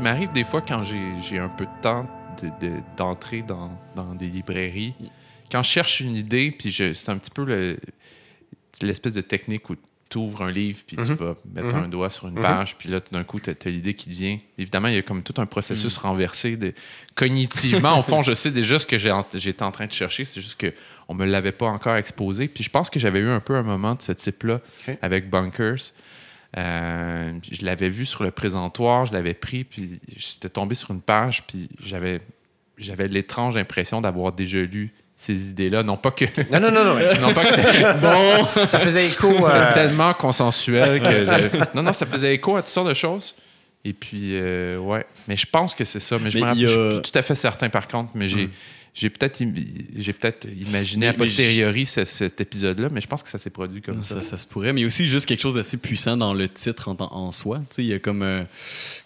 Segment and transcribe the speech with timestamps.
[0.00, 2.08] il m'arrive des fois quand j'ai un peu de temps
[2.96, 4.94] d'entrer dans, dans, des librairies.
[5.52, 7.76] Quand je cherche une idée, puis c'est un petit peu
[8.80, 9.76] l'espèce de technique où
[10.08, 11.14] tu ouvres un livre, puis tu mhm.
[11.16, 11.84] vas mettre mhm.
[11.84, 12.42] un doigt sur une mhm.
[12.42, 14.38] page, puis là, tout d'un coup, tu as, l'idée qui vient.
[14.56, 16.56] Évidemment, il y a comme tout un processus renversé.
[16.56, 16.72] De...
[17.14, 20.58] Cognitivement, au fond, je sais déjà ce que j'étais en train de chercher, c'est juste
[20.58, 22.48] qu'on ne me l'avait pas encore exposé.
[22.48, 24.62] Puis je pense que j'avais eu un peu un moment de ce type-là
[25.02, 25.92] avec Bunkers.
[26.56, 31.00] Euh, je l'avais vu sur le présentoir, je l'avais pris, puis j'étais tombé sur une
[31.00, 32.20] page, puis j'avais
[32.76, 35.82] j'avais l'étrange impression d'avoir déjà lu ces idées-là.
[35.82, 36.24] Non pas que.
[36.50, 36.94] Non, non, non, non.
[37.20, 38.00] non pas que c'est.
[38.00, 38.66] Bon.
[38.66, 39.72] Ça faisait écho à.
[39.72, 41.76] tellement consensuel que.
[41.76, 43.34] Non, non, ça faisait écho à toutes sortes de choses.
[43.84, 45.06] Et puis, euh, ouais.
[45.28, 46.18] Mais je pense que c'est ça.
[46.18, 48.10] Mais je ne suis plus tout à fait certain, par contre.
[48.14, 48.46] Mais j'ai.
[48.46, 48.50] Hmm.
[48.92, 49.42] J'ai peut-être
[49.96, 54.02] j'ai peut-être imaginé a posteriori cet épisode-là, mais je pense que ça s'est produit comme
[54.02, 54.20] ça.
[54.20, 54.36] ça.
[54.36, 57.60] se pourrait, mais aussi juste quelque chose d'assez puissant dans le titre en, en soi.
[57.78, 58.42] Il y a comme euh,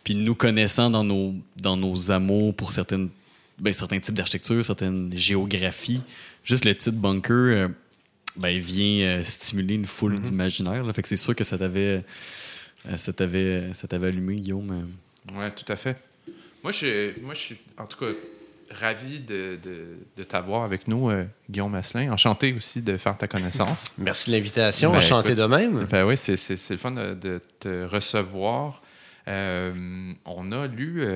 [0.03, 3.11] puis nous connaissant dans nos dans nos amours pour certaines
[3.59, 6.03] ben, certains types d'architecture, certaines géographies.
[6.45, 7.69] Juste le titre bunker euh,
[8.37, 10.21] ben, vient euh, stimuler une foule mm-hmm.
[10.21, 10.95] d'imaginaire.
[10.95, 12.03] Fait que c'est sûr que ça t'avait,
[12.89, 14.91] euh, ça t'avait, ça t'avait allumé, Guillaume.
[15.35, 15.97] Oui, tout à fait.
[16.63, 18.11] Moi, je, moi, je suis en tout cas
[18.71, 19.59] ravi de,
[20.17, 21.11] de, t'avoir avec nous,
[21.51, 22.13] Guillaume Masselin.
[22.13, 23.93] Enchanté aussi de faire ta connaissance.
[23.99, 24.91] Merci de l'invitation.
[24.91, 25.85] Ben, Enchanté de même.
[25.85, 28.83] Ben oui, c'est, c'est, le fun de, te recevoir.
[29.27, 31.07] on a lu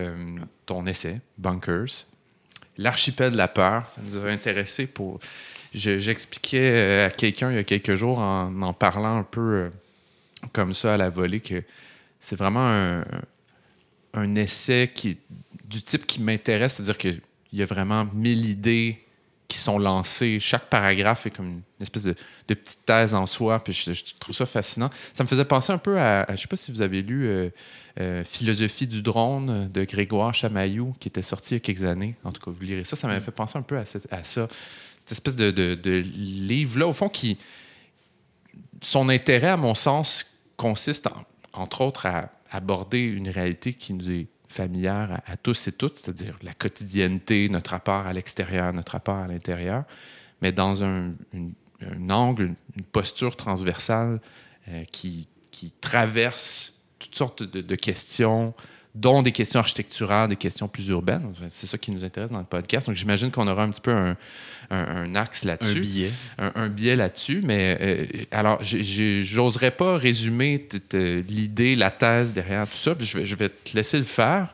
[0.66, 2.06] ton essai, Bunkers,
[2.78, 3.88] l'archipel de la peur.
[3.88, 5.19] Ça nous avait intéressé pour.
[5.74, 9.69] J'expliquais euh, à quelqu'un il y a quelques jours en en parlant un peu euh,
[10.52, 11.62] comme ça à la volée que
[12.20, 13.04] c'est vraiment un,
[14.14, 15.19] un, essai qui,
[15.64, 19.04] du type qui m'intéresse, c'est-à-dire qu'il y a vraiment mille idées
[19.48, 20.38] qui sont lancées.
[20.41, 22.14] Chaque paragraphe est comme une espèce de,
[22.47, 24.91] petite thèse en soi, puis je, trouve ça fascinant.
[25.14, 27.26] Ça me faisait penser un peu à, je je sais pas si vous avez lu
[27.26, 27.48] euh,
[27.98, 32.14] euh, Philosophie du drone de Grégoire Chamaillou, qui était sorti il y a quelques années.
[32.25, 32.94] En tout cas, vous lirez ça.
[32.94, 34.00] Ça m'avait fait penser un peu à, ça.
[34.22, 37.38] Cette espèce de, livre-là, au fond, qui.
[38.80, 41.09] Son intérêt, à mon sens, consiste,
[41.53, 46.38] entre autres, à aborder une réalité qui nous est familière à, tous et toutes, c'est-à-dire
[46.42, 49.84] la quotidienneté, notre rapport à l'extérieur, notre rapport à l'intérieur,
[50.41, 51.14] mais dans un,
[52.09, 54.20] angle, une, posture transversale
[54.69, 58.54] euh, qui, qui traverse toutes sortes de, questions,
[58.98, 61.32] dont des questions architecturales, des questions plus urbaines.
[61.50, 62.88] C'est ça qui nous intéresse dans le podcast.
[62.88, 64.14] Donc, j'imagine qu'on aura un petit peu
[64.70, 65.78] un, axe là-dessus.
[65.78, 66.10] Un billet.
[66.38, 67.41] Un, billet là-dessus.
[67.44, 72.94] Mais euh, alors, j'oserais pas résumer l'idée, la thèse derrière tout ça.
[72.98, 74.53] Je vais, je vais te laisser le faire.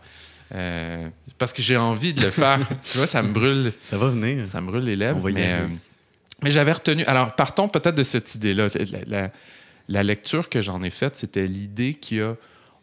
[0.55, 2.61] Euh, parce que j'ai envie de le faire.
[2.87, 3.73] tu vois, ça me brûle.
[3.81, 4.47] Ça va venir.
[4.47, 5.31] Ça me brûle les lèvres.
[5.31, 5.67] mais, euh,
[6.43, 7.03] mais j'avais retenu.
[7.07, 8.69] Alors, partons peut-être de cette idée-là.
[9.07, 9.31] la,
[9.89, 12.37] la lecture que j'en ai faite, c'était l'idée qu'il y a,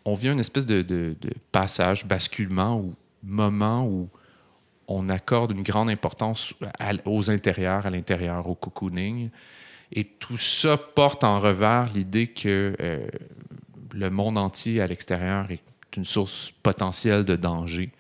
[0.06, 1.16] on vient une espèce de,
[1.52, 4.10] passage, basculement ou moment où
[4.88, 6.54] on accorde une grande importance
[7.06, 9.30] aux intérieurs, à l'intérieur, au cocooning.
[9.94, 13.08] Et tout ça porte en revers l'idée que euh,
[13.94, 15.62] le monde entier à l'extérieur est
[15.96, 17.92] une source potentielle de danger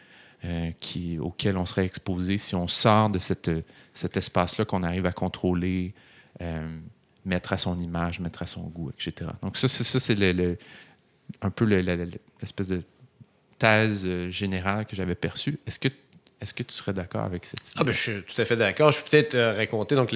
[0.46, 0.72] euh,
[1.20, 3.52] auquel on serait exposé si on sort de cette,
[3.94, 5.94] cet espace-là qu'on arrive à contrôler.
[6.42, 6.80] Euh,
[7.26, 9.30] mettre à son image, mettre à son goût, etc.
[9.42, 10.58] Donc ça, ça c'est le,
[11.42, 12.82] un peu l'espèce de
[13.58, 15.60] thèse euh, générale que j'avais perçue.
[15.68, 15.90] Est-ce que
[16.42, 17.76] est-ce que tu serais d'accord avec cette idée?
[17.78, 18.92] Ah ben, je suis tout à fait d'accord.
[18.92, 20.12] Je peux peut-être euh, raconter donc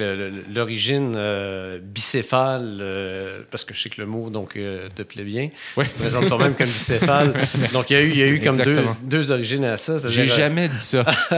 [0.52, 5.50] l'origine euh, bicéphale, euh, parce que je sais que le mot donc, te plaît bien.
[5.76, 5.84] Oui.
[5.84, 7.32] Tu te présentes toi-même comme bicéphale.
[7.72, 9.98] Donc, il y a eu, il y a eu comme deux, deux, origines à ça.
[10.04, 11.04] J'ai jamais dit ça.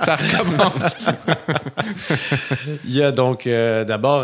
[0.00, 0.96] ça recommence.
[2.84, 4.22] il y a donc, d'abord,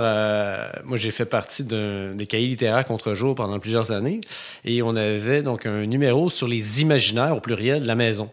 [0.85, 4.21] moi, j'ai fait partie des cahiers littéraires contre-jour pendant plusieurs années.
[4.65, 8.31] Et on avait donc un numéro sur les imaginaires, au pluriel, de la maison.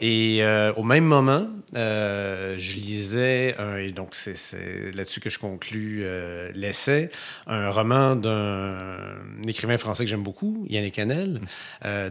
[0.00, 6.02] Et euh, au même moment, euh, je lisais, et donc c'est là-dessus que je conclus
[6.04, 7.10] euh, l'essai,
[7.48, 11.40] un roman d'un écrivain français que j'aime beaucoup, Yannick Canel,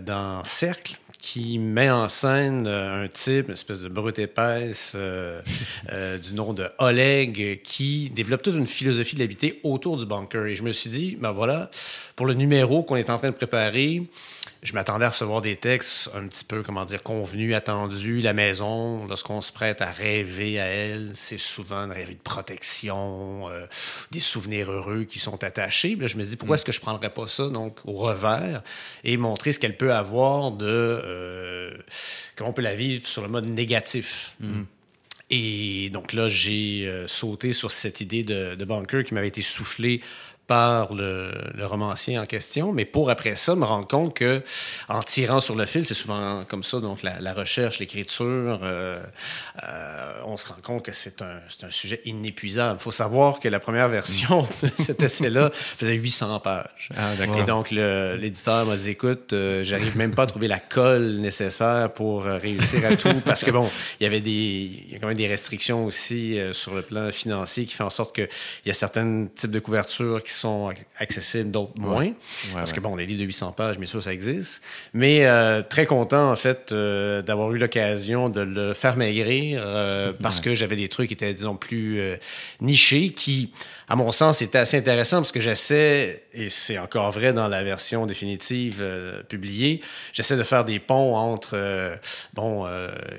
[0.01, 4.95] dans Cercle, qui met en scène un type, une espèce de brute épaisse
[6.23, 10.45] du nom de Oleg, qui développe toute une philosophie de l'habiter autour du bunker.
[10.45, 11.71] Et je me suis dit, ben voilà,
[12.17, 14.03] pour le numéro qu'on est en train de préparer,
[14.63, 18.21] je m'attendais à recevoir des textes un petit peu, comment dire, convenus, attendus.
[18.21, 23.49] La maison, lorsqu'on se prête à rêver à elle, c'est souvent une rêve de protection,
[23.49, 23.65] euh,
[24.11, 25.95] des souvenirs heureux qui sont attachés.
[25.95, 26.57] là, je me dis, pourquoi mm.
[26.57, 28.63] est-ce que je ne prendrais pas ça donc au revers
[29.03, 30.65] et montrer ce qu'elle peut avoir de...
[30.67, 31.77] Euh,
[32.35, 34.35] comment on peut la vivre sur le mode négatif.
[34.39, 34.63] Mm.
[35.29, 39.41] Et donc là, j'ai euh, sauté sur cette idée de, de bunker qui m'avait été
[39.41, 40.01] soufflée
[40.47, 44.41] par le, le, romancier en question, mais pour après ça me rendre compte que
[44.87, 49.03] en tirant sur le fil, c'est souvent comme ça, donc la, la recherche, l'écriture, euh,
[49.63, 52.77] euh, on se rend compte que c'est un, un, sujet inépuisable.
[52.79, 56.89] Il faut savoir que la première version de cet essai-là faisait 800 pages.
[56.95, 61.17] Ah, Et donc l'éditeur m'a dit, écoute, euh, j'arrive même pas à trouver la colle
[61.17, 63.69] nécessaire pour euh, réussir à tout, parce que bon,
[63.99, 67.11] il y avait des, il y a quand même des restrictions aussi sur le plan
[67.11, 68.29] financier qui fait en sorte qu'il
[68.65, 72.03] y a certains types de couvertures qui sont accessibles, d'autres moins.
[72.03, 72.13] Ouais.
[72.53, 74.63] parce que bon, les livres de 800 pages, bien sûr, ça existe.
[74.93, 80.13] Mais euh, très content, en fait, euh, d'avoir eu l'occasion de le faire maigrir euh,
[80.21, 82.01] parce que j'avais des trucs qui étaient, disons, plus
[82.61, 83.51] nichés, qui,
[83.87, 87.63] à mon sens, étaient assez intéressants parce que j'essaie, et c'est encore vrai dans la
[87.63, 89.81] version définitive euh, publiée,
[90.13, 91.97] j'essaie de faire des ponts entre,
[92.33, 92.67] bon,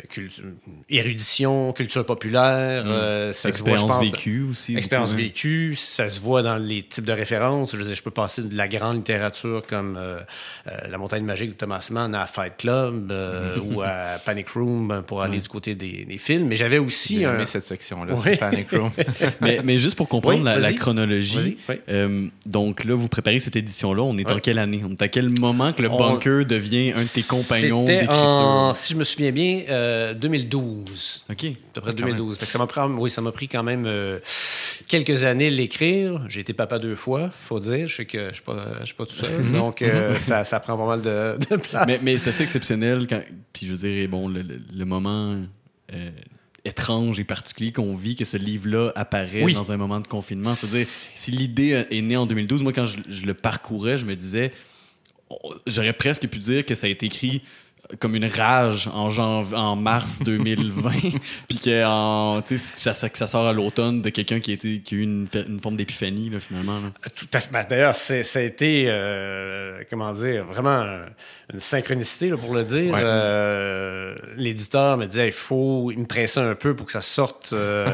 [0.09, 0.45] culture,
[0.89, 3.33] érudition, culture populaire, mmh.
[3.33, 4.77] ça expérience se voit, je pense, vécue aussi.
[4.77, 7.73] Expérience vécue, ça se voit dans les types de références.
[7.73, 10.19] Je, veux dire, je peux passer de la grande littérature comme euh,
[10.67, 15.03] euh, La montagne magique de Thomas Mann à Fight Club euh, ou à Panic Room
[15.07, 16.47] pour aller du côté des, des films.
[16.47, 17.21] Mais j'avais aussi.
[17.21, 18.37] J'ai aimé cette section-là, oui.
[18.37, 18.91] Panic Room.
[19.41, 22.31] mais, mais, juste pour comprendre oui, la, la, chronologie, oui.
[22.47, 24.03] donc là, vous préparez cette édition-là.
[24.03, 24.83] On est en quelle année?
[24.85, 25.99] On est à quel moment que le On...
[25.99, 29.63] bunker devient un de tes compagnons d'écriture en, Si je me souviens bien,
[30.15, 31.27] 2012.
[31.31, 31.45] OK.
[31.45, 32.39] À peu près 2012.
[32.39, 33.87] Ça m'a pris, oui, ça m'a pris quand même
[34.87, 36.23] quelques années l'écrire.
[36.29, 37.87] J'ai été papa deux fois, faut dire.
[37.87, 39.53] Je sais que je ne suis, suis, pas tout seul.
[39.53, 41.87] Donc, euh, ça, ça, prend pas mal de, de place.
[41.87, 43.07] Mais, mais c'est assez exceptionnel.
[43.09, 43.23] Quand,
[43.53, 45.37] puis je veux dire, bon, le, le, le moment
[45.93, 46.11] euh,
[46.69, 49.55] étrange et particulier qu'on vit, que ce livre-là apparaît oui.
[49.55, 50.51] dans un moment de confinement.
[50.51, 54.15] C'est-à-dire, si l'idée est née en 2012, moi, quand je, je le parcourais, je me
[54.15, 54.53] disais,
[55.67, 57.43] j'aurais presque pu dire que ça a été écrit
[58.01, 60.91] comme une rage en, janv en mars 2020,
[61.49, 65.03] puis que, en, ça, ça, ça sort à l'automne de quelqu'un qui, qui a eu
[65.03, 66.81] une, une forme d'épiphanie, finalement.
[66.81, 66.91] Là.
[67.15, 67.51] Tout à fait.
[67.53, 70.85] Ben, D'ailleurs, ça a été, euh, comment dire, vraiment
[71.53, 72.93] une synchronicité, là, pour le dire.
[72.93, 73.01] Ouais.
[73.03, 77.51] Euh, L'éditeur me disait, il faut, il me pressait un peu pour que ça sorte
[77.53, 77.91] euh,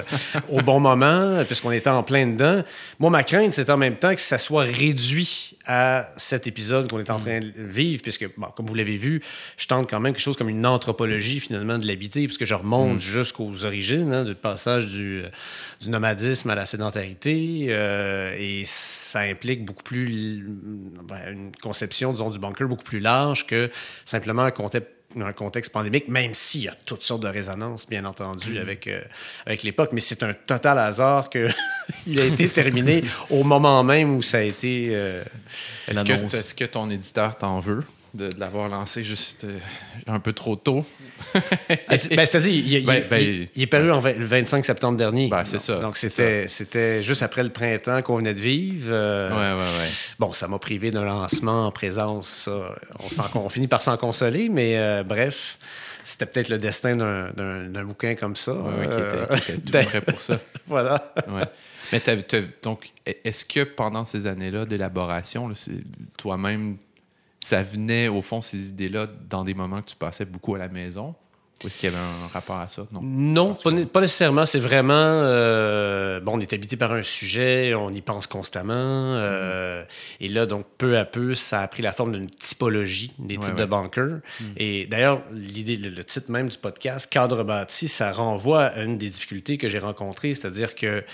[0.49, 2.63] au bon moment, puisqu'on était en plein dedans.
[2.99, 6.99] Moi, ma crainte, c'est en même temps que ça soit réduit à cet épisode qu'on
[6.99, 9.23] est en train de vivre, puisque, bon, comme vous l'avez vu,
[9.57, 12.97] je tente quand même quelque chose comme une anthropologie finalement de l'habiter, puisque je remonte
[12.97, 13.01] mm.
[13.01, 15.23] jusqu'aux origines, hein, du passage du,
[15.81, 20.45] du, nomadisme à la sédentarité, euh, et ça implique beaucoup plus
[21.09, 23.71] ben, une conception, disons, du bunker beaucoup plus large que
[24.05, 24.51] simplement un
[25.15, 28.59] contexte un contexte pandémique, même s'il y a toutes sortes de résonances, bien entendu, mmh.
[28.59, 29.01] avec, euh,
[29.47, 29.91] avec l'époque.
[29.93, 31.51] Mais c'est un total hasard qu'il
[32.21, 34.89] a été terminé au moment même où ça a été.
[34.91, 35.25] Euh,
[35.89, 37.85] Est-ce que, est que, ton éditeur t'en veut?
[38.15, 39.59] De, de l'avoir lancé juste euh,
[40.07, 40.85] un peu trop tôt.
[41.35, 44.97] ben, C'est-à-dire, il, il, ben, ben, il, il, est paru en 20, le 25 septembre
[44.97, 45.29] dernier.
[45.29, 45.79] Ben, c'est ça.
[45.81, 48.89] Donc, c'était, juste après le printemps qu'on venait de vivre.
[48.91, 49.89] Euh, ouais, ouais, ouais.
[50.19, 52.29] Bon, ça m'a privé d'un lancement en présence.
[52.29, 52.75] Ça,
[53.35, 55.59] on, on finit par s'en consoler, mais euh, bref,
[56.05, 58.53] c'était peut-être le destin d'un, bouquin comme ça.
[58.53, 60.39] Ouais, qui était, qui était tout prêt pour ça.
[60.67, 61.13] voilà.
[61.29, 61.45] Ouais.
[61.93, 65.53] Mais t'as, t'as, donc, est-ce que pendant ces années-là d'élaboration,
[66.19, 66.77] toi-même,
[67.45, 70.69] ça venait, au fond, ces idées-là, dans des moments que tu passais beaucoup à la
[70.69, 71.15] maison?
[71.63, 72.87] Ou est-ce qu'il y avait un rapport à ça?
[72.91, 74.47] Non, non pas, pas, nécessairement.
[74.47, 74.95] C'est vraiment...
[74.95, 78.73] Euh, bon, on est habité par un sujet, on y pense constamment.
[78.75, 79.87] Euh, mm.
[80.21, 83.53] Et là, donc, peu à peu, ça a pris la forme d'une typologie des types
[83.53, 84.21] ouais, de bunkers.
[84.41, 84.45] Mm.
[84.57, 88.97] Et d'ailleurs, l'idée, le, le, titre même du podcast, Cadre bâti, ça renvoie à une
[88.97, 91.05] des difficultés que j'ai rencontrées, c'est-à-dire que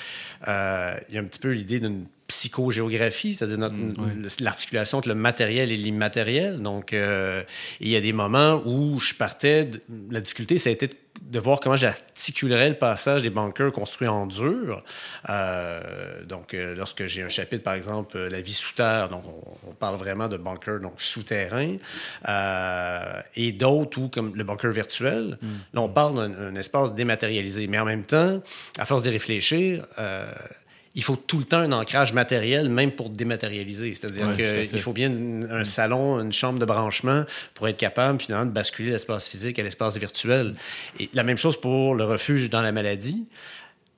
[0.47, 4.29] euh, il y a un petit peu l'idée d'une psychogéographie, c'est-à-dire mmh, ouais.
[4.41, 6.61] l'articulation entre le matériel et l'immatériel.
[6.63, 7.43] Donc, euh,
[7.81, 9.83] il y a des moments où je partais, de,
[10.13, 14.27] la difficulté, ça a été de voir comment j'articulerais le passage des bunkers construits en
[14.27, 14.81] dur.
[15.29, 19.71] Euh, donc, euh, lorsque j'ai un chapitre, par exemple, La vie sous terre, donc on,
[19.71, 21.79] on parle vraiment de bunkers donc souterrains,
[23.35, 25.49] et d'autres où, comme le bunker virtuel, mmh.
[25.75, 27.67] là, on parle d'un espace dématérialisé.
[27.67, 28.41] Mais en même temps,
[28.79, 29.85] à force d'y réfléchir,
[30.95, 33.95] il faut tout le temps un ancrage matériel, même pour dématérialiser.
[33.95, 35.13] C'est-à-dire ouais, qu'il faut bien
[35.51, 39.63] un salon, une chambre de branchement pour être capable, finalement, de basculer l'espace physique à
[39.63, 40.55] l'espace virtuel.
[40.99, 43.27] Et la même chose pour le refuge dans la maladie.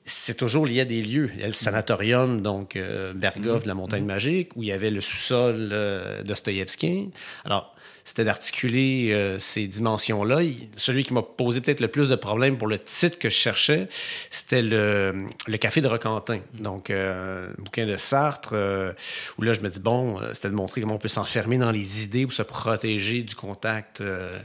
[0.04, 1.30] C'est toujours lié à des lieux.
[1.36, 3.60] Il y a le sanatorium, donc euh, mmh.
[3.60, 4.06] de la montagne mmh.
[4.06, 7.10] magique, où il y avait le sous-sol euh, d'Ostoïevski.
[7.44, 7.71] Alors,
[8.04, 10.40] c'était d'articuler euh, ces dimensions-là.
[10.76, 13.88] Celui qui m'a posé peut-être le plus de problèmes pour le titre que je cherchais,
[14.30, 16.40] c'était le, le Café de Roquentin.
[16.54, 18.92] Donc, euh, un bouquin de Sartre, euh,
[19.38, 21.70] où là, je me dis, bon, euh, c'était de montrer comment on peut s'enfermer dans
[21.70, 24.36] les idées pour se protéger du contact euh,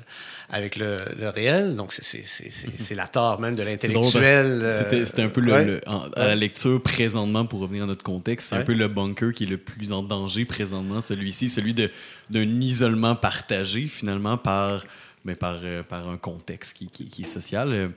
[0.50, 1.76] avec le, le réel.
[1.76, 4.62] Donc, c'est- c'est- la tare même de l'intellectuel.
[4.64, 5.66] euh, C'était un peu le, ouais.
[5.66, 8.88] le- en- à la lecture présentement, pour revenir à notre contexte, c'est un peu le
[8.88, 14.86] bunker qui est le plus en danger présentement, celui-ci, celui d'un isolement partagé finalement par,
[15.26, 17.70] ben, par, euh, par un contexte qui, qui- qui est social.
[17.74, 17.88] Euh,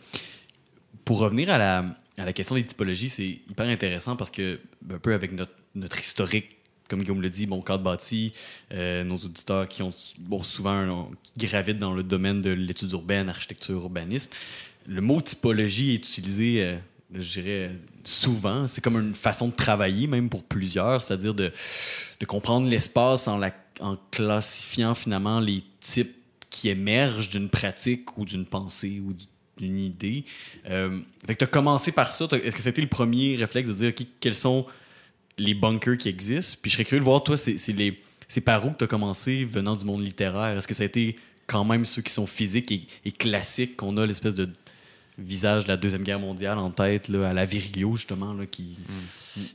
[1.04, 1.85] Pour revenir à la,
[2.19, 5.52] à la question des typologies, c'est hyper intéressant parce que, ben, un peu avec notre,
[5.75, 6.57] notre historique,
[6.90, 8.32] comme Guillaume le dit, bon, cadre bâti,
[8.73, 9.92] euh, nos auditeurs qui ont
[10.42, 11.09] souvent un-
[11.78, 14.30] dans le domaine de l'étude urbaine, architecture, urbanisme,
[14.88, 16.76] le mot typologie est utilisé, euh,
[17.14, 17.70] je dirais,
[18.04, 18.66] souvent.
[18.66, 21.52] C'est comme une façon de travailler, même pour plusieurs, c'est-à-dire de,
[22.26, 26.16] comprendre l'espace en, la- en classifiant finalement les types
[26.50, 29.14] qui émergent d'une pratique ou d'une pensée ou
[29.59, 30.25] d'une idée.
[30.68, 32.26] Euh, tu as commencé par ça.
[32.42, 34.66] Est-ce que c'était le premier réflexe de dire, OK, quels sont
[35.40, 36.59] les bunkers qui existent?
[36.62, 37.99] Puis je serais curieux de voir, toi, c'est les-
[38.44, 40.56] par où que tu as commencé venant du monde littéraire?
[40.56, 41.16] Est-ce que ça a été
[41.47, 42.70] quand même ceux qui sont physiques
[43.04, 44.49] et, classiques, qu'on a l'espèce de
[45.18, 48.76] visage de la Deuxième Guerre mondiale en tête, là, à la Virilio, justement, là, qui...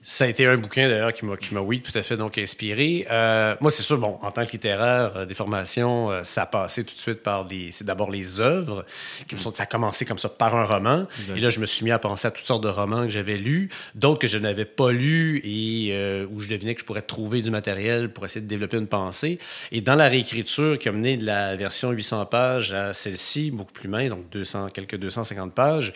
[0.03, 2.37] Ça a été un bouquin d'ailleurs qui m'a, qui m'a oui, tout à fait donc
[2.37, 3.05] inspiré.
[3.11, 6.45] Euh, moi, c'est sûr, bon, en tant que littéraire, euh, des formations, euh, ça a
[6.45, 7.71] passé tout de suite par des.
[7.71, 8.85] C'est d'abord les œuvres
[9.27, 9.53] qui me sont.
[9.53, 11.07] Ça a commencé comme ça par un roman.
[11.35, 13.37] Et là, je me suis mis à penser à toutes sortes de romans que j'avais
[13.37, 17.41] lus, d'autres que je n'avais pas lus et où je devinais que je pourrais trouver
[17.41, 19.39] du matériel pour essayer de développer une pensée.
[19.71, 23.73] Et dans la réécriture qui a mené de la version 800 pages à celle-ci, beaucoup
[23.73, 25.93] plus mince, donc 200, quelques 250 pages,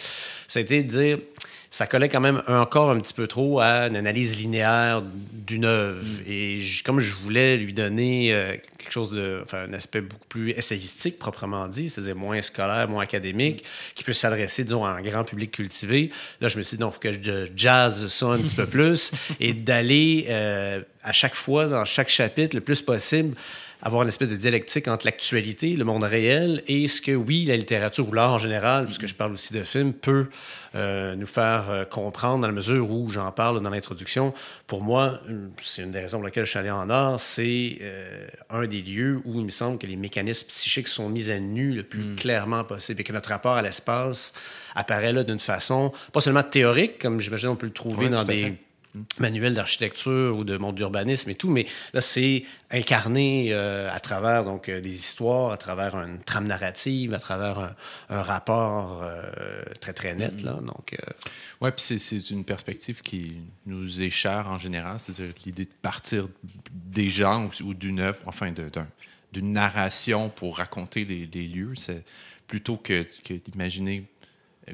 [0.48, 1.18] ça a été de dire
[1.72, 6.04] ça collait quand même encore un petit peu trop à une analyse linéaire d'une œuvre.
[6.28, 9.42] Et j- comme je voulais lui donner euh, quelque chose de.
[9.44, 14.14] Enfin, un aspect beaucoup plus essayistique, proprement dit, c'est-à-dire moins scolaire, moins académique, qui peut
[14.14, 16.10] s'adresser, disons, à un grand public cultivé.
[16.42, 18.66] Là, je me suis dit, non, il faut que je jazz ça un petit peu
[18.68, 23.36] plus et d'aller euh, à chaque fois, dans chaque chapitre, le plus possible,
[23.82, 27.56] avoir une espèce de dialectique entre l'actualité, le monde réel, et ce que, oui, la
[27.56, 30.28] littérature ou l'art en général, puisque je parle aussi de films, peut
[30.76, 34.34] euh, nous faire euh, comprendre dans la mesure où j'en parle dans l'introduction.
[34.68, 35.22] Pour moi,
[35.62, 38.82] c'est une des raisons pour lesquelles je suis allé en art, c'est euh, un des
[38.82, 42.16] lieux où il me semble que les mécanismes psychiques sont mis à nu le plus
[42.16, 44.34] clairement possible et que notre rapport à l'espace
[44.76, 48.56] apparaît là d'une façon pas seulement théorique, comme j'imagine on peut le trouver dans des.
[49.20, 54.44] Manuels d'architecture ou de monde d'urbanisme et tout, mais là, c'est incarné euh, à travers
[54.44, 57.76] donc, euh, des histoires, à travers une trame narrative, à travers un,
[58.10, 59.22] un rapport euh,
[59.80, 60.42] très, très net.
[60.42, 61.12] Là, donc, euh,
[61.62, 66.28] Oui, puis c'est- une perspective qui nous est chère en général, c'est-à-dire l'idée de partir
[66.74, 68.52] des gens ou, ou d'une œuvre, enfin
[69.32, 72.04] d'une narration pour raconter les, les lieux, c'est
[72.48, 74.06] plutôt que, que d'imaginer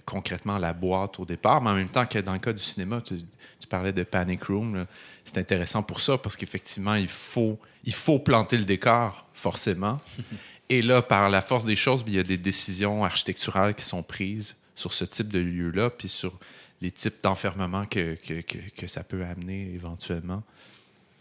[0.04, 3.02] concrètement la boîte au départ, mais en même temps que dans le cas du cinéma,
[3.02, 3.18] tu,
[3.60, 4.86] tu parlais de Panic Room,
[5.24, 9.98] c'est intéressant pour ça parce qu'effectivement, il faut, il faut planter le décor, forcément.
[10.70, 14.02] Et là, par la force des choses, il y a des décisions architecturales qui sont
[14.02, 16.38] prises sur ce type de lieu-là, puis sur
[16.82, 20.44] les types d'enfermement que, que, que, que ça peut amener éventuellement.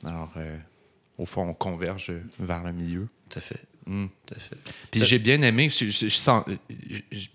[0.05, 0.57] Alors, euh,
[1.19, 3.09] au fond, on converge vers le milieu.
[3.29, 3.61] tout à fait.
[3.87, 4.07] Mm.
[4.27, 4.57] Tout à fait.
[4.91, 6.45] Puis j'ai bien aimé, je, je, je sens,
[7.13, 7.29] je,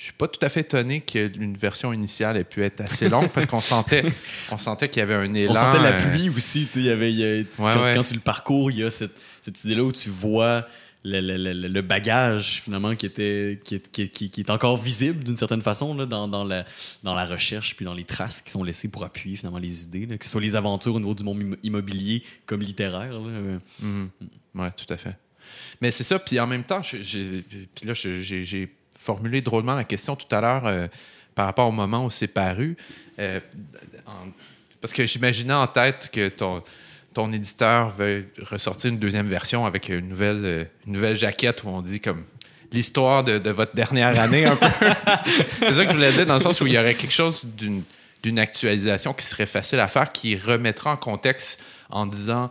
[0.00, 3.08] je- suis pas tout à fait étonné que une version initiale ait pu être assez
[3.10, 4.02] longue parce qu'on sentait,
[4.50, 5.52] on sentait qu'il y avait un élan.
[5.52, 7.82] On sentait la euh, pluie aussi, il y avait, il y a- tu- Ouais, quand,
[7.82, 7.92] ouais.
[7.94, 10.66] quand tu le parcours, il y a cette, cette idée-là où tu vois
[11.04, 14.50] le, le- le- le bagage, finalement, qui, était, qui, est, qui, est- qui- qui est
[14.50, 16.64] encore visible d'une certaine façon là, dans, dans, la,
[17.02, 20.06] dans la recherche puis dans les traces qui sont laissées pour appuyer, finalement, les idées,
[20.06, 23.12] là, que ce soit les aventures au niveau du monde immo- immobilier comme littéraire.
[23.12, 23.18] là.
[23.84, 24.06] Euh,
[24.54, 25.16] Oui, tout à fait.
[25.80, 28.68] Mais c'est ça, puis en même temps, je- j'ai, puis là, j'ai
[29.04, 30.86] formulé drôlement la question tout à l'heure euh,
[31.34, 32.76] par rapport au moment où c'est paru.
[33.18, 33.40] Euh,
[34.06, 34.28] en-
[34.80, 36.62] parce que j'imaginais en tête que ton,
[37.14, 41.68] ton éditeur veut ressortir une deuxième version avec une nouvelle, euh, une nouvelle jaquette où
[41.68, 42.24] on dit comme
[42.72, 44.66] l'histoire de, de votre dernière année un peu.
[45.60, 47.44] c'est ça que je voulais dire dans le sens où il y aurait quelque chose
[47.44, 47.82] d'une,
[48.22, 52.50] d'une actualisation qui serait facile à faire, qui remettra en contexte en disant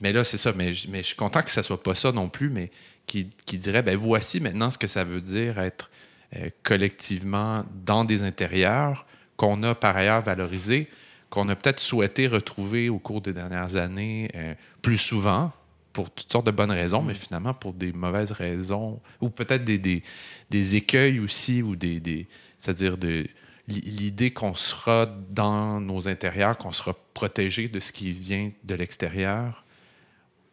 [0.00, 0.52] mais là, c'est ça.
[0.54, 2.70] Mais, je- mais je suis content que ça soit pas ça non plus, mais
[3.08, 5.90] qui, qui dirait ben voici maintenant ce que ça veut dire être
[6.36, 10.88] euh, collectivement dans des intérieurs qu'on a par ailleurs valorisés,
[11.30, 15.52] qu'on a peut-être souhaité retrouver au cours des dernières années euh, plus souvent
[15.92, 19.78] pour toutes sortes de bonnes raisons, mais finalement pour des mauvaises raisons, ou peut-être des,
[19.78, 20.02] des,
[20.50, 23.26] des écueils aussi, ou des, des c'est-à-dire de
[23.66, 28.74] l'i- l'idée qu'on sera dans nos intérieurs, qu'on sera protégé de ce qui vient de
[28.74, 29.64] l'extérieur,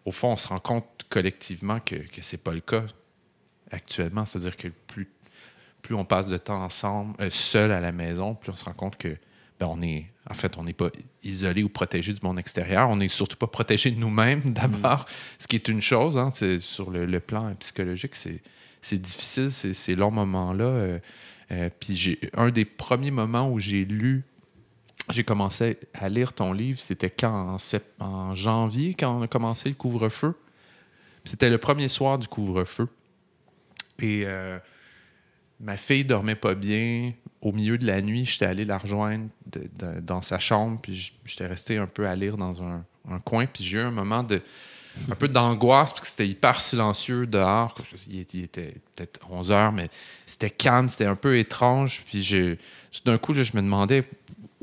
[0.06, 2.86] au fond, on se rend compte collectivement que, que c'est pas le cas
[3.72, 4.26] actuellement.
[4.26, 5.10] C'est-à-dire que plus,
[5.82, 8.74] plus on passe de temps ensemble, euh, seul à la maison, plus on se rend
[8.74, 9.18] compte que
[9.60, 10.90] ben, on est, en fait, on n'est pas
[11.24, 12.90] isolé ou protégé du monde extérieur.
[12.90, 15.06] On n'est surtout pas protégé de nous-mêmes d'abord,
[15.40, 16.18] ce qui est une chose.
[16.18, 18.42] Hein, c'est sur le, le plan psychologique, c'est
[18.86, 20.66] c'est difficile, c'est ces longs moments-là.
[20.66, 21.00] Euh,
[21.52, 24.24] euh, puis j'ai un des premiers moments où j'ai lu,
[25.12, 27.58] j'ai commencé à lire ton livre, c'était quand
[28.00, 30.36] en, janvier, quand on a commencé le couvre-feu.
[31.24, 32.88] C'était le premier soir du couvre-feu.
[34.00, 34.58] Et euh,
[35.60, 37.14] ma fille dormait pas bien.
[37.42, 39.28] Au milieu de la nuit, j'étais allé la rejoindre
[40.02, 42.84] dans sa chambre, puis j'étais resté un peu à lire dans un,
[43.24, 43.46] coin.
[43.46, 44.42] Puis j'ai eu un moment de
[45.12, 47.76] un peu d'angoisse parce que c'était hyper silencieux dehors.
[48.10, 49.90] Il était peut-être 11 heures, mais
[50.26, 52.02] c'était calme, c'était un peu étrange.
[52.06, 52.58] Puis
[53.04, 54.06] d'un coup, je me demandais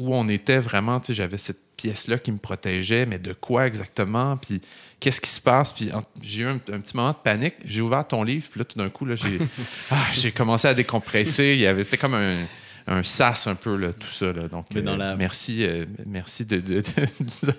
[0.03, 1.01] où on était vraiment.
[1.09, 4.37] J'avais cette pièce-là qui me protégeait, mais de quoi exactement?
[4.37, 4.61] Puis
[5.01, 5.73] qu'est-ce qui se passe?
[5.73, 5.91] Puis
[6.21, 7.55] j'ai eu un, petit moment de panique.
[7.65, 9.07] J'ai ouvert ton livre, puis là, tout d'un coup,
[9.91, 11.75] ah, j'ai commencé à décompresser.
[11.83, 12.37] C'était comme un
[12.87, 14.33] un sas un peu, là, tout ça.
[14.33, 14.49] Là.
[14.49, 16.83] Donc, euh, merci, euh, merci de, de,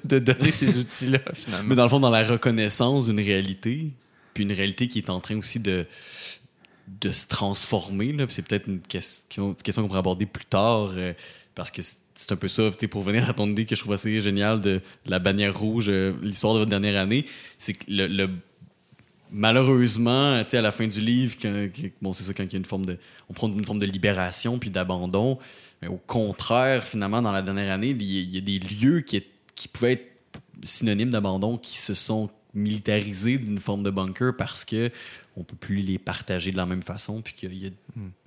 [0.03, 1.69] de, donner ces outils-là, finalement.
[1.69, 3.91] Mais dans le fond, dans la reconnaissance d'une réalité,
[4.33, 5.85] puis une réalité qui est en train aussi de,
[6.87, 11.13] de se transformer, c'est peut-être une question, question qu'on pourrait aborder plus tard, euh,
[11.55, 11.97] parce que c'est
[12.31, 15.19] un peu ça, pour venir à ton idée que je trouve assez génial de la
[15.19, 17.25] bannière rouge, l'histoire de votre dernière année,
[17.57, 18.29] c'est que le, le
[19.33, 21.35] malheureusement, à la fin du livre,
[22.01, 22.97] bon, c'est ça, quand il y a une forme de.
[23.29, 25.39] On prend une forme de libération puis d'abandon.
[25.81, 29.21] Mais au contraire, finalement, dans la dernière année, il y, a des lieux qui,
[29.53, 30.07] qui pouvaient être
[30.63, 34.91] synonymes d'abandon qui se sont militarisés d'une forme de bunker parce que
[35.35, 37.71] on peut plus les partager de la même façon puis qu'il y a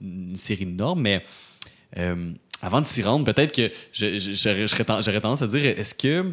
[0.02, 1.00] une série de normes.
[1.00, 1.22] Mais
[1.96, 2.32] euh,
[2.62, 6.32] avant de s'y rendre, peut-être que j'aurais tendance à dire est-ce que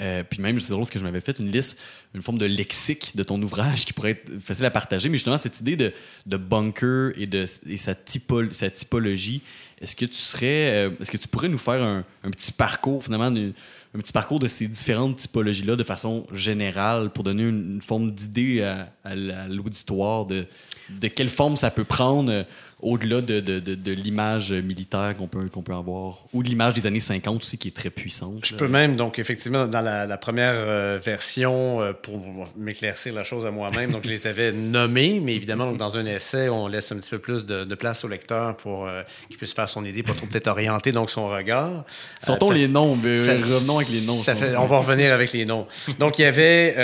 [0.00, 1.80] euh, puis même, c'est drôle parce que je m'avais fait une liste,
[2.14, 5.08] une forme de lexique de ton ouvrage qui pourrait être facile à partager.
[5.08, 9.42] Mais justement, cette idée de, bunker et de sa typologie,
[9.80, 13.04] est-ce que tu serais, euh, est-ce que tu pourrais nous faire un, un petit parcours,
[13.04, 18.10] finalement, un petit parcours de ces différentes typologies-là de façon générale pour donner une, forme
[18.10, 19.14] d'idée à, à
[19.48, 20.46] l'auditoire de,
[20.90, 22.42] de quelle forme ça peut prendre euh,
[22.80, 26.86] au-delà de, de, de, l'image militaire qu'on peut, qu'on peut avoir, ou de l'image des
[26.86, 28.44] années 50 aussi qui est très puissante.
[28.44, 32.20] Je peux même, donc effectivement, dans la, première euh, version, euh, pour
[32.56, 36.06] m'éclaircir la chose à moi-même, donc je les avais nommés, mais évidemment, donc, dans un
[36.06, 39.54] essai, on laisse un petit peu plus de, place au lecteur pour euh, qu'il puisse
[39.54, 41.84] faire son idée, pas trop peut-être orienter donc son regard.
[42.20, 44.14] Sortons les noms, mais revenons avec les noms.
[44.14, 45.66] Ça fait, on va revenir avec les noms.
[45.98, 46.74] Donc il y avait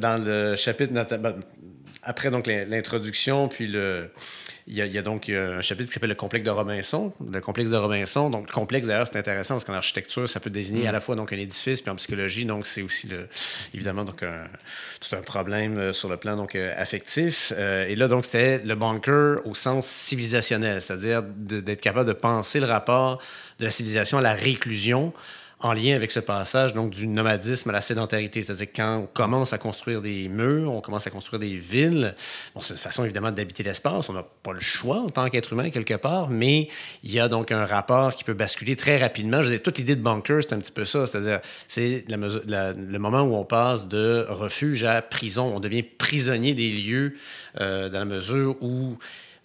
[0.00, 1.34] dans le chapitre, ben,
[2.02, 4.10] après donc l'introduction, puis le
[4.66, 7.12] il y, a, donc un chapitre qui s'appelle le complexe de Robinson.
[7.30, 8.30] Le complexe de Robinson.
[8.30, 11.16] Donc, le complexe, d'ailleurs, c'est intéressant parce qu'en architecture, ça peut désigner à la fois
[11.16, 13.08] donc, un édifice, puis en psychologie, donc, c'est aussi,
[13.74, 14.22] évidemment, donc,
[15.02, 17.52] tout un problème euh, sur le plan donc, euh, affectif.
[17.56, 22.60] Euh, et là, donc, c'était le bunker au sens civilisationnel, c'est-à-dire d'être capable de penser
[22.60, 23.20] le rapport
[23.58, 25.12] de la civilisation à la réclusion
[25.62, 28.42] en lien avec ce passage donc du nomadisme à la sédentarité.
[28.42, 32.14] C'est-à-dire quand on commence à construire des murs, on commence à construire des villes,
[32.54, 34.08] bon, c'est une façon évidemment d'habiter l'espace.
[34.08, 36.68] On n'a pas le choix en tant qu'être humain quelque part, mais
[37.02, 39.42] il y a donc un rapport qui peut basculer très rapidement.
[39.42, 41.06] Je veux toute l'idée de bunker, c'est un petit peu ça.
[41.06, 45.52] C'est-à-dire, c'est le moment où on passe de refuge à prison.
[45.54, 47.14] On devient prisonnier des lieux
[47.60, 48.96] euh, dans la mesure où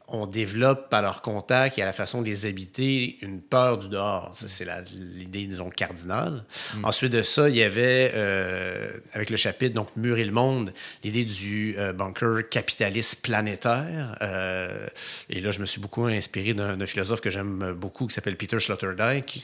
[0.10, 3.90] on développe par leur contact et à la façon de les habiter une peur du
[3.90, 4.32] dehors.
[4.34, 6.46] C'est l'idée, disons, cardinale.
[6.76, 6.86] Mm.
[6.86, 10.72] Ensuite de ça, il y avait, euh, avec le chapitre donc Mur et le monde,
[11.04, 14.16] l'idée du euh, bunker capitaliste planétaire.
[14.22, 14.88] Euh,
[15.30, 18.62] et là, je me suis beaucoup inspiré d'un philosophe que j'aime beaucoup qui s'appelle Peter
[18.62, 19.26] Sloterdijk.
[19.26, 19.42] Qui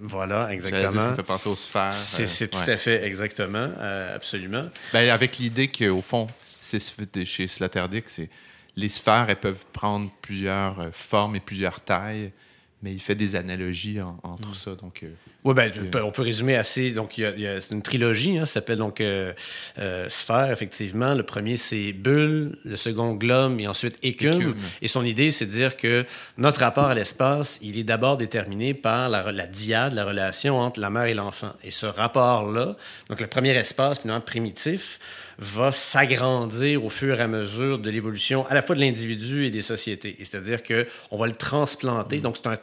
[0.00, 1.02] Voilà, exactement.
[1.02, 1.92] Ça me fait penser aux sphères.
[1.92, 3.68] C'est tout à fait, exactement,
[4.14, 4.68] absolument.
[4.92, 6.28] Ben, avec l'idée qu'au fond,
[6.60, 6.80] c'est
[7.24, 8.28] chez Sloterdijk, c'est
[8.76, 12.32] les sphères, elles peuvent prendre plusieurs euh, formes et plusieurs tailles,
[12.82, 14.54] mais il fait des analogies entre mm.
[14.54, 14.74] ça.
[14.74, 15.10] Donc, euh,
[15.44, 15.70] oui, ben,
[16.02, 16.92] on peut résumer assez.
[16.92, 19.34] Donc, c'est une trilogie, hein, ça s'appelle donc euh,
[20.08, 21.14] Sphère, effectivement.
[21.14, 24.54] Le premier, c'est Bulle, le second, Globe, et ensuite Écume.
[24.80, 26.06] Et son idée, c'est de dire que
[26.38, 30.80] notre rapport à l'espace, il est d'abord déterminé par la, la, diade, la relation entre
[30.80, 31.52] la mère et l'enfant.
[31.64, 32.76] Et ce rapport-là,
[33.10, 34.98] donc le premier espace, finalement, primitif,
[35.40, 39.50] va s'agrandir au fur et à mesure de l'évolution à la fois de l'individu et
[39.50, 40.16] des sociétés.
[40.18, 42.18] C'est-à-dire qu'on va le transplanter.
[42.18, 42.22] Mm.
[42.22, 42.58] Donc, c'est un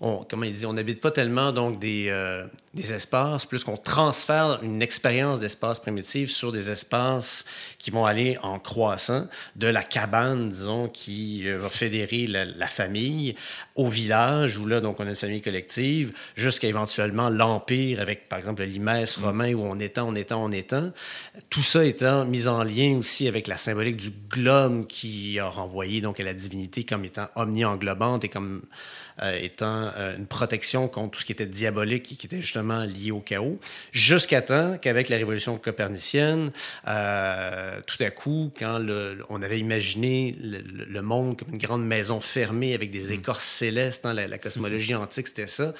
[0.00, 3.78] on, comment il dit, on n'habite pas tellement donc des, euh, des espaces, plus qu'on
[3.78, 7.44] transfère une expérience d'espace primitif sur des espaces
[7.78, 12.66] qui vont aller en croissant, de la cabane, disons, qui euh, va fédérer la, la,
[12.66, 13.34] famille,
[13.74, 18.38] au village, où là, donc, on a une famille collective, jusqu'à éventuellement l'Empire, avec, par
[18.38, 20.90] exemple, l'Imès romain, où on étend, on étend, on étend.
[21.48, 26.00] Tout ça étant mis en lien aussi avec la symbolique du globe qui a renvoyé
[26.00, 28.62] donc à la divinité comme étant omni-englobante et comme
[29.22, 33.10] étant euh, une protection contre tout ce qui était diabolique et qui était justement lié
[33.10, 33.58] au chaos,
[33.92, 36.52] jusqu'à temps qu'avec la révolution copernicienne,
[36.86, 41.86] euh, tout à coup, quand le, on avait imaginé le, le, monde comme une grande
[41.86, 43.12] maison fermée avec des mm.
[43.12, 45.72] écorces célestes, hein, la, la, cosmologie antique, c'était ça,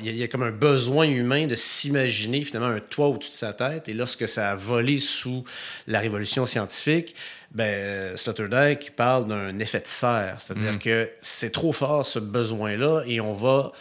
[0.00, 3.36] il y, y, a comme un besoin humain de s'imaginer finalement un toit au-dessus de
[3.36, 5.44] sa tête, et lorsque ça a volé sous
[5.86, 7.14] la révolution scientifique,
[7.56, 10.78] ben, Sloterdijk parle d'un effet de serre, c'est-à-dire mm.
[10.78, 13.72] que c'est trop fort ce besoin-là et on va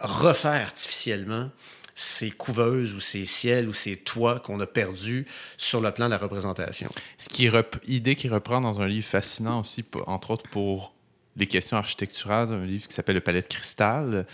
[0.00, 1.48] refaire artificiellement
[1.94, 6.10] ces couveuses ou ces ciels ou ces toits qu'on a perdus sur le plan de
[6.10, 6.90] la représentation.
[7.18, 7.52] Ce qui est
[7.86, 10.92] idée qui reprend dans un livre fascinant aussi, entre autres pour
[11.36, 14.26] les questions architecturales, un livre qui s'appelle Le Palais de Cristal,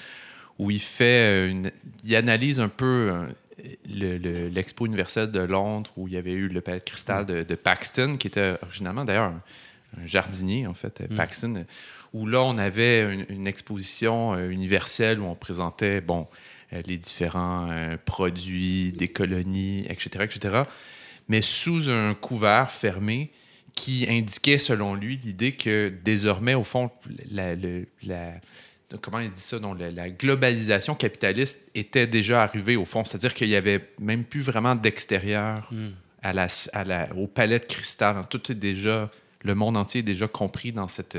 [0.58, 1.70] où il fait une,
[2.02, 3.28] il analyse un peu
[3.88, 7.42] l'Expo le, universelle de Londres où il y avait eu le palais de cristal de,
[7.42, 9.42] de Paxton, qui était originalement d'ailleurs un,
[10.06, 11.16] jardinier, en fait, mm.
[11.16, 11.64] Paxton,
[12.12, 16.28] où là, on avait une, une, exposition euh, universelle où on présentait, bon,
[16.72, 20.62] euh, les différents euh, produits des colonies, etc., etc.,
[21.28, 23.30] mais sous un couvert fermé
[23.74, 26.90] qui indiquait, selon lui, l'idée que désormais, au fond,
[27.30, 27.54] la,
[28.02, 28.32] la
[29.00, 33.04] comment il dit ça, la, globalisation capitaliste était déjà arrivée au fond.
[33.04, 35.88] C'est-à-dire qu'il n'y avait même plus vraiment d'extérieur hmm.
[36.22, 38.16] à la, à la, au palais de cristal.
[38.30, 39.10] Tout est déjà,
[39.42, 41.18] le monde entier est déjà compris dans cette,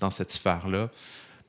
[0.00, 0.90] dans cette sphère-là.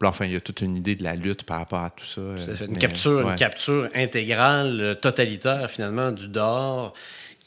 [0.04, 2.22] enfin, il y a toute une idée de la lutte par rapport à tout ça.
[2.66, 6.94] une, capture, une capture intégrale, totalitaire, finalement, du dehors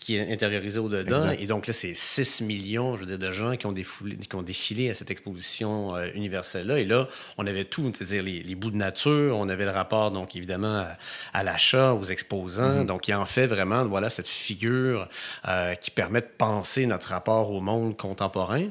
[0.00, 1.30] qui est intériorisé au-dedans.
[1.38, 4.34] Et donc là, c'est 6 millions, je veux dire, de gens qui ont, défoulé, qui
[4.34, 6.78] ont défilé à cette exposition euh, universelle-là.
[6.78, 10.34] Et là, on avait tout, c'est-à-dire les, bouts de nature, on avait le rapport, donc
[10.36, 10.86] évidemment,
[11.34, 12.82] à, l'achat, aux exposants.
[12.82, 12.86] Mm-hmm.
[12.86, 15.06] Donc, il en fait vraiment, voilà, cette figure
[15.46, 18.68] euh, qui permet de penser notre rapport au monde contemporain.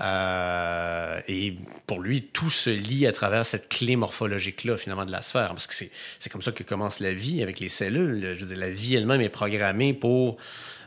[0.00, 5.22] Euh, et pour lui, tout se lie à travers cette clé morphologique-là, finalement, de la
[5.22, 5.48] sphère.
[5.48, 8.36] Parce que c'est comme ça que commence la vie avec les cellules.
[8.36, 10.38] Je veux dire, la vie elle-même est programmée pour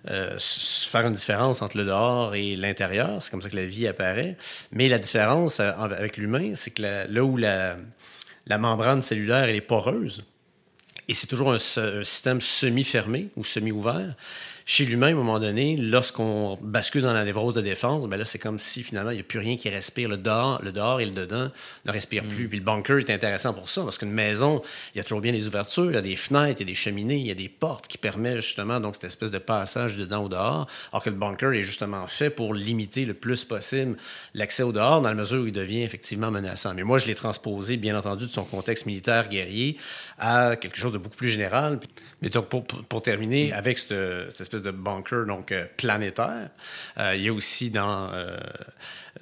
[0.09, 3.21] euh, faire une différence entre le dehors et l'intérieur.
[3.21, 4.35] C'est comme ça que la vie apparaît.
[4.71, 7.77] Mais la différence euh, avec l'humain, c'est que là où la,
[8.49, 10.25] membrane cellulaire elle est poreuse,
[11.07, 14.15] et c'est toujours un, un système semi-fermé ou semi-ouvert,
[14.65, 18.25] chez l'humain, à un moment donné, lorsqu'on bascule dans la névrose de défense, ben là,
[18.25, 20.09] c'est comme si finalement, il n'y a plus rien qui respire.
[20.09, 21.49] Le dehors, le dehors et le dedans
[21.85, 22.45] ne respirent plus.
[22.45, 22.49] Mm.
[22.49, 24.61] Puis le bunker est intéressant pour ça, parce qu'une maison,
[24.93, 26.71] il y a toujours bien des ouvertures, il y a des fenêtres, il y a
[26.71, 29.97] des cheminées, il y a des portes qui permettent justement donc cette espèce de passage
[29.97, 30.67] dedans au dehors.
[30.91, 33.97] Alors que le bunker est justement fait pour limiter le plus possible
[34.33, 36.73] l'accès au dehors dans la mesure où il devient effectivement menaçant.
[36.73, 39.77] Mais moi, je l'ai transposé, bien entendu, de son contexte militaire guerrier
[40.17, 41.79] à quelque chose de beaucoup plus général.
[42.21, 46.49] Mais donc, pour, pour, terminer, avec cette, cette, espèce de bunker donc, euh, planétaire,
[46.99, 48.37] euh, il y a aussi dans euh,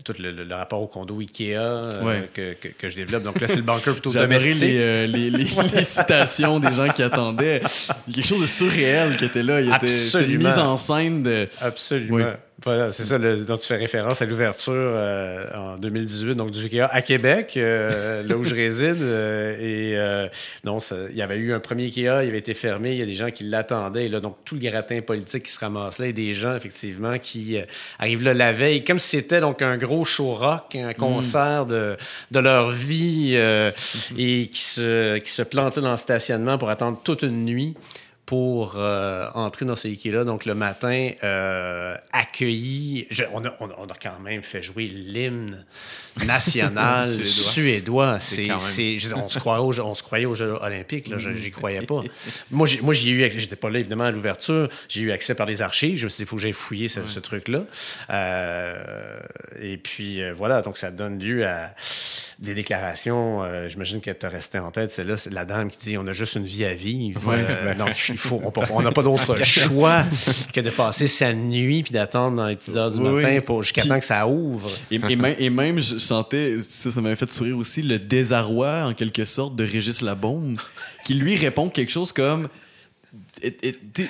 [0.03, 3.23] tout le, le, rapport au condo IKEA euh, que, que, que, je développe.
[3.23, 4.61] Donc là, c'est le bunker plutôt domestique.
[4.61, 7.61] Les, euh, les, les, les, citations des gens qui attendaient.
[8.13, 9.61] Quelque chose de surréel qui était là.
[9.61, 11.47] Il était une mise en scène de...
[11.61, 12.15] Absolument.
[12.15, 12.23] Oui.
[12.63, 16.65] Voilà, c'est ça le, dont tu fais référence à l'ouverture euh, en 2018 donc du
[16.65, 19.01] IKEA à Québec, euh, là où je réside.
[19.01, 20.29] Euh, et
[20.65, 23.05] non, il y avait eu un premier IKEA, il avait été fermé, il y a
[23.05, 24.07] des gens qui l'attendaient.
[24.07, 27.17] Et là, donc tout le gratin politique qui se ramasse là, et des gens effectivement
[27.17, 27.57] qui
[27.97, 31.69] arrivent là la veille, comme si c'était donc un gros show rock, un concert mm.
[31.69, 31.97] de,
[32.31, 34.15] de, leur vie, mm-hmm.
[34.17, 37.75] et qui se, qui se plantaient dans le stationnement pour attendre toute une nuit
[38.29, 40.23] pour euh, entrer dans ce IKEA-là.
[40.23, 43.07] Donc, le matin, euh, accueilli.
[43.09, 45.65] Je, on, a, on, a, quand même fait jouer l'hymne
[46.27, 48.19] national suédois.
[48.19, 48.59] C'est, on,
[49.29, 51.07] se croyait aux, on se croyait aux Jeux olympiques.
[51.07, 52.03] Là, j'y croyais pas.
[52.51, 54.69] moi, j'ai, moi, j'y ai eu J'étais pas là, évidemment, à l'ouverture.
[54.89, 55.97] J'ai eu accès par les archives.
[55.97, 57.63] Je me suis dit, il faut que j'aille fouiller ce, ce truc-là.
[58.11, 59.19] Euh,
[59.59, 60.61] et puis, voilà.
[60.61, 61.71] Donc, ça donne lieu à
[62.39, 63.43] des déclarations.
[63.43, 64.89] Euh, j'imagine qu'elle t'a resté en tête.
[64.91, 67.21] C'est là, c'est la dame qui dit on a juste une vie à vivre.
[67.27, 70.05] Euh, donc, il faut, on n'a pas d'autre choix
[70.53, 73.83] que de passer sa nuit puis d'attendre dans les petites heures du matin pour, jusqu'à
[73.83, 74.69] temps que ça ouvre.
[74.89, 74.99] Et,
[75.39, 79.55] et, même, je sentais, ça, ça m'avait fait sourire aussi, le désarroi, en quelque sorte,
[79.55, 80.59] de Régis Labombe,
[81.05, 82.47] qui lui répond quelque chose comme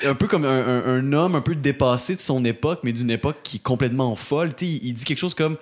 [0.06, 3.58] un peu comme un, homme un peu dépassé de son époque, mais d'une époque qui
[3.58, 4.52] est complètement folle.
[4.62, 5.58] Il, il dit quelque chose comme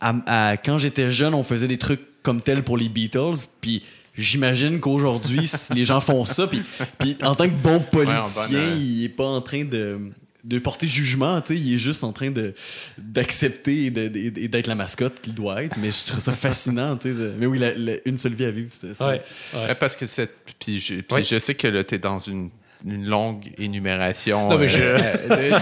[0.00, 3.82] quand j'étais jeune, on faisait des trucs comme tel pour les Beatles, puis
[4.16, 6.62] j'imagine qu'aujourd'hui, les gens font ça, puis,
[6.98, 9.98] puis en tant que bon en politicien, bonne, euh, il est pas en train de,
[10.44, 12.54] de porter jugement, tu sais, il est juste en train de
[12.98, 15.76] d'accepter et d'être la mascotte qu'il doit être.
[15.78, 17.14] Mais je trouve ça fascinant, tu sais.
[17.14, 19.06] de- Mais oui, la- la- une seule vie à vivre, c'était ça.
[19.08, 19.22] Ouais.
[19.54, 20.30] Ouais, parce que c'est.
[20.58, 21.24] Puis, je, puis Oui.
[21.24, 22.50] je sais que là, tu es dans une,
[22.86, 25.58] une longue énumération Non, mais je- euh,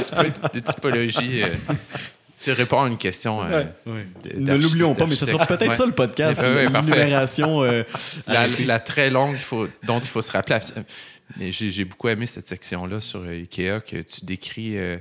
[0.55, 1.43] de typologie.
[1.43, 1.55] euh.
[2.43, 3.43] Tu réponds à une question.
[3.43, 4.07] euh, Ouais.
[4.37, 5.75] Ne l'oublions pas, mais ce sera peut-être Ouais.
[5.75, 6.41] ça le podcast.
[6.41, 6.91] Ouais, ouais, une parfait.
[7.05, 7.83] numération, euh,
[8.27, 10.59] La, la très longue faut, dont il faut se rappeler.
[11.39, 14.97] Mais J'ai beaucoup aimé cette section-là sur Ikea que tu décris euh,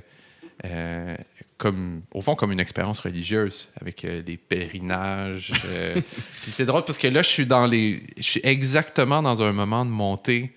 [0.64, 1.14] euh,
[1.56, 5.52] comme, au fond, comme une expérience religieuse avec euh, les pèlerinages.
[5.66, 5.94] euh.
[6.42, 9.52] Puis c'est drôle parce que là, je suis dans les, je suis exactement dans un
[9.52, 10.52] moment de montée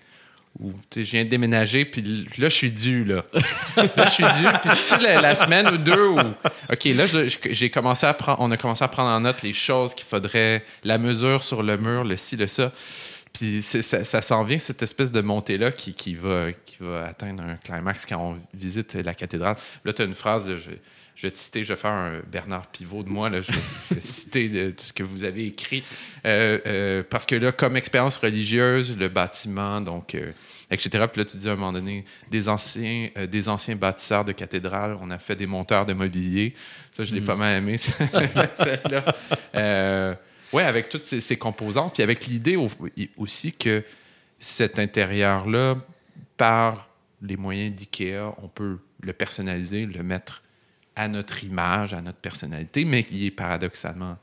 [0.60, 2.02] où je viens de déménager, puis
[2.38, 3.24] là, je suis dû, là.
[3.96, 6.18] Là, je suis dû, puis la, semaine ou deux où...
[6.18, 7.04] OK, là,
[7.50, 8.38] j'ai commencé à prendre...
[8.40, 10.64] On a commencé à prendre en note les choses qu'il faudrait...
[10.84, 12.70] La mesure sur le mur, le ci, le ça.
[13.32, 17.42] Puis ça, ça s'en vient, cette espèce de montée-là qui, qui, va, qui va atteindre
[17.44, 19.56] un climax quand on visite la cathédrale.
[19.84, 20.56] Là, tu as une phrase, là,
[21.14, 23.52] je vais te citer, je vais faire un Bernard Pivot de moi, là, je,
[23.90, 25.84] je vais citer de, tout ce que vous avez écrit.
[26.24, 30.32] Euh, euh, parce que là, comme expérience religieuse, le bâtiment, donc, euh,
[30.70, 31.04] etc.
[31.12, 34.96] Puis là, tu dis à un moment donné, des anciens, des anciens bâtisseurs de cathédrales,
[35.00, 36.54] on a fait des monteurs de mobilier.
[36.90, 37.76] Ça, je l'ai pas mal aimé,
[38.54, 39.14] celle-là.
[40.52, 42.70] Ouais, avec toutes ces, ces composantes, puis avec l'idée au-
[43.16, 43.82] aussi que
[44.38, 45.76] cet intérieur-là,
[46.36, 46.88] par
[47.22, 50.41] les moyens d'IKEA, on peut le personnaliser, le mettre
[51.02, 54.16] à notre image, à notre personnalité, mais qui est paradoxalement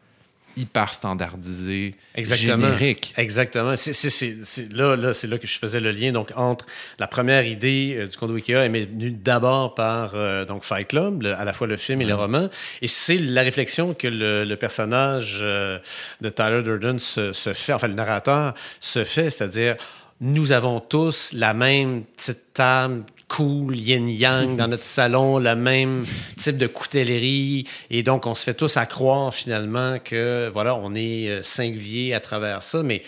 [0.57, 2.65] hyper standardisé, Exactement.
[2.67, 3.13] générique.
[3.15, 3.75] Exactement.
[3.77, 6.65] C'est, c'est- c'est- c'est- là, là, c'est là que je faisais le lien donc, entre
[6.97, 11.21] la première idée euh, du condo Ikea est venue d'abord par euh, donc Fight Club,
[11.21, 12.49] le- à la fois le film et le roman.
[12.81, 15.79] Et c'est la réflexion que le, le personnage euh,
[16.19, 19.77] de Tyler Durden se, se fait, enfin le narrateur se fait, c'est-à-dire
[20.19, 26.03] nous avons tous la même petite table cool, yin-yang dans notre salon, le même
[26.35, 27.65] type de coutellerie.
[27.89, 32.13] Et donc, on se fait tous à croire finalement que, voilà, on est euh, singulier
[32.13, 32.83] à travers ça.
[32.83, 33.03] Mais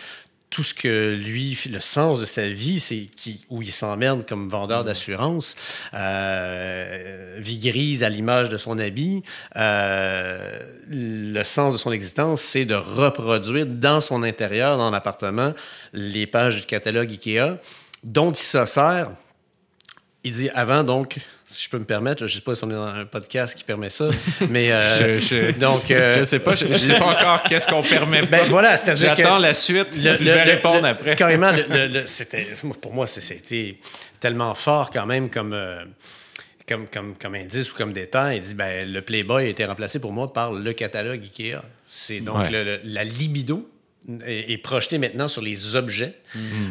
[0.51, 4.49] tout ce que lui, le sens de sa vie, c'est qui, où il s'emmerde comme
[4.49, 5.55] vendeur d'assurance,
[5.93, 9.23] euh, vie grise à l'image de son habit.
[9.55, 15.53] Euh, le sens de son existence, c'est de reproduire dans son intérieur, dans l'appartement,
[15.93, 17.57] les pages du catalogue IKEA,
[18.03, 19.09] dont il se sert.
[20.23, 22.69] Il dit avant, donc, si je peux me permettre, je ne sais pas si on
[22.69, 24.07] est dans un podcast qui permet ça,
[24.49, 27.65] mais euh, Je, je- donc euh, je sais pas, je, je sais pas encore qu'est-ce
[27.65, 28.37] qu'on permet pas.
[28.37, 31.15] ben voilà, c'est-à-dire que J'attends la suite, le- je le- vais le- répondre après.
[31.15, 32.47] Carrément, le- le- le- c'était,
[32.79, 33.77] pour moi, c'était
[34.19, 35.83] tellement fort quand même comme, euh,
[36.69, 38.37] comme, comme, comme indice ou comme détail.
[38.37, 41.63] Il dit ben, le Playboy a été remplacé pour moi par le catalogue Ikea.
[41.83, 42.51] C'est donc Ouais.
[42.51, 43.67] le- le- la libido
[44.27, 46.13] est, projetée maintenant sur les objets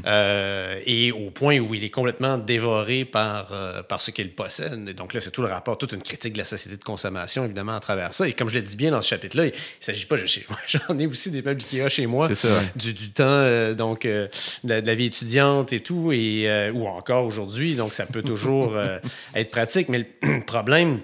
[0.07, 4.89] euh, et au point où il est complètement dévoré par, euh, par ce qu'il possède.
[4.89, 7.45] Et donc là, c'est tout le rapport, toute une critique de la société de consommation,
[7.45, 8.29] évidemment, à travers ça.
[8.29, 10.45] Et comme je l'ai dit bien dans ce chapitre-là, il ne s'agit pas, je sais-
[10.67, 12.65] j'en ai aussi des meubles Ikea chez moi, C'est ça, ouais.
[12.77, 14.29] du, du temps, euh, donc, de,
[14.65, 17.75] la, de la vie étudiante et tout, et, ou encore aujourd'hui.
[17.75, 18.77] Donc, ça peut toujours
[19.35, 19.89] être pratique.
[19.89, 21.01] Mais le problème,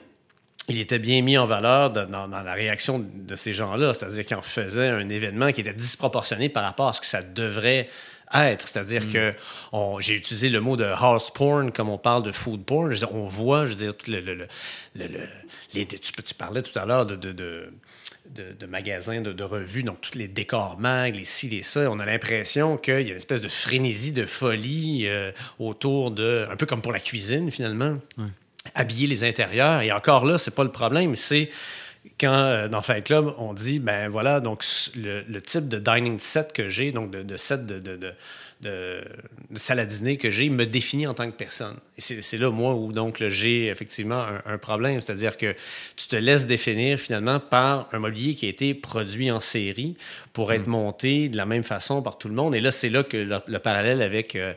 [0.68, 3.94] il était bien mis en valeur de- dans, dans la réaction de ces gens-là.
[3.94, 7.22] C'est-à-dire qu'ils en faisaient un événement qui était disproportionné par rapport à ce que ça
[7.22, 7.88] devrait
[8.34, 8.66] être.
[8.66, 9.32] C'est-à-dire que
[9.72, 12.88] on- j'ai utilisé le mot de house porn comme on parle de food porn.
[12.90, 14.48] Je veux dire, on voit, je veux dire, tout le, le- le-
[14.96, 15.28] le- le-
[15.74, 17.72] les, tu, tu parlais tout à l'heure de, de, de,
[18.34, 21.88] de- de magasins, de, de revues, donc tous les décors mag, les ci, les ça.
[21.88, 26.48] On a l'impression qu'il y a une espèce de frénésie, de folie euh, autour de...
[26.50, 27.98] Un peu comme pour la cuisine, finalement
[28.74, 29.80] habiller les intérieurs.
[29.82, 31.50] Et encore là, c'est pas le problème, c'est
[32.20, 34.64] quand euh, dans Fight Club, on dit, ben voilà, donc
[34.96, 38.14] le, le type de dining set que j'ai, donc de, de set de,
[38.60, 39.02] de-
[39.50, 41.76] de dîner que j'ai, me définit en tant que personne.
[41.96, 45.00] Et c'est là, moi, où donc j'ai effectivement un, un problème.
[45.00, 45.54] C'est-à-dire que
[45.96, 49.96] tu te laisses définir finalement par un mobilier qui a été produit en série
[50.32, 52.54] pour être monté de la même façon par tout le monde.
[52.54, 54.52] Et là, c'est là que le, le parallèle avec euh,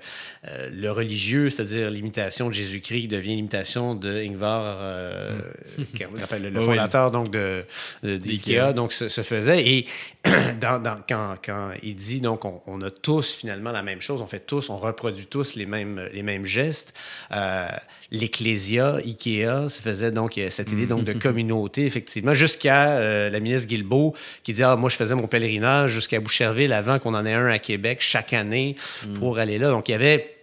[0.48, 5.38] euh, le religieux, c'est-à-dire l'imitation de Jésus-Christ, qui devient l'imitation de Ingvar, euh,
[5.96, 7.64] qui- on appelle le, le fondateur donc de,
[8.04, 8.74] d'IKEA, D'IKEA.
[8.74, 9.66] donc se, se faisait.
[9.68, 9.86] Et
[10.62, 14.22] dans, dans- quand, quand il dit donc on, on a tous finalement la même chose,
[14.22, 16.94] on fait tous, on reproduit tous les mêmes, les mêmes gestes.
[17.32, 17.68] Euh,
[18.12, 23.40] L'Ecclésia, IKEA, se faisait donc a cette idée donc de communauté effectivement, jusqu'à euh, la
[23.40, 27.26] ministre Guilbeault qui dit ah moi je faisais mon pèlerinage jusqu'à Boucherville avant qu'on en
[27.26, 28.76] ait un à Québec chaque année
[29.16, 29.70] pour aller là.
[29.70, 30.36] Donc il y avait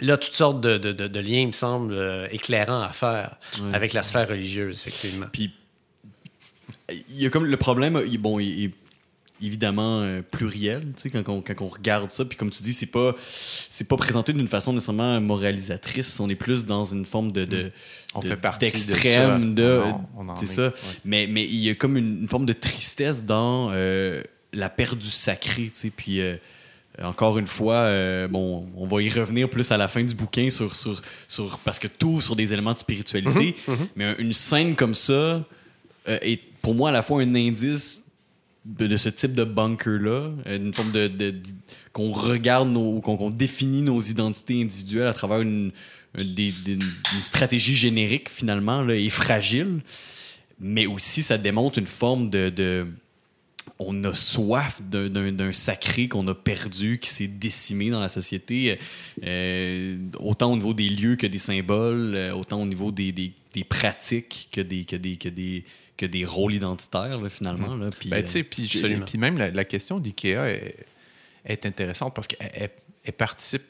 [0.00, 3.36] là toutes sortes de, de- de- de liens, il me semble, euh, éclairants à faire
[3.72, 5.26] avec la sphère religieuse effectivement.
[5.32, 5.52] Puis,
[6.90, 8.70] il y a comme le problème, il, bon, il, il-
[9.44, 12.24] évidemment euh, pluriel, tu sais, quand, on, quand on regarde ça.
[12.24, 13.14] Puis comme tu dis, c'est pas,
[13.70, 16.18] c'est pas présenté d'une façon nécessairement moralisatrice.
[16.20, 17.70] On est plus dans une forme de, de
[18.14, 19.62] On de- fait partie de d'extrême, ça.
[19.62, 20.62] de, On en- on en c'est est, ça.
[20.66, 20.72] ouais.
[21.04, 24.98] Mais mais il y a comme une, une forme de tristesse dans euh, la perte
[24.98, 25.90] du sacré, tu sais.
[25.90, 26.36] Puis euh,
[27.02, 30.48] encore une fois, euh, bon, on va y revenir plus à la fin du bouquin
[30.50, 33.56] sur, sur, sur parce que tout sur des éléments de spiritualité.
[33.96, 38.03] Mais un- une scène comme ça euh, est pour moi à la fois un indice
[38.64, 41.34] de, ce type de bunker-là, euh, une forme de, de-
[41.92, 45.70] qu'on regarde, nos, qu'on, qu'on définit nos identités individuelles à travers une,
[46.18, 46.80] des- une
[47.22, 49.80] stratégie générique finalement là, et fragile,
[50.58, 52.86] mais aussi ça démontre une forme de, de-
[53.78, 58.78] on a soif d'un, sacré qu'on a perdu, qui s'est décimé dans la société,
[59.24, 63.32] euh, autant au niveau des lieux que des symboles, euh, autant au niveau des, des-
[63.52, 65.64] des pratiques que des, que des, que des,
[65.96, 67.76] que des rôles identitaires, là, finalement.
[67.76, 67.90] Là.
[67.98, 68.24] Puis, Ben,
[69.02, 70.76] euh, puis même la, la question d'IKEA est,
[71.44, 72.70] est intéressante parce qu'elle elle-
[73.04, 73.62] elle participe,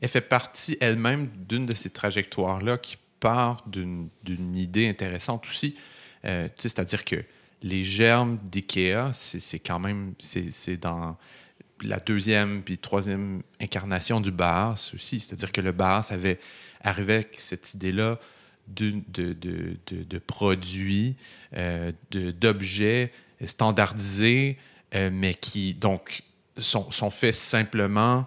[0.00, 5.76] elle fait partie elle-même d'une de ces trajectoires-là qui part d'une d'une idée intéressante aussi.
[6.24, 7.16] Euh, C'est-à-dire que
[7.62, 11.16] les germes d'IKEA, c'est quand même, c'est c'est dans
[11.82, 15.20] la deuxième puis troisième incarnation du Baas aussi.
[15.20, 16.38] C'est-à-dire que le Baas avait
[16.82, 18.18] arrivé avec cette idée-là
[18.68, 21.16] de, produits,
[21.56, 23.12] euh, d'objets
[23.44, 24.58] standardisés,
[24.94, 26.22] euh, mais qui donc
[26.58, 28.26] sont, sont faits simplement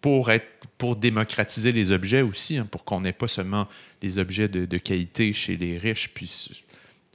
[0.00, 3.66] pour être pour démocratiser les objets aussi, hein, pour qu'on n'ait pas seulement
[4.00, 6.50] les objets de, qualité chez les riches, puis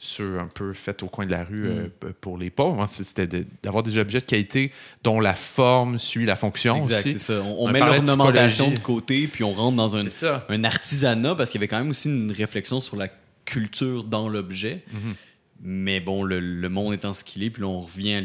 [0.06, 1.88] ceux un peu faits au coin de la rue euh,
[2.20, 2.82] pour les pauvres.
[2.82, 2.88] hein.
[2.88, 4.72] C'était de- d'avoir des objets de qualité
[5.04, 7.14] dont la forme suit la fonction Exact, aussi.
[7.14, 7.42] c'est ça.
[7.42, 10.04] On, met de l'ornementation de côté, puis on rentre dans un,
[10.50, 13.08] un artisanat, parce qu'il y avait quand même aussi une réflexion sur la
[13.46, 14.84] culture dans l'objet.
[14.92, 15.16] Mhm.
[15.62, 18.22] Mais bon, le, le monde étant ce qu'il est, puis là, on revient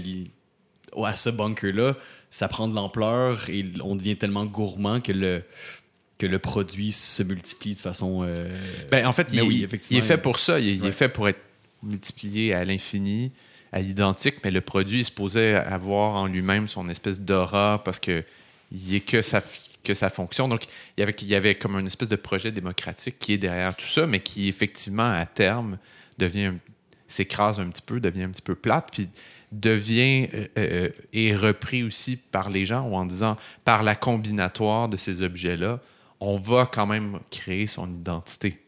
[1.05, 1.97] à, ce bunker-là,
[2.33, 5.45] ça prend de l'ampleur et on devient tellement gourmand que le,
[6.19, 8.25] que le produit se multiplie de façon...
[8.27, 8.49] euh,
[8.91, 10.59] Ben, en fait, il, oui, est fait pour ça.
[10.59, 10.89] Il, il Ouais.
[10.89, 11.39] est fait pour être
[11.83, 13.33] multiplié à l'infini,
[13.73, 18.25] à l'identique, mais le produit est supposé avoir en lui-même son espèce d'aura parce que
[18.71, 19.43] il est que sa,
[19.83, 20.49] que sa fonction.
[20.49, 20.65] Donc,
[20.97, 24.21] il y, avait, comme une espèce de projet démocratique qui est derrière tout ça, mais
[24.21, 25.79] qui, effectivement, à terme,
[26.19, 26.53] devient
[27.07, 29.09] s'écrase un petit peu, devient un petit peu plate, puis
[29.51, 34.91] devient euh, euh, est repris aussi par les gens ou en disant par la combinatoire
[34.91, 35.81] de ces objets-là,
[36.21, 38.59] on va quand même créer son identité.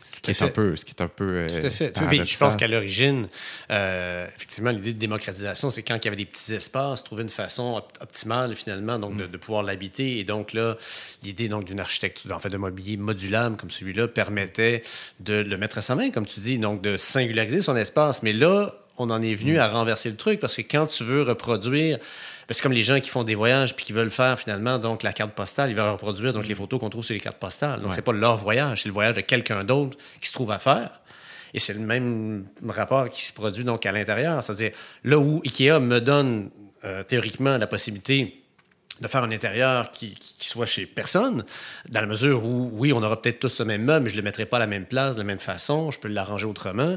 [0.00, 0.52] Ce qui, est un fait.
[0.52, 1.24] peu, ce qui est un peu.
[1.26, 1.86] euh, Tout à fait.
[1.86, 2.26] Puis, paradoxal.
[2.26, 3.28] je pense qu'à l'origine,
[3.70, 7.28] euh, effectivement, l'idée de démocratisation, c'est quand il y avait des petits espaces, trouver une
[7.28, 10.18] façon op- optimale, finalement, donc de, de pouvoir l'habiter.
[10.18, 10.76] Et donc là,
[11.22, 14.82] l'idée donc d'une architecture, en fait, de mobilier modulable comme celui-là permettait
[15.20, 18.22] de le mettre à sa main, comme tu dis, donc de singulariser son espace.
[18.22, 21.22] Mais là, on en est venu à renverser le truc parce que quand tu veux
[21.22, 22.04] reproduire, ben,
[22.54, 25.12] c'est comme les gens qui font des voyages puis qui veulent faire finalement donc la
[25.12, 27.80] carte postale, ils veulent reproduire donc les photos qu'on trouve sur les cartes postales.
[27.80, 27.94] Donc Ouais.
[27.94, 31.00] c'est pas leur voyage, c'est le voyage de quelqu'un d'autre qui se trouve à faire.
[31.54, 34.42] Et c'est le même rapport qui se produit donc à l'intérieur.
[34.42, 34.72] C'est-à-dire,
[35.04, 36.50] là où IKEA me donne
[36.84, 38.42] euh, théoriquement la possibilité
[39.00, 41.44] de faire un intérieur qui, soit chez personne,
[41.88, 44.20] dans la mesure où, oui, on aura peut-être tous le même meuble, mais je ne
[44.20, 46.96] le mettrai pas à la même place, de la même façon, je peux l'arranger autrement.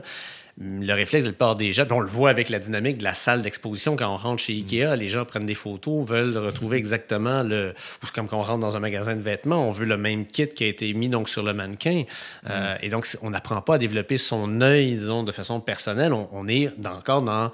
[0.61, 3.13] Le réflexe de le part des gens, on le voit avec la dynamique de la
[3.13, 7.43] salle d'exposition quand on rentre chez Ikea, les gens prennent des photos, veulent retrouver exactement
[7.43, 7.69] le.
[7.69, 10.25] Ou c'est comme quand on rentre dans un magasin de vêtements, on veut le même
[10.25, 12.03] kit qui a été mis donc sur le mannequin.
[12.49, 16.11] Euh, et donc, on n'apprend pas à développer son œil, disons, de façon personnelle.
[16.11, 17.53] On, on est dans- encore dans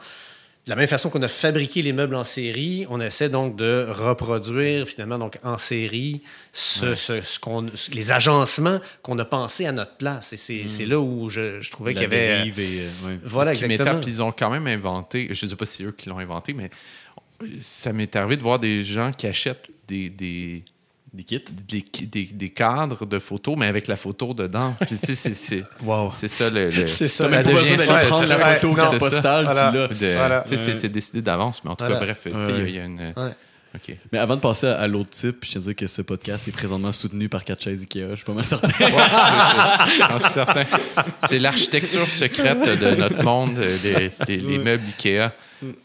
[0.66, 3.86] de la même façon qu'on a fabriqué les meubles en série, on essaie donc de
[3.88, 6.22] reproduire finalement donc en série
[6.54, 10.34] ce, ce- ce qu'on- les agencements qu'on a pensé à notre place.
[10.34, 12.48] Et c'est c'est là où je, je trouvais la qu'il y avait...
[12.48, 12.52] et,
[12.82, 13.20] euh, ouais.
[13.24, 14.02] Voilà, Ce qui exactement.
[14.08, 16.54] ils ont quand même inventé, je ne sais pas si c'est eux qui l'ont inventé,
[16.54, 16.72] mais
[17.60, 20.64] ça m'est arrivé de voir des gens qui achètent des, des,
[21.16, 21.44] Des kits.
[21.68, 24.76] des, des- des cadres de photos, mais avec la photo dedans.
[24.86, 26.12] Puis, tu sais, c'est- c'est Wow.
[26.16, 26.70] c'est ça le.
[26.70, 27.28] le- C'est ça.
[27.30, 29.72] Pas devient besoin ça, prendre la photo Ouais, non, postale, Voilà.
[29.72, 30.18] tu l'as.
[30.18, 30.42] Voilà.
[30.48, 32.00] tu sais, c'est- C'est décidé d'avance, mais en tout Voilà.
[32.00, 33.14] cas, bref, tu sais, il y a- il y, a une.
[34.12, 36.48] Mais avant de passer à, à l'autre type, je tiens à dire que ce podcast
[36.48, 38.10] est présentement soutenu par 4 chaises Ikea.
[38.12, 38.70] Je suis pas mal certain.
[40.20, 40.64] Suis certain.
[41.28, 43.76] C'est l'architecture secrète de notre monde, euh,
[44.28, 45.30] les, les- les meubles Ikea.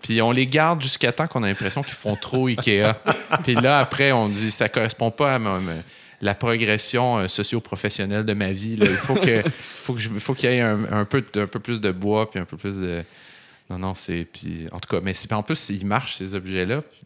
[0.02, 2.92] Puis on les garde jusqu'à temps qu'on a l'impression qu'ils font trop Ikea.
[3.44, 5.72] Puis là, après, on dit ça correspond pas à ma- ma-
[6.22, 8.76] la progression euh, socio-professionnelle de ma vie.
[8.76, 8.86] là.
[8.88, 11.60] Il faut que, faut que je, faut qu'il y ait un, un peu, un peu
[11.60, 13.02] plus de bois, puis un peu plus de.
[13.70, 14.26] Non, non, c'est.
[14.30, 16.82] Puis, en tout cas, mais c'est, en plus, ils marchent, ces objets-là.
[16.82, 17.00] Puis,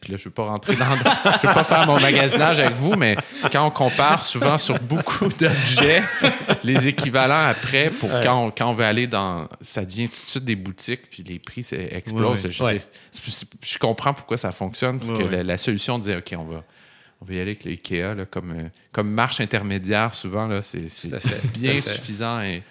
[0.00, 0.84] puis là, je ne veux pas rentrer dans.
[0.96, 3.16] je veux pas faire mon magasinage avec vous, mais
[3.50, 6.02] quand on compare souvent sur beaucoup d'objets,
[6.64, 9.48] les équivalents après, pour quand, on, quand on veut aller dans.
[9.60, 12.44] Ça devient tout de suite des boutiques, puis les prix explosent.
[12.44, 12.78] Ouais, Je, ouais.
[13.80, 16.62] comprends pourquoi ça fonctionne, parce que la, la solution de dire, OK, on va.
[17.22, 20.86] On va y aller avec l'IKEA comme, euh, comme marche intermédiaire, souvent, c'est
[21.54, 22.42] bien suffisant.
[22.42, 22.62] Et,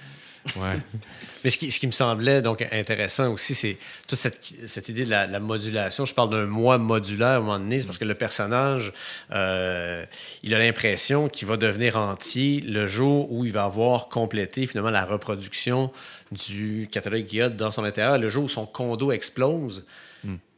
[1.44, 3.78] Mais ce qui, me semblait donc intéressant aussi, c'est
[4.08, 6.06] toute cette, idée de la, la modulation.
[6.06, 8.94] Je parle d'un moi modulaire à un moment donné, c'est parce que le personnage,
[9.32, 10.06] euh,
[10.44, 14.92] il a l'impression qu'il va devenir entier le jour où il va avoir complété finalement
[14.92, 15.92] la reproduction
[16.32, 18.18] du catalogue qu'il a dans son intérieur.
[18.18, 19.86] Le jour où son condo explose,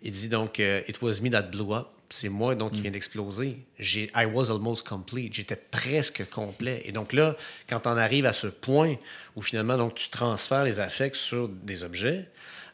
[0.02, 1.88] il dit donc euh, It was me that blew up.
[2.10, 3.66] C'est moi donc qui vient d'exploser.
[3.80, 5.34] J'ai I was almost complete.
[5.34, 6.82] J'étais presque complet.
[6.86, 7.36] Et donc là,
[7.68, 8.96] quand on arrive à ce point
[9.36, 12.30] où finalement donc tu transfères les affects sur des objets,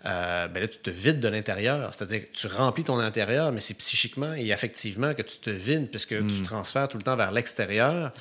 [0.05, 1.93] euh, ben là, tu te vides de l'intérieur.
[1.93, 5.89] C'est-à-dire que tu remplis ton intérieur, mais c'est psychiquement et affectivement que tu te vides
[5.89, 8.11] puisque tu transfères tout le temps vers l'extérieur.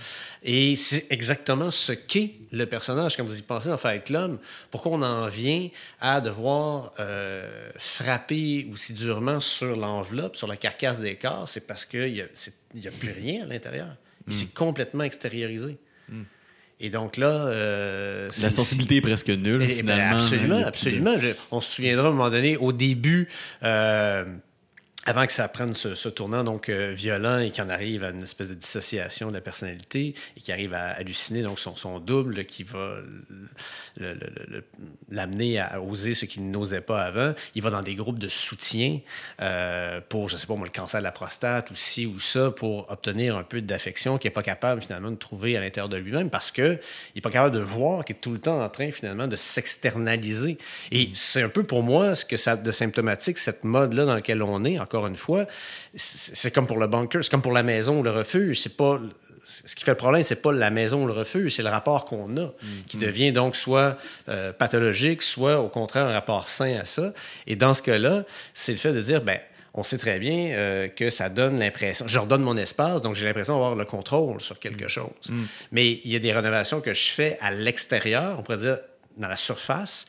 [0.44, 3.16] Et c'est exactement ce qu'est le personnage.
[3.16, 4.38] Quand vous y pensez dans Fight Club,
[4.70, 5.68] pourquoi on en vient
[5.98, 11.84] à devoir euh, frapper aussi durement sur l'enveloppe, sur la carcasse des corps, c'est parce
[11.84, 13.96] qu'il n'y a, plus rien à l'intérieur.
[14.28, 15.76] Il s'est complètement extériorisé.
[16.84, 17.28] Et donc là...
[17.30, 20.16] euh, La sensibilité est presque nulle, eh ben, finalement.
[20.16, 21.14] absolument, de- absolument.
[21.20, 23.28] Je- on se souviendra à un moment donné, au début,
[23.62, 24.24] euh,
[25.04, 28.48] avant que ça prenne ce, tournant donc euh, violent et qu'on arrive à une espèce
[28.48, 32.98] de dissociation de la personnalité et qui arrive à halluciner donc son, double qui va
[35.10, 37.34] l'amener à oser ce qu'il n'osait pas avant.
[37.54, 39.00] Il va dans des groupes de soutien
[39.40, 42.50] euh, pour, je sais pas moi, le cancer de la prostate ou ci ou ça,
[42.50, 45.96] pour obtenir un peu d'affection qu'il n'est pas capable finalement de trouver à l'intérieur de
[45.96, 46.78] lui-même parce qu'il
[47.14, 50.58] n'est pas capable de voir qu'il est tout le temps en train finalement de s'externaliser.
[50.92, 54.42] Et c'est un peu pour moi ce que ça de symptomatique, cette mode-là dans laquelle
[54.42, 55.46] on est, encore une fois.
[55.94, 58.60] C'est comme pour le bunker, c'est comme pour la maison ou le refuge.
[58.60, 58.98] C'est pas
[59.44, 62.04] ce qui fait le problème, c'est pas la maison ou le refuge, c'est le rapport
[62.04, 62.52] qu'on a,
[62.86, 67.12] qui devient donc soit euh, pathologique, soit au contraire un rapport sain à ça.
[67.46, 68.24] Et dans ce cas-là,
[68.54, 69.38] c'est le fait de dire, ben,
[69.74, 73.24] on sait très bien euh, que ça donne l'impression, je redonne mon espace, donc j'ai
[73.24, 75.32] l'impression d'avoir le contrôle sur quelque chose.
[75.72, 78.78] Mais il y a des rénovations que je fais à l'extérieur, on pourrait dire
[79.16, 80.06] dans la surface,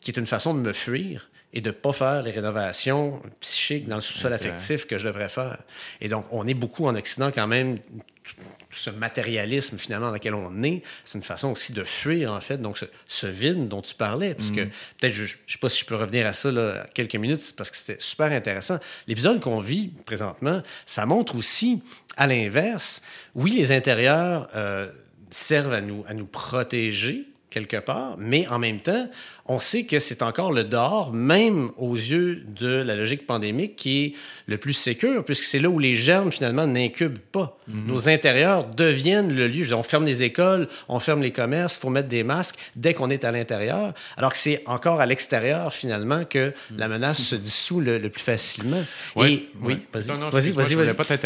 [0.00, 3.86] qui est une façon de me fuir et de ne pas faire les rénovations psychiques
[3.86, 5.58] dans le sous-sol affectif que je devrais faire.
[6.00, 8.34] Et donc, on est beaucoup en Occident quand même, tout
[8.72, 12.40] tout ce matérialisme finalement dans lequel on est, c'est une façon aussi de fuir en
[12.40, 15.68] fait, donc ce, ce vide dont tu parlais, parce que peut-être, je ne sais pas
[15.68, 18.78] si je peux revenir à ça là, quelques minutes, parce que c'était super intéressant.
[19.06, 21.82] L'épisode qu'on vit présentement, ça montre aussi,
[22.16, 23.02] à l'inverse,
[23.34, 24.90] oui, les intérieurs euh,
[25.28, 29.08] servent à nous, à nous protéger, quelque part, mais en même temps,
[29.46, 34.04] on sait que c'est encore le dehors, même aux yeux de la logique pandémique, qui
[34.04, 34.12] est
[34.46, 37.58] le plus sécure, puisque c'est là où les germes, finalement, n'incubent pas.
[37.68, 39.64] Nos intérieurs deviennent le lieu.
[39.64, 42.94] Dire, on ferme les écoles, on ferme les commerces, il faut mettre des masques dès
[42.94, 47.34] qu'on est à l'intérieur, alors que c'est encore à l'extérieur, finalement, que la menace se
[47.36, 48.82] dissout le, le plus facilement.
[49.16, 49.78] Ouais, Et, oui, ouais.
[49.92, 50.76] vas-y, Non, non, vas-y, vas-y.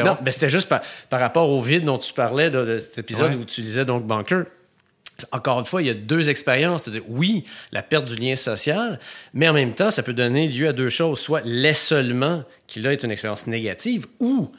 [0.04, 3.32] Non, mais c'était juste par, par rapport au vide dont tu parlais de cet épisode
[3.32, 3.36] Ouais.
[3.36, 4.44] où tu disais donc Bunker.
[5.32, 6.90] Encore une fois, il y a deux expériences.
[7.08, 9.00] Oui, la perte du lien social,
[9.32, 11.18] mais en même temps, ça peut donner lieu à deux choses.
[11.20, 14.50] Soit l'isolement, qui là est une expérience négative, ou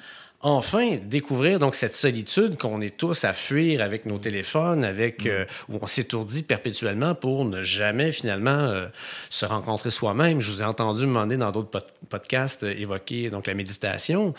[0.41, 5.45] enfin découvrir donc cette solitude qu'on est tous à fuir avec nos téléphones, avec euh,
[5.67, 8.85] où on s'étourdit perpétuellement pour ne jamais finalement euh,
[9.31, 10.39] se rencontrer soi-même.
[10.39, 14.35] Je vous ai entendu me demander dans d'autres pod- podcasts euh, évoquer donc la méditation.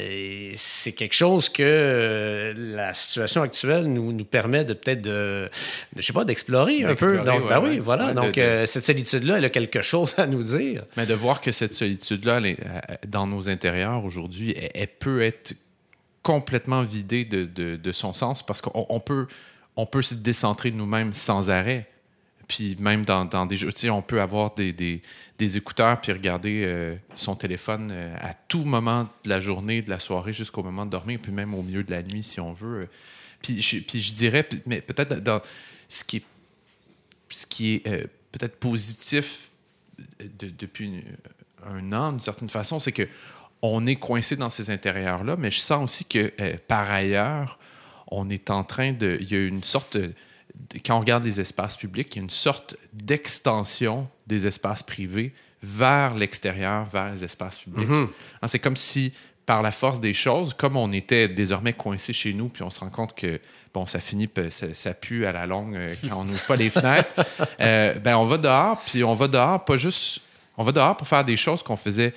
[0.00, 5.48] Et c'est quelque chose que la situation actuelle nous, nous permet de peut-être de,
[5.96, 7.16] de, je sais pas d'explorer un peu.
[7.18, 7.78] Donc ouais, ben oui, ouais.
[7.78, 8.06] voilà.
[8.08, 10.82] Ouais, de- donc de- cette solitude-là, elle a quelque chose à nous dire.
[10.98, 11.72] Mais de voir que cette
[12.36, 15.31] elle est, euh, dans nos intérieurs aujourd'hui, elle, elle peut être
[16.22, 19.26] complètement vidée de, de- son sens parce qu'on on peut,
[19.76, 21.88] on peut se décentrer de nous-mêmes sans arrêt.
[22.48, 25.00] Puis même dans, dans des jeux, on peut avoir des, des,
[25.38, 29.88] des écouteurs puis regarder euh, son téléphone euh, à tout moment de la journée, de
[29.90, 32.52] la soirée, jusqu'au moment de dormir, puis même au milieu de la nuit si on
[32.52, 32.88] veut.
[33.40, 35.40] Puis je, puis je dirais, mais peut-être dans
[35.88, 36.24] ce qui est,
[37.30, 39.48] ce qui est euh, peut-être positif
[40.20, 41.04] de- depuis
[41.64, 43.08] un an, d'une certaine façon, c'est que
[43.62, 47.58] on est coincé dans ces intérieurs-là, mais je sens aussi que euh, par ailleurs,
[48.08, 49.16] on est en train de.
[49.20, 49.96] Il y a une sorte.
[49.96, 50.12] de-
[50.84, 55.32] quand on regarde les espaces publics, il y a une sorte d'extension des espaces privés
[55.62, 57.88] vers l'extérieur, vers les espaces publics.
[58.42, 59.12] Hein, C'est comme si,
[59.46, 62.80] par la force des choses, comme on était désormais coincé chez nous, puis on se
[62.80, 63.40] rend compte que
[63.72, 67.08] bon, ça finit, ça pue à la longue euh, quand on n'ouvre pas les fenêtres,
[67.60, 70.20] euh, ben on va dehors, puis on va dehors, pas juste.
[70.58, 72.12] On va dehors pour faire des choses qu'on faisait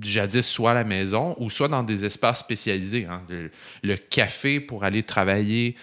[0.00, 3.06] jadis soit à la maison ou soit dans des espaces spécialisés.
[3.10, 3.22] hein.
[3.28, 3.50] Le,
[3.82, 5.76] le café pour aller travailler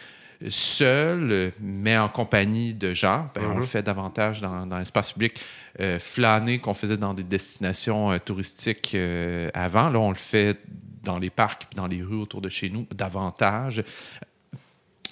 [0.50, 5.40] seul, mais en compagnie de gens, ben, on le fait davantage dans, dans l'espace public.
[5.80, 10.60] Euh, flâner qu'on faisait dans des destinations euh, touristiques euh, avant, là, on le fait
[11.04, 13.84] dans les parcs, dans les rues autour de chez nous, davantage.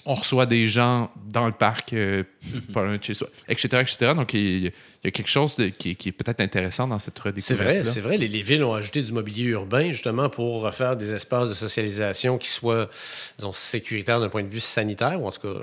[0.06, 2.24] On reçoit des gens dans le parc, euh,
[2.72, 4.12] pas loin de chez soi, etc., etc.
[4.14, 4.72] Donc, il
[5.04, 7.24] il y a quelque chose de- qui, est- qui est peut-être intéressant dans cette C'est
[7.28, 7.60] redécouverte.
[7.62, 8.16] vrai, c'est vrai.
[8.16, 12.38] Les, les villes ont ajouté du mobilier urbain justement pour faire des espaces de socialisation
[12.38, 12.88] qui soient,
[13.36, 15.60] disons, sécuritaires d'un point de vue sanitaire, ou en tout cas,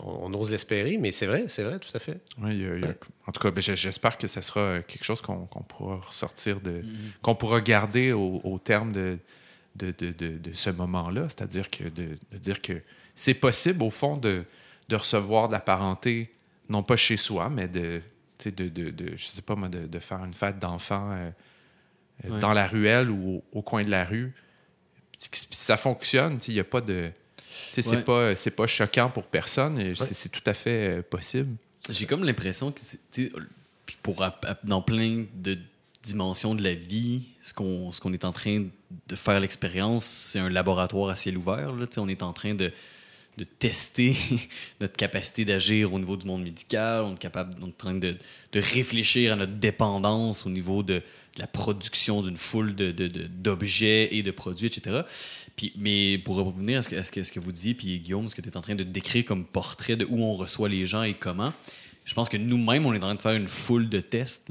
[0.00, 2.18] on, on ose l'espérer, mais c'est vrai, c'est vrai, tout à fait.
[2.42, 2.94] Oui, il y a- il y a-
[3.26, 5.36] en tout cas, ben, j'espère que ça sera quelque chose qu'on
[5.68, 6.82] pourra ressortir de.
[7.20, 9.18] qu'on pourra garder au, au terme de,
[10.54, 11.24] ce moment-là.
[11.28, 12.80] C'est-à-dire que de, de dire que
[13.14, 14.44] c'est possible, au fond, de,
[14.88, 16.32] de recevoir de la parenté,
[16.68, 18.00] non pas chez soi, mais de.
[18.44, 21.30] De, de, de- je sais pas moi, de, de faire une fête d'enfants euh,
[22.24, 24.32] euh, dans la ruelle ou au, au coin de la rue.
[25.50, 27.10] Ça fonctionne, il n'y a pas de.
[27.70, 31.56] C'est pas, pas choquant pour personne et c'est c'est tout à fait euh, possible.
[31.90, 32.80] J'ai comme l'impression que
[34.02, 34.24] pour
[34.64, 35.58] dans plein de
[36.02, 38.66] dimensions de la vie, ce qu'on est en train
[39.08, 41.72] de faire l'expérience, c'est un laboratoire à ciel ouvert.
[41.72, 42.72] Là, on est en train de,
[43.38, 44.14] de tester
[44.80, 47.04] notre capacité d'agir au niveau du monde médical.
[47.04, 48.16] On est, capable, on est en train de,
[48.52, 51.02] de réfléchir à notre dépendance au niveau de,
[51.38, 55.02] la production d'une foule de- de- d'objets et de produits, etc.
[55.54, 58.28] Puis, mais pour revenir à ce que, ce que, ce que vous disiez, puis Guillaume,
[58.28, 60.84] ce que tu es en train de décrire comme portrait de où on reçoit les
[60.84, 61.52] gens et comment,
[62.04, 64.50] je pense que nous-mêmes, on est en train de faire une foule de tests.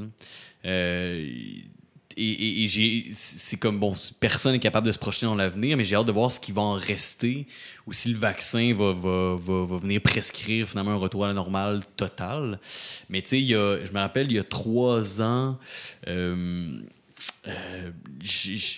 [2.17, 5.83] Et, et- et c'est comme, bon, personne n'est capable de se projeter dans l'avenir, mais
[5.83, 7.45] j'ai hâte de voir ce qui va en rester
[7.85, 11.33] ou si le vaccin va, va, va, va venir prescrire finalement un retour à la
[11.33, 12.59] normale total.
[13.09, 15.57] Mais tu sais, je me rappelle, il y a trois ans,
[16.07, 16.67] euh,
[17.47, 17.91] euh,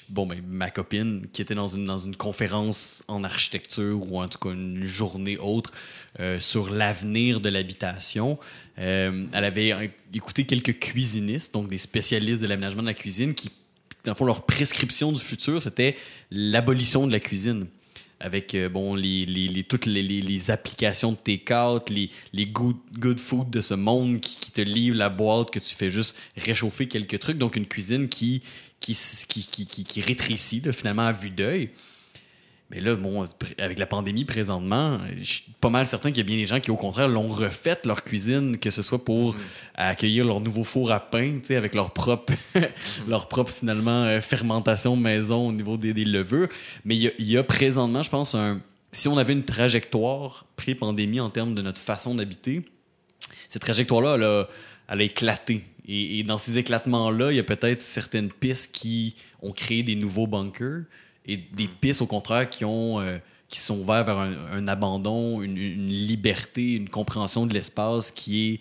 [0.09, 4.27] bon, ben, ma copine qui était dans une, dans une conférence en architecture ou en
[4.27, 5.71] tout cas une journée autre
[6.19, 8.37] euh, sur l'avenir de l'habitation,
[8.77, 13.49] euh, elle avait écouté quelques cuisinistes, donc des spécialistes de l'aménagement de la cuisine, qui,
[14.03, 15.97] dans le fond, leur prescription du futur, c'était
[16.31, 17.67] l'abolition de la cuisine
[18.19, 22.75] avec euh, bon, les, les- les- toutes les, les- applications de take-out, les, les good,
[22.97, 26.17] good food de ce monde qui, qui te livrent la boîte que tu fais juste
[26.35, 27.37] réchauffer quelques trucs.
[27.37, 28.41] Donc, une cuisine qui,
[28.79, 28.95] qui,
[29.27, 31.69] qui, qui- qui rétrécit là, finalement à vue d'œil.
[32.71, 33.23] Mais là, bon,
[33.57, 36.59] avec la pandémie présentement, je suis pas mal certain qu'il y a bien des gens
[36.59, 39.35] qui, au contraire, l'ont refaite leur cuisine, que ce soit pour
[39.73, 42.33] accueillir leur nouveau four à pain, tu sais, avec leur propre,
[43.07, 46.47] leur propre finalement euh, fermentation maison au niveau des, des levures.
[46.85, 48.61] Mais il y a, il y a présentement, je pense, un,
[48.91, 52.61] si on avait une trajectoire pré-pandémie en termes de notre façon d'habiter,
[53.47, 54.47] cette trajectoire-là, elle a,
[54.89, 55.63] elle a éclaté.
[55.87, 59.95] Et, et dans ces éclatements-là, il y a peut-être certaines pistes qui ont créé des
[59.95, 60.83] nouveaux bunkers
[61.33, 62.99] et des pistes, au contraire, qui ont.
[62.99, 63.17] euh,
[63.47, 68.53] qui sont ouverts vers un, un abandon, une, une liberté, une compréhension de l'espace qui
[68.53, 68.59] est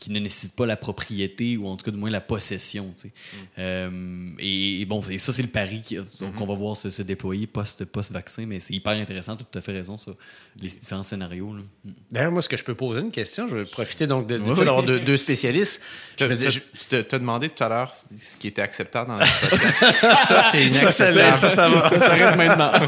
[0.00, 2.90] qui ne nécessite pas la propriété ou en tout cas du moins la possession.
[2.96, 3.12] tu sais.
[3.58, 6.88] Euh, et, et bon, et ça c'est le pari qui- donc, qu'on va voir se,
[6.88, 9.36] se déployer post post vaccin, mais c'est hyper intéressant.
[9.36, 10.16] Tu as tout à fait raison sur
[10.60, 11.54] les différents scénarios.
[11.54, 11.62] là.
[12.10, 13.46] D'ailleurs, moi, est-ce que je peux poser une question?
[13.46, 14.86] Je vais profiter donc de, de- Oui.
[14.86, 15.80] deux, deux spécialistes.
[16.18, 19.16] Je me dis- je- Tu t'as demandé tout à l'heure ce qui était acceptable dans
[19.16, 19.20] le
[19.50, 19.80] podcast.
[20.26, 21.36] ça, c'est ça, ça, inacceptable.
[21.38, 21.88] ça, ça va.
[21.90, 22.72] Ça s'arrête maintenant.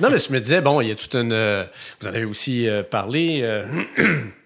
[0.00, 1.32] Non, mais je me disais, bon, il y a toute une.
[1.32, 1.64] euh,
[2.00, 3.42] vous en avez aussi euh, parlé.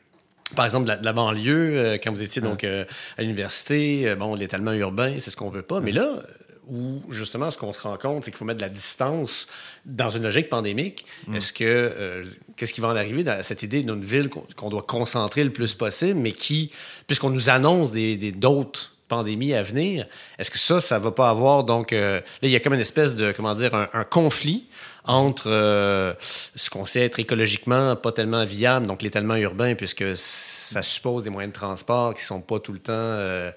[0.54, 2.84] Par exemple, la, banlieue, euh, quand vous étiez donc euh,
[3.16, 5.80] à l'université, euh, bon, l'étalement urbain, c'est ce qu'on veut pas.
[5.80, 6.22] Mais là, euh,
[6.68, 9.48] où justement, ce qu'on se rend compte, c'est qu'il faut mettre de la distance
[9.84, 11.06] dans une logique pandémique.
[11.34, 12.24] Est-ce que euh,
[12.56, 15.74] qu'est-ce qui va en arriver dans cette idée d'une ville qu'on doit concentrer le plus
[15.74, 16.70] possible, mais qui,
[17.06, 20.06] puisqu'on nous annonce des d'autres pandémies à venir,
[20.38, 22.80] est-ce que ça, ça va pas avoir donc euh, là, il y a comme une
[22.80, 24.64] espèce de comment dire un, un conflit
[25.04, 26.14] entre euh,
[26.54, 31.30] ce qu'on sait être écologiquement pas tellement viable, donc l'étalement urbain, puisque ça suppose des
[31.30, 33.50] moyens de transport qui sont pas tout le temps euh,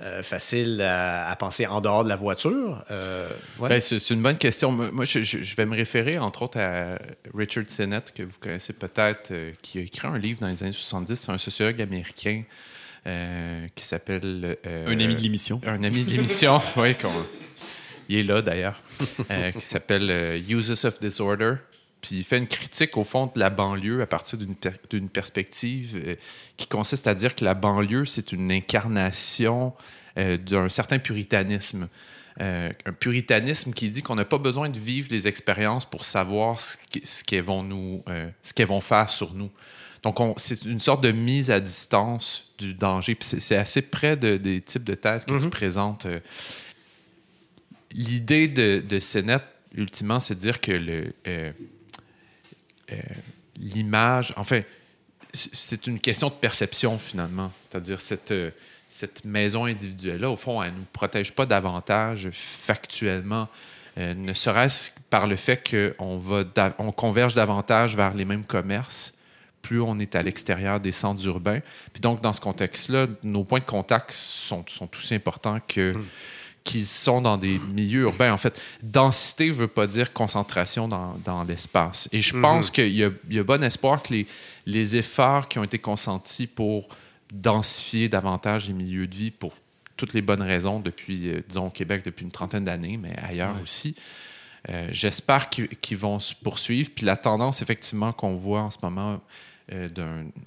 [0.00, 2.84] euh, faciles à, à penser en dehors de la voiture.
[2.92, 3.28] Euh,
[3.58, 3.68] ouais.
[3.70, 4.70] Ben, c'est c'est une bonne question.
[4.70, 6.96] Moi, je, vais me référer, entre autres, à
[7.34, 9.32] Richard Sennett, que vous connaissez peut-être,
[9.62, 11.16] qui a écrit un livre dans les années 70.
[11.16, 12.42] C'est un sociologue américain
[13.06, 14.56] euh, qui s'appelle...
[14.66, 15.60] euh, Un ami de l'émission.
[15.66, 16.94] Un ami de l'émission, oui.
[16.94, 17.08] qu'on-
[18.08, 18.80] Il est là, d'ailleurs.
[19.30, 21.54] euh, qui s'appelle euh, Uses of Disorder.
[22.00, 25.08] Puis il fait une critique, au fond, de la banlieue à partir d'une per- d'une
[25.08, 26.16] perspective euh,
[26.58, 29.72] qui consiste à dire que la banlieue, c'est une incarnation
[30.18, 31.88] euh, d'un certain puritanisme.
[32.40, 36.58] Euh, un puritanisme qui dit qu'on n'a pas besoin de vivre les expériences pour savoir
[36.60, 36.76] ce
[37.24, 39.50] qu'elles vont, nous, euh, ce qu'elles vont faire sur nous.
[40.02, 43.16] Donc, on- c'est une sorte de mise à distance du danger.
[43.20, 46.06] C'est assez près de- des types de thèses que tu présentes.
[46.06, 46.20] euh,
[47.94, 49.40] l'idée de, de CNET,
[49.74, 51.52] ultimement, c'est de dire que le, euh,
[52.92, 52.96] euh,
[53.56, 54.60] l'image, enfin,
[55.32, 57.52] c'est une question de perception finalement.
[57.60, 58.50] C'est-à-dire cette, euh,
[58.88, 63.48] cette maison individuelle-là, au fond, elle ne nous protège pas davantage factuellement,
[63.96, 65.62] ne serait-ce que par le fait
[65.96, 66.42] qu'on va
[66.78, 69.14] on converge davantage vers les mêmes commerces
[69.62, 71.60] plus on est à l'extérieur des centres urbains.
[71.92, 75.94] Puis donc, dans ce contexte-là, nos points de contact sont, sont aussi importants que
[76.64, 78.32] qu'ils sont dans des milieux urbains.
[78.32, 82.08] En fait, densité ne veut pas dire concentration dans, dans l'espace.
[82.10, 84.26] Et je pense qu'il y a, y a bon espoir que les,
[84.64, 86.88] les efforts qui ont été consentis pour
[87.30, 89.52] densifier davantage les milieux de vie pour
[89.96, 93.54] toutes les bonnes raisons depuis, euh, disons, au Québec depuis une trentaine d'années, mais ailleurs
[93.62, 93.94] aussi.
[94.70, 96.90] Euh, J'espère qu'ils vont se poursuivre.
[96.94, 99.20] Puis la tendance, effectivement, qu'on voit en ce moment
[99.72, 99.88] euh,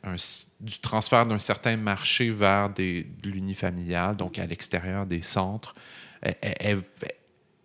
[0.03, 0.15] un-
[0.59, 5.75] du transfert d'un certain marché vers des, de l'unifamilial, donc à l'extérieur des centres,
[6.21, 6.83] elle, elle- elle-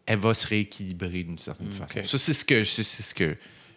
[0.07, 1.98] elle va se rééquilibrer d'une certaine façon.
[2.00, 2.07] ok.
[2.07, 3.36] Ça, c'est ce que, c'est c'est ce que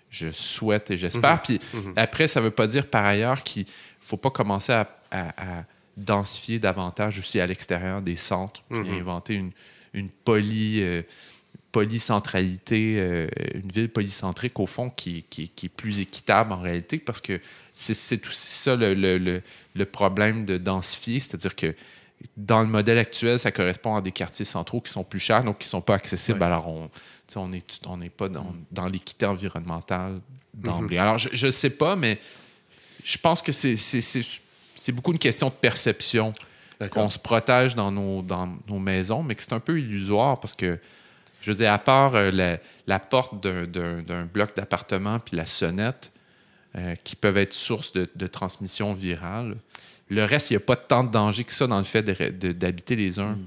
[0.09, 1.41] je souhaite et j'espère.
[1.41, 1.59] Puis
[1.95, 3.69] après, ça ne veut pas dire par ailleurs qu'il ne
[4.01, 5.65] faut pas commencer à, à- à
[5.97, 9.51] densifier davantage aussi à l'extérieur des centres, puis inventer une,
[9.93, 11.03] une poly, euh,
[11.85, 16.97] polycentralité, euh, une ville polycentrique au fond qui, qui- qui est plus équitable en réalité
[16.97, 17.39] parce que
[17.73, 19.41] c'est- c'est aussi ça le, le- le-
[19.75, 21.75] le problème de densifier, c'est-à-dire que
[22.37, 25.57] dans le modèle actuel, ça correspond à des quartiers centraux qui sont plus chers, donc
[25.59, 26.41] qui ne sont pas accessibles.
[26.43, 30.19] Alors, on n'est on n'est pas dans, dans l'équité environnementale
[30.53, 30.97] d'emblée.
[30.97, 32.19] Alors, je ne sais pas, mais
[33.03, 36.33] je pense que c'est- beaucoup une question de perception
[36.91, 40.53] qu'on se protège dans nos, dans nos maisons, mais que c'est un peu illusoire parce
[40.55, 40.77] que,
[41.41, 42.57] je veux dire, à part euh, la,
[42.87, 46.11] la porte d'un bloc d'appartement puis la sonnette,
[46.75, 49.55] euh, qui peuvent être source de, de transmission virale,
[50.09, 52.95] le reste, il n'y a pas tant de danger que ça dans le fait d'habiter
[52.95, 53.37] les uns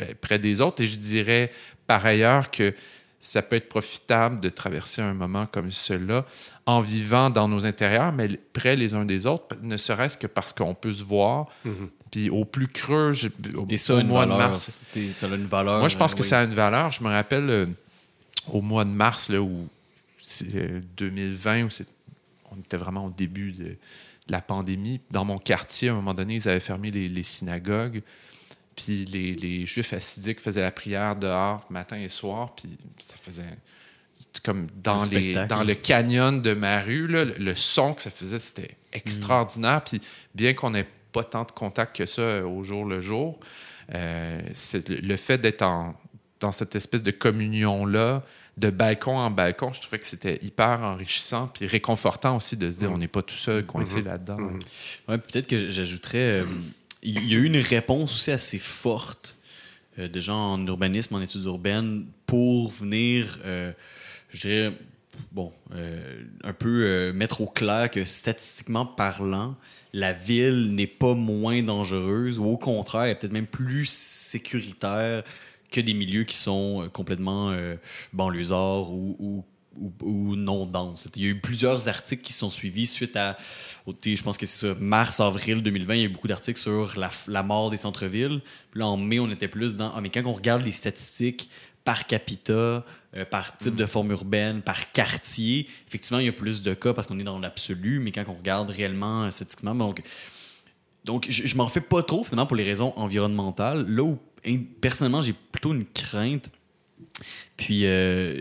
[0.00, 0.82] euh, près des autres.
[0.82, 1.52] Et je dirais
[1.86, 2.74] par ailleurs que
[3.20, 6.24] ça peut être profitable de traverser un moment comme celui-là
[6.66, 10.52] en vivant dans nos intérieurs, mais près les uns des autres, ne serait-ce que parce
[10.52, 11.46] qu'on peut se voir.
[12.12, 15.34] Puis au plus creux, je- au, Et ça, au une mois de mars, ça a
[15.34, 15.78] une valeur.
[15.80, 16.90] moi, je pense que euh, ça a une valeur.
[16.92, 17.66] Je me rappelle euh,
[18.52, 19.66] au mois de mars, là, où
[20.20, 21.68] c'est, euh, 2020, où
[22.52, 23.76] on était vraiment au début de
[24.28, 25.00] la pandémie.
[25.10, 28.02] Dans mon quartier, à un moment donné, ils avaient fermé les, les synagogues.
[28.76, 32.54] Puis les, les Juifs assidiques faisaient la prière dehors matin et soir.
[32.54, 32.68] Puis
[32.98, 33.42] ça faisait
[34.44, 38.10] comme dans, les, dans le canyon de ma rue, là, le, le son que ça
[38.10, 39.82] faisait, c'était extraordinaire.
[39.82, 40.00] Puis
[40.34, 43.40] bien qu'on n'ait pas tant de contact que ça euh, au jour le jour,
[43.94, 45.64] euh, c'est le, le fait d'être
[46.40, 48.22] dans cette espèce de communion-là,
[48.58, 52.80] de balcon en balcon, je trouvais que c'était hyper enrichissant puis réconfortant aussi de se
[52.80, 54.38] dire on n'est pas tout seul coincé là-dedans.
[55.08, 56.42] Ouais, peut-être que j'ajouterais.
[56.42, 56.44] euh,
[57.02, 59.36] il y a eu une réponse aussi assez forte
[59.98, 63.72] euh, de gens en urbanisme, en études urbaines, pour venir, euh,
[64.30, 64.72] je dirais,
[65.30, 69.54] bon, euh, un peu euh, mettre au clair que statistiquement parlant,
[69.92, 75.22] la ville n'est pas moins dangereuse, ou au contraire, elle est peut-être même plus sécuritaire
[75.70, 77.76] que des milieux qui sont euh, complètement euh,
[78.12, 79.44] banlieusards ou, ou
[79.80, 81.04] ou, ou non denses.
[81.14, 83.36] Il y a eu plusieurs articles qui sont suivis suite à,
[83.86, 86.98] au- je pense que c'est ça, mars-avril 2020, il y a eu beaucoup d'articles sur
[86.98, 88.40] la, la mort des centres-villes.
[88.72, 91.48] Puis là, en mai, on était plus dans, ah, mais quand on regarde les statistiques
[91.84, 92.84] par capita, euh,
[93.30, 97.06] par type de forme urbaine, par quartier, effectivement, il y a plus de cas parce
[97.06, 100.02] qu'on est dans l'absolu, mais quand on regarde réellement euh, statistiquement, donc,
[101.04, 103.86] donc je, je m'en fais pas trop finalement pour les raisons environnementales.
[103.88, 104.18] Là où,
[104.80, 106.50] personnellement, j'ai plutôt une crainte.
[107.56, 108.32] Puis, euh,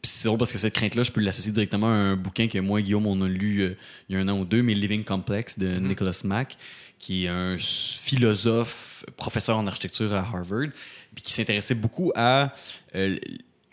[0.00, 2.58] puis c'est drôle parce que cette crainte-là, je peux l'associer directement à un bouquin que
[2.58, 3.76] moi et Guillaume, on a lu euh,
[4.08, 6.56] il y a un an ou deux, mais Living Complex de Nicholas Mack,
[6.98, 10.68] qui est un philosophe, professeur en architecture à Harvard,
[11.14, 12.54] puis qui s'intéressait beaucoup à,
[12.94, 13.18] euh,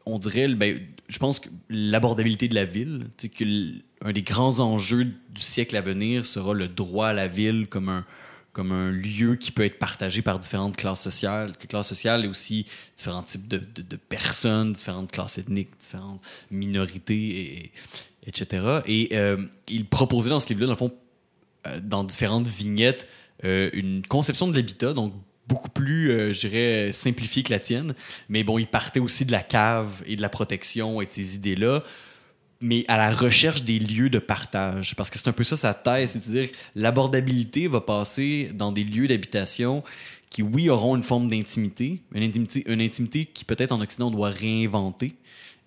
[0.05, 3.45] on dirait, ben, je pense que l'abordabilité de la ville, que
[4.01, 7.89] un des grands enjeux du siècle à venir sera le droit à la ville comme
[7.89, 8.05] un,
[8.51, 12.65] comme un lieu qui peut être partagé par différentes classes sociales, classes sociales et aussi
[12.97, 16.21] différents types de, de- personnes, différentes classes ethniques, différentes
[16.51, 17.71] minorités, et, et-
[18.27, 18.81] etc.
[18.85, 19.37] Et euh,
[19.67, 20.93] il proposait dans ce livre-là, dans le fond,
[21.67, 23.07] euh, dans différentes vignettes,
[23.43, 25.13] euh, une conception de l'habitat, donc
[25.47, 27.93] beaucoup plus, euh, je dirais, simplifiée que la tienne.
[28.29, 31.35] Mais bon, il partait aussi de la cave et de la protection et de ces
[31.37, 31.83] idées-là
[32.61, 34.95] mais à la recherche des lieux de partage.
[34.95, 39.07] Parce que c'est un peu ça sa thèse, c'est-à-dire l'abordabilité va passer dans des lieux
[39.07, 39.83] d'habitation
[40.29, 44.11] qui, oui, auront une forme d'intimité, une intimité, une intimité qui peut-être en Occident on
[44.11, 45.15] doit réinventer.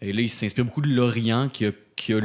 [0.00, 2.20] Et là, il s'inspire beaucoup de l'Orient qui y, a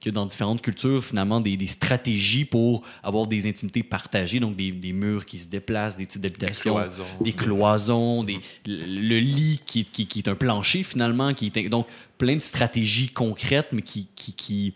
[0.00, 4.40] qu'il y a dans différentes cultures, finalement, des, des stratégies pour avoir des intimités partagées,
[4.40, 6.78] donc des, des murs qui se déplacent, des types d'habitations,
[7.20, 11.34] des cloisons, des, le, le lit qui, qui, qui est un plancher, finalement.
[11.34, 11.86] Qui est, donc,
[12.16, 14.74] plein de stratégies concrètes, mais qui, qui, qui,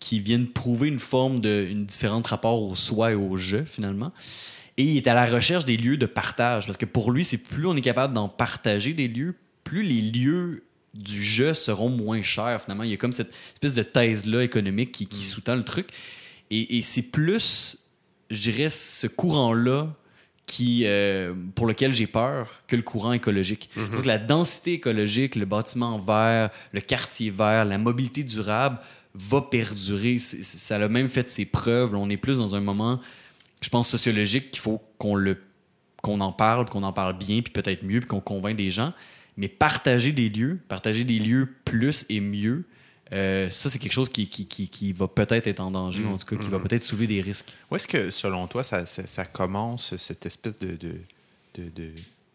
[0.00, 4.12] qui viennent prouver une forme de une différente rapport au soi et au jeu, finalement.
[4.76, 6.66] Et il est à la recherche des lieux de partage.
[6.66, 10.02] Parce que pour lui, c'est plus on est capable d'en partager des lieux, plus les
[10.02, 10.64] lieux
[10.96, 12.84] du jeu seront moins chers, finalement.
[12.84, 15.88] Il y a comme cette espèce de thèse-là économique qui, qui sous-tend le truc.
[16.50, 17.88] Et, et c'est plus,
[18.30, 19.88] je dirais, ce courant-là
[20.46, 23.68] qui, euh, pour lequel j'ai peur que le courant écologique.
[23.76, 28.78] Donc la densité écologique, le bâtiment vert, le quartier vert, la mobilité durable
[29.14, 30.18] va perdurer.
[30.18, 31.94] Ça a même fait ses preuves.
[31.94, 33.00] On est plus dans un moment,
[33.60, 35.36] je pense, sociologique qu'il faut qu'on le
[36.02, 38.92] qu'on en parle, qu'on en parle bien, puis peut-être mieux, puis qu'on convainc des gens.
[39.36, 42.64] Mais partager des lieux, partager des lieux plus et mieux,
[43.12, 46.16] euh, ça, c'est quelque chose qui, qui, qui, qui va peut-être être en danger, en
[46.16, 47.52] tout cas, qui va peut-être soulever des risques.
[47.70, 50.94] Où est-ce que, selon toi, ça, ça, ça commence, cette espèce de, de,
[51.54, 51.90] de, de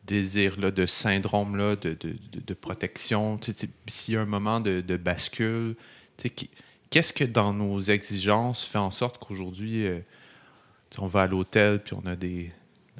[0.05, 3.39] désir-là, de syndrome-là, de, de, de, de protection?
[3.87, 5.75] S'il y a un moment de, de bascule,
[6.89, 9.99] qu'est-ce que dans nos exigences fait en sorte qu'aujourd'hui, euh,
[10.99, 12.51] on va à l'hôtel, puis on a des.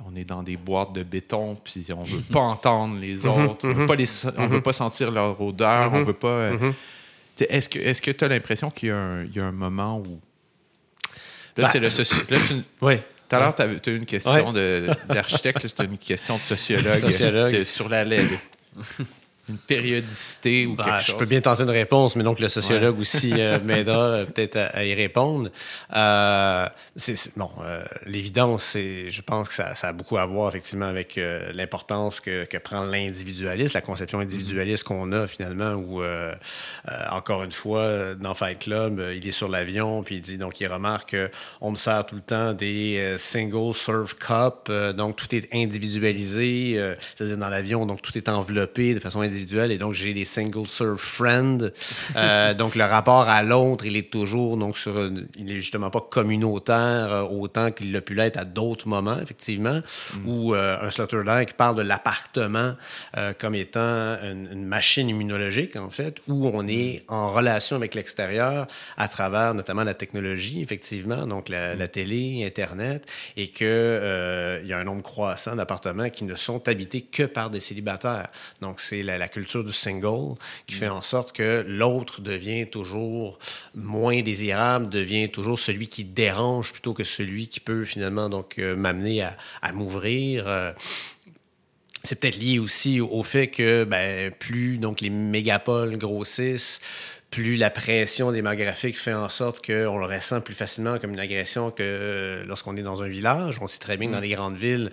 [0.07, 3.73] On est dans des boîtes de béton, puis on veut pas entendre les autres, on
[3.73, 4.05] veut pas, les,
[4.37, 6.27] on veut pas sentir leur odeur, on veut pas.
[6.27, 6.71] euh,
[7.37, 9.45] tu Est-ce que est-ce que tu as l'impression qu'il y, a un- il y a
[9.45, 10.19] un moment où.
[11.57, 12.97] Là, Ben- c'est le soci- là, c'est une- Oui.
[12.97, 14.51] Tout à l'heure, tu as eu une question
[15.07, 17.59] d'architecte, c'était une question de sociologue, Sociologue.
[17.59, 18.29] de- sur la LED.
[19.49, 21.17] Une périodicité ou Bah, quelque je chose.
[21.19, 24.65] peux bien tenter une réponse, mais donc le sociologue aussi euh, m'aidera euh, peut-être à,
[24.67, 25.49] à y répondre.
[25.95, 26.67] Euh,
[27.35, 31.19] bon, euh, l'évidence, c'est, je pense que ça, ça a beaucoup à voir effectivement avec
[31.53, 36.01] l'importance que, que prend l'individualisme, la conception individualiste qu'on a finalement, où
[37.11, 40.67] encore une fois, dans Fight Club, il est sur l'avion, puis il dit, donc il
[40.67, 41.15] remarque
[41.59, 47.37] qu'on me sert tout le temps des single serve cup, donc tout est individualisé, c'est-à-dire
[47.37, 49.30] dans l'avion, donc tout est enveloppé de façon individuelle,
[49.71, 51.73] et donc j'ai des single serve friend.
[52.15, 55.89] Euh, donc le rapport à l'autre, il est toujours, donc sur, une- il est justement
[55.89, 59.79] pas communautaire euh, autant qu'il l'a pu l'être à d'autres moments, effectivement,
[60.25, 62.75] où euh, un Sloterdijk parle de l'appartement
[63.17, 67.95] euh, comme étant une, une machine immunologique, en fait, où on est en relation avec
[67.95, 68.67] l'extérieur
[68.97, 73.05] à travers notamment la technologie, effectivement, donc la, la télé, Internet,
[73.37, 77.23] et que euh, il y a un nombre croissant d'appartements qui ne sont habités que
[77.23, 78.27] par des célibataires.
[78.61, 80.35] Donc c'est la, la culture du single
[80.67, 83.39] qui fait en sorte que l'autre devient toujours
[83.75, 88.75] moins désirable, devient toujours celui qui dérange plutôt que celui qui peut finalement donc euh,
[88.75, 90.47] m'amener à, à m'ouvrir.
[90.47, 90.73] euh,
[92.03, 96.81] c'est peut-être lié aussi au, fait que ben, plus donc les mégapoles grossissent,
[97.29, 101.69] plus la pression démographique fait en sorte qu'on le ressent plus facilement comme une agression
[101.69, 103.59] que euh, lorsqu'on est dans un village.
[103.61, 104.91] On sait très bien que dans les grandes villes,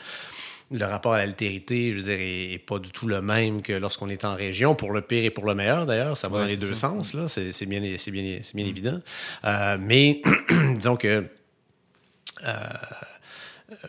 [0.71, 3.73] le rapport à l'altérité, je veux dire, est, est pas du tout le même que
[3.73, 6.17] lorsqu'on est en région, pour le pire et pour le meilleur d'ailleurs.
[6.17, 6.89] Ça va Ouais, dans les deux ça.
[6.89, 7.27] sens, là.
[7.29, 9.01] C'est c'est bien, c'est bien, c'est bien évident.
[9.45, 10.21] Euh, mais
[10.77, 11.25] disons que.
[12.47, 12.53] euh,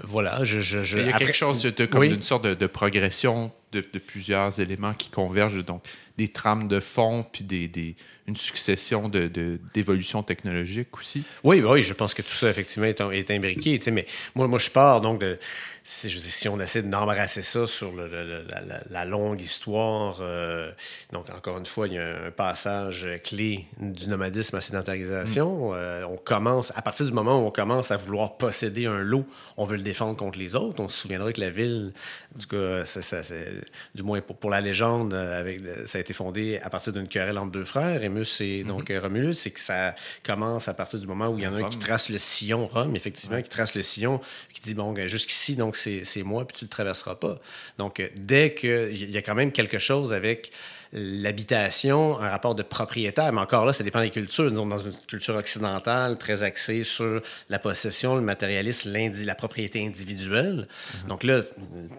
[0.03, 0.59] voilà, je.
[0.59, 2.09] je, je- Il y a après- quelque chose de, comme Oui.
[2.09, 5.83] d'une sorte de, de progression de, de plusieurs éléments qui convergent, donc
[6.17, 7.95] des trames de fond, puis des, des-
[8.29, 11.23] une succession de- de- d'évolutions technologiques aussi?
[11.43, 13.77] Oui, oui, je pense que tout ça, effectivement, est, est imbriqué.
[13.77, 14.05] tu sais, Mais
[14.35, 15.37] moi, moi, je pars donc de.
[15.83, 18.83] Si, je veux dire, si on essaie d'embrasser ça sur le- le- le- la, la-
[18.91, 20.71] la longue histoire, euh,
[21.11, 25.73] donc encore une fois, il y a un passage clé du nomadisme à sédentarisation.
[25.73, 29.25] Euh, on commence, à partir du moment où on commence à vouloir posséder un lot,
[29.57, 30.79] on veut le défendre contre les autres.
[30.79, 31.91] On se souviendra que la ville,
[32.35, 33.63] en tout cas, ça- ça- c'est-
[33.95, 37.07] du moins pour, pour la légende, euh, avec, ça a été fondé à partir d'une
[37.07, 38.03] querelle entre deux frères,
[38.41, 41.47] Et donc euh, Romulus, c'est que ça commence à partir du moment où il y
[41.47, 44.19] en a un qui trace le sillon, Rome, effectivement, qui trace le sillon,
[44.53, 47.39] qui dit, bon, ben, jusqu'ici, donc c'est c'est moi, puis tu le traverseras pas.
[47.77, 50.51] Donc, euh, dès que il y a quand même quelque chose avec
[50.91, 54.49] l'habitation, un rapport de propriétaire, mais encore là, ça dépend des cultures.
[54.49, 58.91] Nous sommes dans une culture occidentale très axée sur la possession, le matérialisme,
[59.25, 60.67] la propriété individuelle.
[61.07, 61.41] Donc là,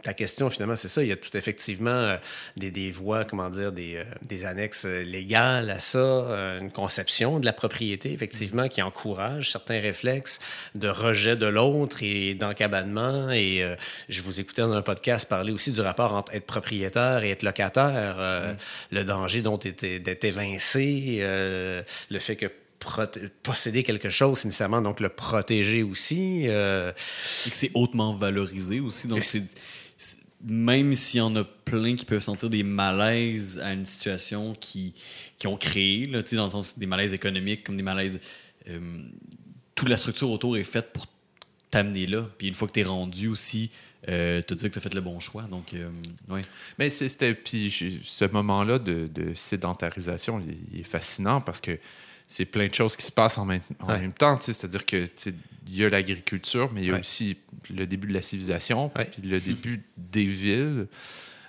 [0.02, 1.02] ta question, finalement, c'est ça.
[1.02, 2.16] Il y a tout effectivement euh,
[2.56, 6.00] des, des voies, comment dire, des, euh, des annexes euh, légales à ça,
[6.60, 10.40] une conception de la propriété, effectivement, qui encourage certains réflexes
[10.74, 13.30] de rejet de l'autre et d'encabanement.
[13.30, 13.76] Et euh,
[14.08, 17.42] je vous écoutais dans un podcast parler aussi du rapport entre être propriétaire et être
[17.42, 18.16] locataire,
[18.90, 22.46] le danger dont d'être évincé, euh, le fait que
[23.42, 26.44] posséder quelque chose, c'est nécessairement donc le protéger aussi.
[26.48, 26.92] euh,
[27.46, 29.06] Et que c'est hautement valorisé aussi.
[29.06, 29.42] Donc, c'est.
[30.42, 34.94] même s'il y en a plein qui peuvent sentir des malaises à une situation qui,
[35.38, 38.20] qui ont créé, là, dans le sens des malaises économiques, comme des malaises.
[38.68, 38.80] euh,
[39.74, 41.06] toute la structure autour est faite pour
[41.70, 42.28] t'amener là.
[42.36, 43.70] Puis une fois que tu es rendu aussi,
[44.08, 45.42] euh, te dire que tu as fait le bon choix.
[45.42, 45.90] Donc, euh,
[46.28, 46.42] ouais.
[46.78, 47.34] Mais c'était.
[47.34, 51.78] Puis ce moment-là de, de sédentarisation, il, il est fascinant parce que
[52.26, 54.00] c'est plein de choses qui se passent en même, en Ouais.
[54.00, 54.38] même temps.
[54.40, 55.06] C'est-à-dire que
[55.66, 57.00] il y a l'agriculture, mais il y a Ouais.
[57.00, 57.36] aussi
[57.68, 59.04] le début de la civilisation, Ouais.
[59.04, 60.86] puis le début des villes.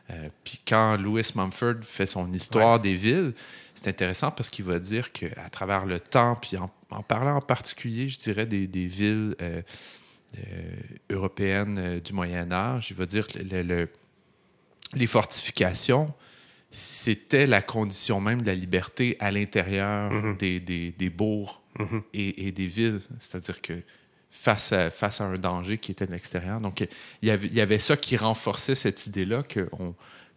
[0.10, 3.34] Euh, puis quand Louis Mumford fait son histoire des villes,
[3.74, 7.42] c'est intéressant parce qu'il va dire qu'à travers le temps, puis en, en parlant en
[7.42, 9.36] particulier, je dirais, des, des villes
[10.38, 10.72] euh,
[11.10, 13.90] européennes euh, du Moyen Âge, il va dire que le- le-
[14.94, 16.14] les fortifications,
[16.70, 20.38] c'était la condition même de la liberté à l'intérieur Mhm.
[20.38, 21.62] des, des- des bourgs
[22.14, 23.02] et, et des villes.
[23.20, 23.74] C'est-à-dire que
[24.30, 26.62] face à, face à un danger qui était de l'extérieur.
[26.62, 26.80] Donc,
[27.22, 29.94] il y, avait, il y avait ça qui renforçait cette idée-là que on,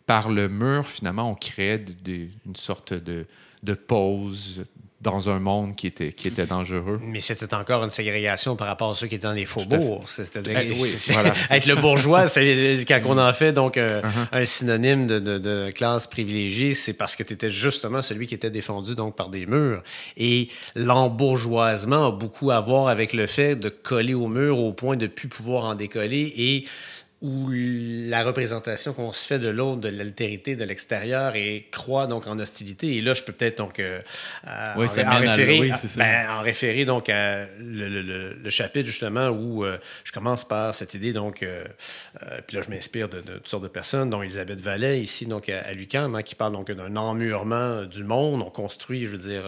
[0.07, 3.27] par le mur, finalement, on créait une sorte de,
[3.63, 4.65] de pause
[5.05, 6.99] dans un monde qui était, qui était dangereux.
[7.01, 10.03] Mais c'était encore une ségrégation par rapport à ceux qui étaient dans les faubourgs.
[10.07, 11.33] C'est-à-dire, Eh, oui, c'est- voilà.
[11.51, 14.27] être le bourgeois, c'est quand on en fait donc euh, Uh-huh.
[14.33, 18.35] un synonyme de, de- de classe privilégiée, c'est parce que tu étais justement celui qui
[18.35, 19.83] était défendu donc par des murs.
[20.17, 24.97] Et l'embourgeoisement a beaucoup à voir avec le fait de coller au mur au point
[24.97, 26.65] de plus pouvoir en décoller et
[27.25, 32.27] où la représentation qu'on se fait de l'autre, de l'altérité de l'extérieur, et croît donc
[32.27, 32.97] en hostilité.
[32.97, 34.01] Et là, je peux peut-être donc euh,
[34.77, 36.01] Oui, en, ça référer, oui, c'est ça.
[36.01, 40.47] ben, en référer donc à le, le- le- le chapitre justement où euh, je commence
[40.47, 41.65] par cette idée donc euh,
[42.23, 45.25] euh, puis là je m'inspire de, de toutes sortes de personnes dont Elisabeth Vallet ici
[45.25, 49.19] donc à, à hein, qui parle donc d'un emmurement du monde on construit je veux
[49.19, 49.45] dire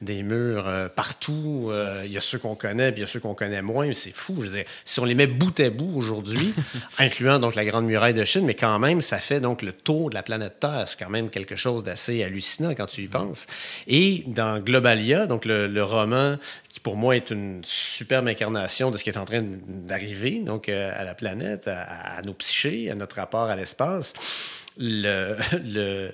[0.00, 1.70] des murs partout
[2.04, 3.94] il y a ceux qu'on connaît puis il y a ceux qu'on connaît moins mais
[3.94, 6.52] c'est fou je veux dire si on les met bout à bout aujourd'hui
[7.12, 10.08] incluant donc la grande muraille de Chine mais quand même ça fait donc le tour
[10.08, 13.46] de la planète Terre c'est quand même quelque chose d'assez hallucinant quand tu y penses
[13.86, 16.38] et dans Globalia donc le, roman
[16.68, 20.68] qui pour moi est une superbe incarnation de ce qui est en train d'arriver donc
[20.68, 24.14] euh, à la planète, à, nos psychés, à notre rapport à l'espace.
[24.78, 26.12] Le, le,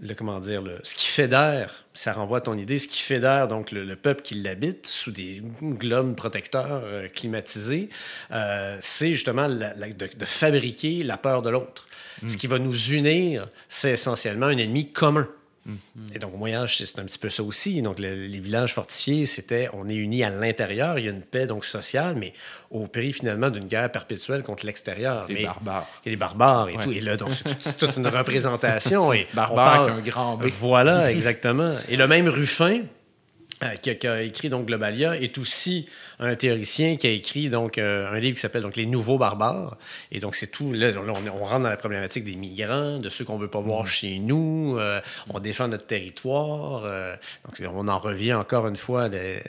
[0.00, 3.48] le- comment dire, le, ce qui fédère, ça renvoie à ton idée, ce qui fédère
[3.48, 7.88] donc le, le peuple qui l'habite sous des globes protecteurs euh, climatisés,
[8.32, 11.86] euh, c'est justement la- la- de, de fabriquer la peur de l'autre.
[12.26, 15.28] Ce qui va nous unir, c'est essentiellement un ennemi commun.
[16.14, 17.80] Et donc, au Moyen-Âge, c'est c'est un petit peu ça aussi.
[17.80, 21.22] Donc, le- les villages fortifiés, c'était on est unis à l'intérieur, il y a une
[21.22, 22.34] paix donc sociale, mais
[22.70, 25.26] au prix finalement d'une guerre perpétuelle contre l'extérieur.
[25.28, 25.88] Les Mais- barbares.
[26.04, 26.82] Et les barbares et Ouais.
[26.82, 26.92] tout.
[26.92, 29.12] Et là, donc, c'est tout- c'est toute une représentation.
[29.14, 30.44] Et on Barbare parle- avec un grand B.
[30.46, 31.74] Voilà, exactement.
[31.88, 32.82] Et le même Ruffin,
[33.82, 35.86] qui, a, qui a écrit donc Globalia, est aussi
[36.18, 39.76] un théoricien qui a écrit donc euh, un livre qui s'appelle donc Les Nouveaux Barbares.
[40.12, 40.72] Et donc c'est tout.
[40.72, 43.86] Là, on, on rentre dans la problématique des migrants, de ceux qu'on veut pas voir
[43.88, 44.76] chez nous.
[44.78, 45.00] euh,
[45.30, 46.82] on défend notre territoire.
[46.84, 49.40] euh, donc on en revient encore une fois à des,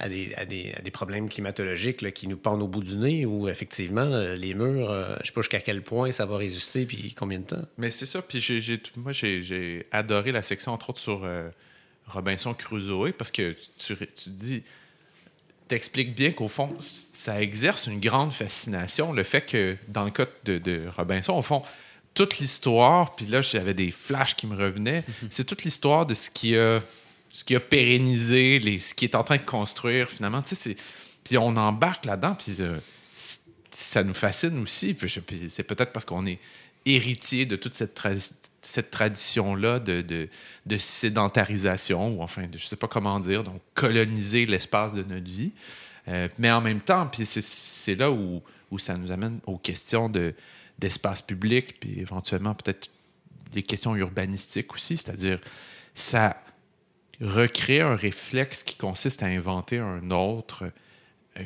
[0.00, 2.96] à des, à des- à des problèmes climatologiques là, qui nous pendent au bout du
[2.96, 3.26] nez.
[3.26, 6.86] Où effectivement euh, les murs, euh, je sais pas jusqu'à quel point ça va résister
[6.86, 7.62] puis combien de temps.
[7.78, 8.22] Mais c'est ça.
[8.22, 11.48] Puis j'ai, moi, j'ai, j'ai adoré la section, entre autres, sur euh,
[12.08, 14.62] Robinson Crusoe, parce que tu, tu, tu dis,
[15.68, 20.26] t'expliques bien qu'au fond, ça exerce une grande fascination, le fait que, dans le cas
[20.44, 21.62] de, de Robinson, au fond,
[22.14, 26.30] toute l'histoire, puis là, j'avais des flashs qui me revenaient, c'est toute l'histoire de ce
[26.30, 26.82] qui a,
[27.30, 30.42] ce qui a pérennisé, les, ce qui est en train de construire, finalement.
[30.42, 30.76] Tu sais,
[31.22, 32.78] puis on embarque là-dedans, puis euh,
[33.70, 34.94] ça nous fascine aussi.
[34.94, 35.14] Puis
[35.48, 36.40] c'est peut-être parce qu'on est
[36.86, 38.32] héritier de toute cette, tra-
[38.68, 40.28] cette tradition-là de, de,
[40.66, 45.52] de sédentarisation, ou enfin, je sais pas comment dire, donc coloniser l'espace de notre vie.
[46.08, 50.10] Euh, mais en même temps, puis c'est, là où, où ça nous amène aux questions
[50.10, 50.34] de,
[50.78, 52.90] d'espace public, puis éventuellement peut-être
[53.54, 55.40] les questions urbanistiques aussi, c'est-à-dire
[55.94, 56.36] ça
[57.22, 60.70] recrée un réflexe qui consiste à inventer un autre,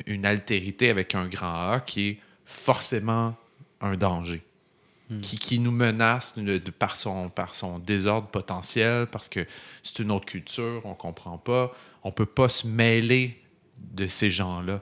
[0.05, 3.35] une altérité avec un grand A qui est forcément
[3.79, 4.43] un danger,
[5.21, 9.45] qui, qui nous menace de- de- par, son, par son désordre potentiel, parce que
[9.83, 11.71] c'est une autre culture, on comprend pas,
[12.03, 13.39] on peut pas se mêler
[13.93, 14.81] de ces gens-là.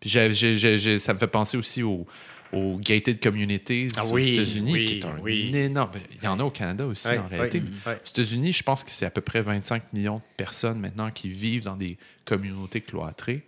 [0.00, 2.06] Puis j'ai- j'ai- ça me fait penser aussi au,
[2.52, 5.54] au gated communities Ah aux oui, États-Unis, oui, qui est un oui.
[5.56, 5.90] énorme.
[6.18, 7.62] Il y en a au Canada aussi, en réalité.
[7.86, 11.28] Aux États-Unis, je pense que c'est à peu près 25 millions de personnes maintenant qui
[11.28, 13.44] vivent dans des communautés cloîtrées.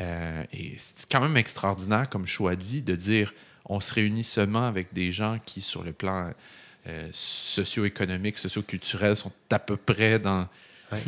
[0.00, 3.32] Euh, et c'est quand même extraordinaire comme choix de vie de dire
[3.64, 6.32] on se réunit seulement avec des gens qui, sur le plan
[6.86, 10.48] euh, socio-économique, socio-culturel, sont à peu près dans.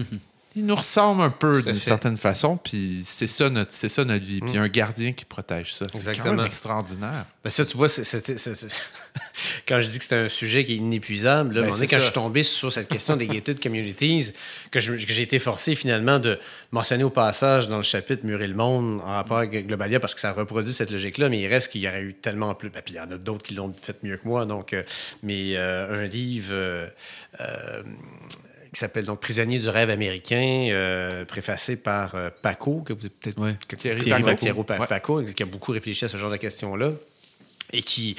[0.57, 4.25] il nous ressemble un peu d'une certaine façon, puis c'est ça notre, c'est ça notre
[4.25, 4.41] vie.
[4.41, 5.85] Puis il y a un gardien qui protège ça.
[5.87, 6.35] C'est quand Exactement.
[6.37, 7.27] même extraordinaire.
[7.45, 8.69] Ben ça, tu vois, c'est- c'est- c'est-
[9.69, 11.97] quand je dis que c'était un sujet qui est inépuisable, là, Ben, donné, c'est quand
[11.97, 11.99] ça.
[12.01, 14.33] je suis tombé sur cette question des gated communities,
[14.71, 16.39] que j'ai été forcé finalement de
[16.73, 20.21] mentionner au passage dans le chapitre Murer le monde en rapport avec Globalia, parce que
[20.21, 22.71] ça reproduit cette logique-là, mais il reste qu'il y aurait eu tellement plus.
[22.71, 24.47] ben, puis il y en a d'autres qui l'ont fait mieux que moi.
[24.47, 24.83] Donc, euh,
[25.23, 26.49] mais euh, un livre.
[26.53, 26.89] euh,
[28.77, 33.09] qui s'appelle donc Prisonnier du rêve américain, euh, préfacé par euh, Paco, que vous avez
[33.09, 33.57] peut-être Ouais.
[33.75, 34.83] Thierry Thierry Paco.
[34.83, 34.87] Ouais.
[34.87, 36.91] Paco, qui a beaucoup réfléchi à ce genre de questions-là
[37.73, 38.17] et qui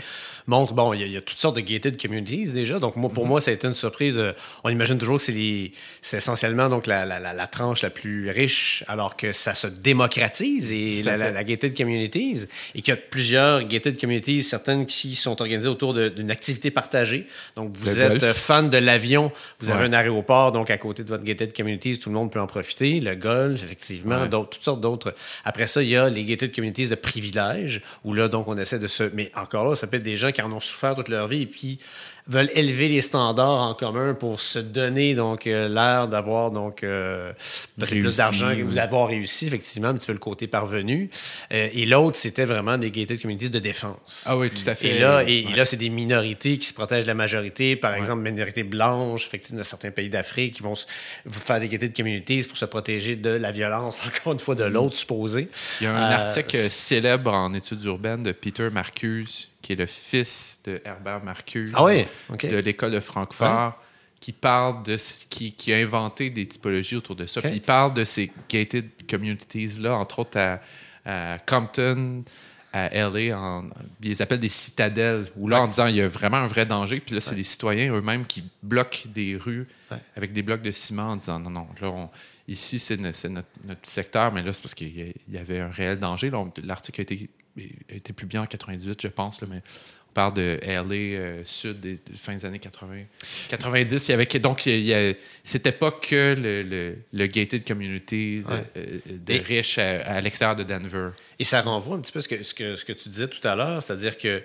[0.47, 2.79] montre, bon, il y, a- il y a toutes sortes de gated communities déjà.
[2.79, 3.27] Donc, moi, pour Mm-hmm.
[3.27, 4.15] moi, ça a été une surprise.
[4.15, 4.33] de-
[4.63, 8.83] on imagine toujours que c'est, essentiellement donc, la, la- la- la tranche la plus riche,
[8.87, 12.45] alors que ça se démocratise, et la, gated communities,
[12.75, 17.27] et qu'il y a plusieurs gated communities, certaines qui sont organisées autour d'une activité partagée.
[17.55, 18.23] Donc, vous êtes golf.
[18.23, 21.99] euh, fan de l'avion, vous avez un aéroport, donc à côté de votre gated communities,
[21.99, 22.99] tout le monde peut en profiter.
[22.99, 24.29] Le golf, effectivement, Ouais.
[24.29, 25.13] d'autres, toutes sortes d'autres.
[25.43, 28.79] Après ça, il y a les gated communities de privilèges, où là, donc, on essaie
[28.79, 29.03] de se.
[29.13, 31.43] Mais encore là, ça peut être des gens qui en ont souffert toute leur vie
[31.43, 31.79] et puis
[32.29, 37.31] veulent élever les standards en commun pour se donner donc euh, l'air d'avoir donc euh,
[37.77, 38.63] peut-être plus d'argent, ouais.
[38.65, 41.09] d'avoir réussi effectivement un petit peu le côté parvenu.
[41.53, 44.25] Euh, et l'autre, c'était vraiment des gated communities de défense.
[44.25, 44.89] Ah oui, tout à fait.
[44.89, 45.55] Et là, et, et Ouais.
[45.55, 47.77] là c'est des minorités qui se protègent de la majorité.
[47.77, 50.73] Par exemple, minorités blanches, effectivement, dans certains pays d'Afrique, qui vont
[51.25, 54.65] vous faire des gated communities pour se protéger de la violence, encore une fois, de
[54.65, 55.47] l'autre supposé.
[55.79, 59.75] Il y a un Euh, article célèbre en études urbaines de Peter Marcuse, qui est
[59.75, 62.05] le fils de Herbert Marcuse Ah oui?
[62.49, 63.77] De l'école de Francfort,
[64.19, 64.97] qui parle de
[65.29, 67.41] qui, qui a inventé des typologies autour de ça.
[67.41, 70.59] Puis il parle de ces gated communities-là, entre autres à,
[71.05, 72.23] à Compton,
[72.73, 73.69] à LA, en,
[74.01, 76.65] ils les appellent des citadelles, où là, en disant il y a vraiment un vrai
[76.65, 79.67] danger, puis là, c'est les citoyens eux-mêmes qui bloquent des rues
[80.15, 82.09] avec des blocs de ciment en disant non, non, là, on-
[82.47, 85.59] ici, c'est no- c'est notre, notre petit secteur, mais là, c'est parce qu'il y avait
[85.61, 86.31] un réel danger.
[86.63, 87.29] L'article a été,
[87.89, 89.61] a été publié en 98, je pense, là, mais
[90.09, 93.03] on parle de LA euh, sud des, des fins des années 80.
[93.49, 97.65] 90, il y avait donc il y a- c'était pas que le, le, le gated
[97.65, 98.55] communities Ouais.
[98.77, 101.09] euh, euh, de Et- riches à, à l'extérieur de Denver.
[101.39, 103.27] Et ça renvoie un petit peu à ce que, ce que, ce que tu disais
[103.27, 104.41] tout à l'heure, c'est-à-dire que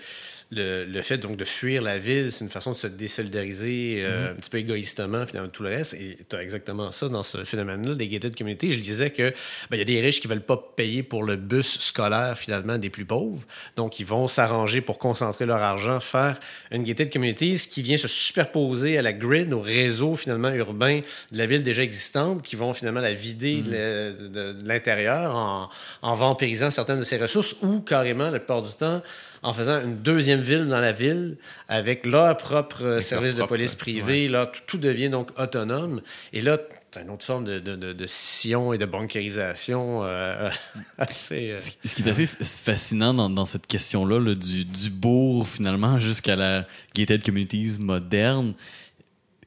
[0.52, 4.32] le, le fait donc de fuir la ville, c'est une façon de se désolidariser euh,
[4.32, 5.94] un petit peu égoïstement finalement tout le reste.
[5.94, 8.72] Et tu as exactement ça dans ce phénomène-là, des gated communities.
[8.72, 9.32] Je disais que
[9.70, 12.90] ben, y a des riches qui veulent pas payer pour le bus scolaire finalement des
[12.90, 13.44] plus pauvres.
[13.76, 16.38] Donc, ils vont s'arranger pour concentrer leur argent, faire
[16.70, 21.00] une gated communities qui vient se superposer à la grid, au réseau finalement urbain
[21.32, 25.68] de la ville déjà existante, qui vont finalement la vider de de l'intérieur en,
[26.02, 29.02] en vampirisant certaines de ses ressources ou carrément, la plupart du temps,
[29.42, 31.36] en faisant une deuxième ville dans la ville
[31.68, 34.28] avec leur propre service de propre, police privé.
[34.28, 36.00] Là, tout, tout devient donc autonome.
[36.32, 36.58] Et là,
[36.92, 40.50] tu une autre forme de, de, de, de scission et de bunkérisation euh,
[40.98, 41.50] assez...
[41.52, 45.98] euh, Ce qui est assez fascinant dans, dans cette question-là, là, du, du bourg finalement
[45.98, 48.54] jusqu'à la gated communities moderne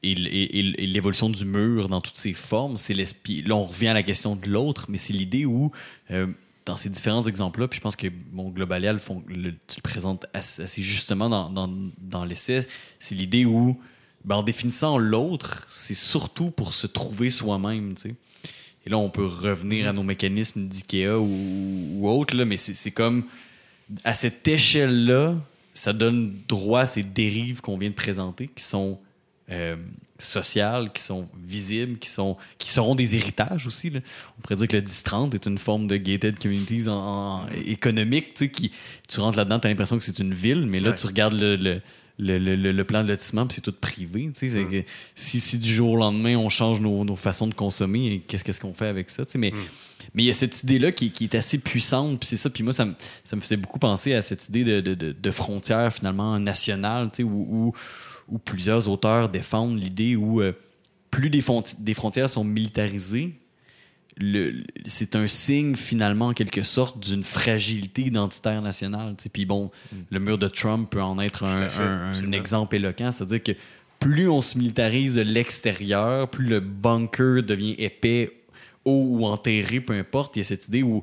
[0.02, 3.42] et- et l'évolution du mur dans toutes ses formes, c'est l'esprit.
[3.42, 5.72] Là, on revient à la question de l'autre, mais c'est l'idée où,
[6.10, 6.26] euh,
[6.66, 10.82] dans ces différents exemples-là, puis je pense que mon Globalia, le tu le présentes assez,
[10.82, 12.66] justement dans, dans, dans l'essai,
[12.98, 13.80] c'est l'idée où,
[14.24, 17.94] ben, en définissant l'autre, c'est surtout pour se trouver soi-même.
[18.84, 23.24] Et là, on peut revenir à nos mécanismes d'IKEA ou, ou autres, mais c'est comme
[24.02, 25.36] à cette échelle-là,
[25.72, 28.98] ça donne droit à ces dérives qu'on vient de présenter, qui sont
[29.50, 29.76] euh,
[30.18, 33.90] sociales, qui sont visibles, qui, sont, qui seront des héritages aussi.
[33.90, 34.00] là.
[34.38, 36.92] On pourrait dire que le 10-30 est une forme de gated communities en,
[37.42, 38.34] en- économique.
[38.34, 38.72] Tu, sais, qui,
[39.08, 40.96] tu rentres là-dedans, tu as l'impression que c'est une ville, mais là, Ouais.
[40.96, 41.80] tu regardes le, le,
[42.18, 44.30] le, le- le- plan de lotissement, puis c'est tout privé.
[44.34, 48.22] tu sais, si, si du jour au lendemain, on change nos, nos façons de consommer,
[48.26, 49.26] qu'est-ce qu'on fait avec ça?
[49.26, 49.52] tu sais, Mais
[50.14, 52.48] mais il y a cette idée-là qui, qui est assez puissante, puis c'est ça.
[52.48, 52.94] Puis moi, ça me,
[53.24, 57.10] ça me faisait beaucoup penser à cette idée de, de, de, de frontière finalement nationale,
[57.12, 57.72] tu sais, où, où,
[58.28, 60.52] où plusieurs auteurs défendent l'idée où euh,
[61.10, 63.34] plus des, frontières sont militarisées,
[64.86, 69.14] c'est un signe finalement en quelque sorte d'une fragilité identitaire nationale.
[69.16, 69.28] tu sais.
[69.28, 69.70] Puis bon,
[70.10, 72.36] le mur de Trump peut en être un, à fait, un- un absolument.
[72.36, 73.52] exemple éloquent, c'est-à-dire que
[73.98, 78.30] plus on se militarise de l'extérieur, plus le bunker devient épais,
[78.84, 80.36] haut ou enterré, peu importe.
[80.36, 81.02] Il y a cette idée où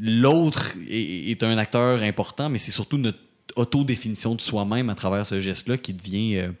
[0.00, 3.18] l'autre est, est un acteur important, mais c'est surtout notre
[3.56, 6.52] autodéfinition de soi-même à travers ce geste-là qui devient euh,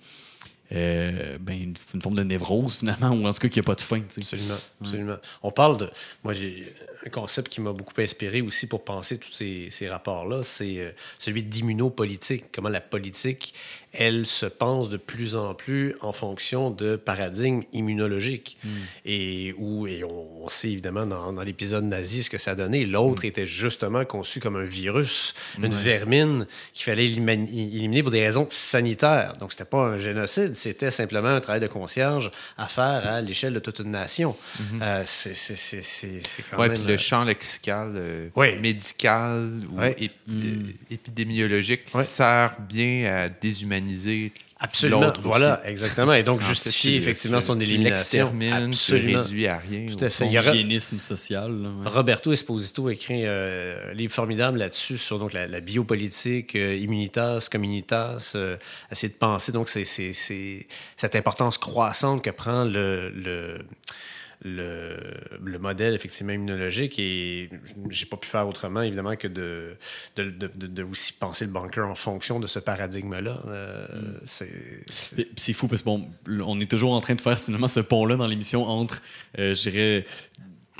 [0.72, 3.74] euh, ben, une, une forme de névrose finalement, ou en tout cas qui n'a pas
[3.74, 4.00] de fin.
[4.00, 5.16] Absolument, absolument.
[5.42, 5.90] On parle de.
[6.24, 6.72] Moi, j'ai
[7.04, 10.92] un concept qui m'a beaucoup inspiré aussi pour penser tous ces, ces rapports-là, c'est euh,
[11.18, 12.44] celui d'immunopolitique.
[12.52, 13.54] Comment la politique
[13.92, 18.56] elle se pense de plus en plus en fonction de paradigmes immunologiques.
[18.64, 18.68] Hmm.
[19.04, 22.84] Et, où, et on, sait évidemment dans, dans l'épisode nazi ce que ça a donné.
[22.86, 28.46] L'autre était justement conçu comme un virus, une vermine qu'il fallait éliminer pour des raisons
[28.48, 29.34] sanitaires.
[29.38, 33.52] Donc, c'était pas un génocide, c'était simplement un travail de concierge à faire à l'échelle
[33.54, 34.36] de toute une nation.
[34.80, 36.78] Euh, c'est c'est- c'est- c'est- c'est quand Ouais, même...
[36.78, 38.58] puis le euh, champ lexical, euh, Ouais.
[38.58, 39.96] médical ou Ouais.
[40.00, 43.81] ép- épidémiologique sert bien à déshumaniser
[44.64, 45.28] Absolument, l'autre aussi.
[45.28, 46.12] voilà, exactement.
[46.12, 48.32] Et donc, En fait, justifier tu- effectivement son élimination.
[48.52, 49.22] Absolument.
[49.22, 49.86] réduis à rien.
[49.86, 50.26] Tout à fait.
[50.26, 51.50] Il y Hygiénisme social.
[51.50, 51.88] là, ouais.
[51.90, 56.76] Roberto Esposito a écrit euh, un livre formidable là-dessus, sur donc, la, la biopolitique, euh,
[56.76, 58.56] immunitas, communitas, euh,
[58.92, 60.66] essayer de penser donc c'est, c'est, c'est
[60.96, 63.58] cette importance croissante que prend le, le,
[64.44, 64.96] le,
[65.42, 67.48] le modèle effectivement immunologique et
[67.90, 69.76] j'ai pas pu faire autrement évidemment que de,
[70.16, 73.40] de, de, de- aussi penser le bunker en fonction de ce paradigme-là.
[73.46, 73.86] Euh,
[74.24, 74.50] c'est,
[74.92, 76.08] c'est- C'est fou parce que bon,
[76.44, 79.00] on est toujours en train de faire finalement ce pont-là dans l'émission entre,
[79.38, 80.04] euh, je dirais,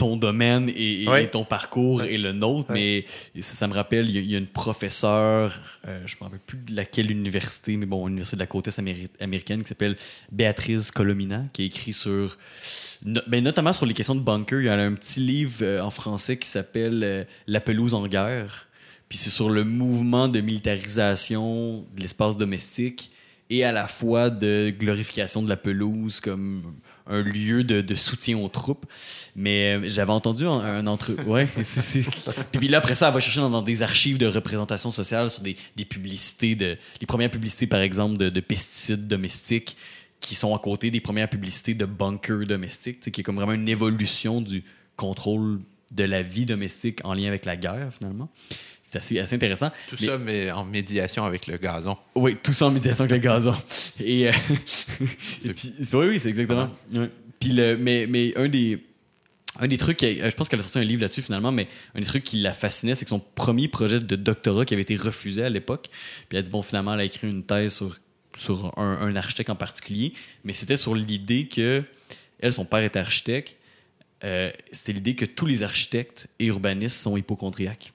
[0.02, 3.04] ton domaine et, ton parcours et le nôtre, mais
[3.40, 6.18] ça, ça me rappelle, il y, a- il y a une professeure, euh, je ne
[6.20, 9.62] me rappelle plus de laquelle université, mais bon, université de la côte est améri- américaine
[9.62, 9.96] qui s'appelle
[10.32, 12.36] Béatrice Colomina, qui a écrit sur,
[13.04, 14.60] no- ben, notamment sur les questions de bunker.
[14.60, 18.06] Il y a un petit livre euh, en français qui s'appelle euh, La pelouse en
[18.08, 18.66] guerre.
[19.08, 23.10] Puis c'est sur le mouvement de militarisation de l'espace domestique
[23.50, 26.62] et à la fois de glorification de la pelouse comme
[27.06, 28.86] un lieu de, soutien aux troupes.
[29.36, 31.14] Mais euh, j'avais entendu un, un entre...
[31.26, 32.02] Ouais, c'est...
[32.52, 35.56] Puis, là, après ça, elle va chercher dans, des archives de représentation sociale sur des,
[35.84, 39.76] publicités, de, les premières publicités, par exemple, de, de pesticides domestiques
[40.20, 43.68] qui sont à côté des premières publicités de bunkers domestiques, qui est comme vraiment une
[43.68, 44.64] évolution du
[44.96, 45.58] contrôle
[45.90, 48.30] de la vie domestique en lien avec la guerre, finalement.
[48.92, 49.70] C'est assez, assez intéressant.
[49.88, 51.96] Tout Mais- ça, mais en médiation avec le gazon.
[52.14, 53.54] oui, tout ça en médiation avec le gazon.
[53.98, 54.32] Et, euh,
[55.46, 56.68] et puis, oui, oui, c'est exactement.
[56.94, 57.10] Ouais.
[57.40, 58.84] Puis le, mais, mais un des.
[59.60, 62.00] Un des trucs, qui- je pense qu'elle a sorti un livre là-dessus finalement, mais un
[62.00, 64.96] des trucs qui la fascinait, c'est que son premier projet de doctorat qui avait été
[64.96, 67.98] refusé à l'époque, puis elle a dit, bon, finalement, elle a écrit une thèse sur,
[68.36, 70.14] sur un, un architecte en particulier,
[70.44, 71.82] mais c'était sur l'idée que,
[72.40, 73.56] elle, son père était architecte,
[74.24, 77.92] euh, c'était l'idée que tous les architectes et urbanistes sont hypochondriaques.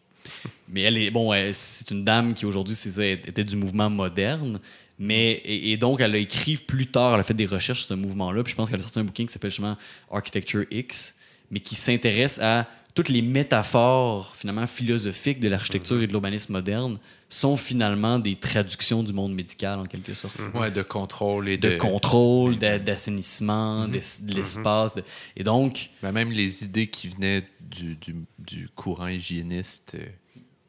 [0.70, 4.60] Mais elle est bon, elle- c'est une dame qui aujourd'hui était du mouvement moderne.
[5.00, 7.90] Mais et, et donc elle a écrit plus tard, elle a fait des recherches sur
[7.90, 8.44] ce mouvement-là.
[8.44, 9.78] Puis je pense qu'elle a sorti un bouquin qui s'appelle justement
[10.12, 11.18] Architecture X,
[11.52, 16.98] mais qui s'intéresse à toutes les métaphores finalement philosophiques de l'architecture et de l'urbanisme moderne
[17.30, 20.36] sont finalement des traductions du monde médical en quelque sorte.
[20.54, 21.78] Ouais, de contrôle et De, de.
[21.78, 24.96] contrôle, d'a- d'assainissement, de, de l'espace.
[24.96, 25.04] de-
[25.36, 30.06] Et donc, Ben, même les idées qui venaient du, du, du courant hygiéniste euh,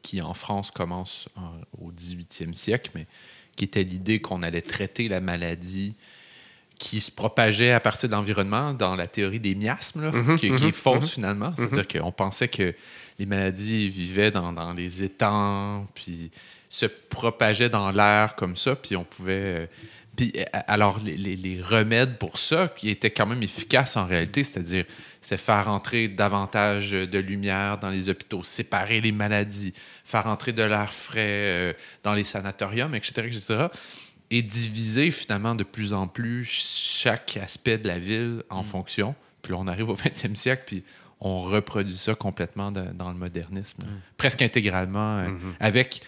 [0.01, 3.07] qui, en France, commence en- au 18e siècle, mais
[3.55, 5.95] qui était l'idée qu'on allait traiter la maladie
[6.77, 10.65] qui se propageait à partir de l'environnement dans la théorie des miasmes, là, qui, qui
[10.65, 11.53] est fausse finalement.
[11.57, 12.73] C'est-à-dire qu'on pensait que
[13.19, 16.31] les maladies vivaient dans, dans les étangs, puis
[16.69, 19.63] se propageaient dans l'air comme ça, puis on pouvait...
[19.63, 19.67] euh,
[20.15, 24.05] puis, euh, alors, les, les- les remèdes pour ça, qui étaient quand même efficaces en
[24.05, 24.85] réalité, c'est-à-dire
[25.21, 29.73] c'est faire entrer davantage de lumière dans les hôpitaux, séparer les maladies,
[30.05, 33.65] faire entrer de l'air frais euh, dans les sanatoriums, etc., etc.,
[34.31, 39.15] et diviser finalement de plus en plus chaque aspect de la ville en fonction.
[39.41, 40.83] Puis là, on arrive au 20e siècle, puis
[41.21, 43.83] on reproduit ça complètement de- dans le modernisme,
[44.17, 45.27] presque intégralement, euh,
[45.59, 46.01] avec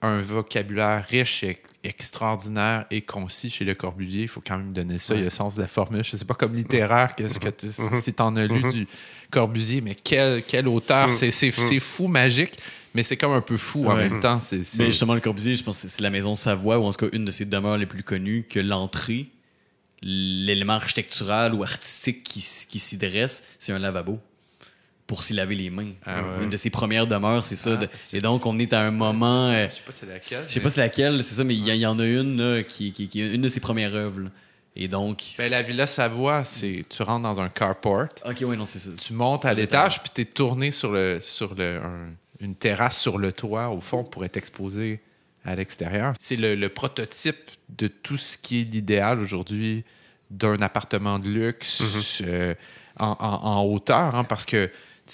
[0.00, 4.22] un vocabulaire riche, et extraordinaire et concis chez Le Corbusier.
[4.22, 5.14] Il faut quand même donner ça.
[5.14, 6.04] Il y a le sens de la formule.
[6.04, 7.66] Je sais pas comme littéraire, qu'est-ce que t'es-
[8.00, 8.86] si tu en as lu du
[9.30, 11.08] Corbusier, mais quel, quel auteur.
[11.68, 12.58] C'est fou, magique,
[12.94, 14.40] mais c'est comme un peu fou en même temps.
[14.78, 17.16] Mais justement, le Corbusier, je pense que c'est la maison Savoie, ou en tout cas
[17.16, 19.28] une de ses demeures les plus connues, que l'entrée,
[20.02, 22.40] l'élément architectural ou artistique qui,
[22.70, 24.20] qui s'y dresse, c'est un lavabo
[25.08, 25.90] pour s'y laver les mains.
[26.06, 26.44] Ah ouais.
[26.44, 27.76] Une de ses premières demeures, c'est ça.
[27.82, 29.44] Ah, et donc, on est à un moment.
[29.48, 30.38] euh, Je sais pas c'est laquelle.
[30.38, 32.92] je sais pas c'est laquelle, c'est ça, mais il y, en a une là, qui,
[32.92, 34.20] qui, qui est une de ses premières œuvres.
[34.20, 34.30] là.
[34.76, 35.24] Et donc.
[35.38, 38.90] Ben, la Villa Savoie, c'est tu rentres dans un carport, Ok, ouais, non, c'est ça.
[39.02, 42.98] tu montes à l'étage, puis tu es tourné sur, le, sur le, un- une terrasse
[43.00, 45.00] sur le toit, au fond, pour être exposé
[45.44, 46.12] à l'extérieur.
[46.20, 49.84] C'est le, le prototype de tout ce qui est l'idéal aujourd'hui
[50.30, 51.82] d'un appartement de luxe
[52.26, 52.54] euh,
[52.98, 54.70] en, en- en hauteur, hein, parce que,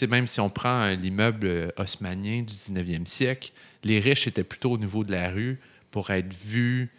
[0.09, 4.73] même si on prend euh, l'immeuble euh, haussmannien du 19e siècle, les riches étaient plutôt
[4.73, 5.59] au niveau de la rue
[5.91, 6.91] pour être vus,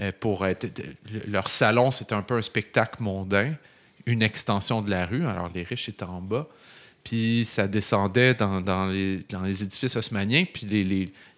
[0.00, 0.66] euh, pour être...
[1.12, 3.54] le- Leur salon, c'était un peu un spectacle mondain,
[4.06, 5.26] une extension de la rue.
[5.26, 6.46] Alors, les riches étaient en bas.
[7.02, 10.66] puis ça descendait dans, les, édifices haussmanniens, puis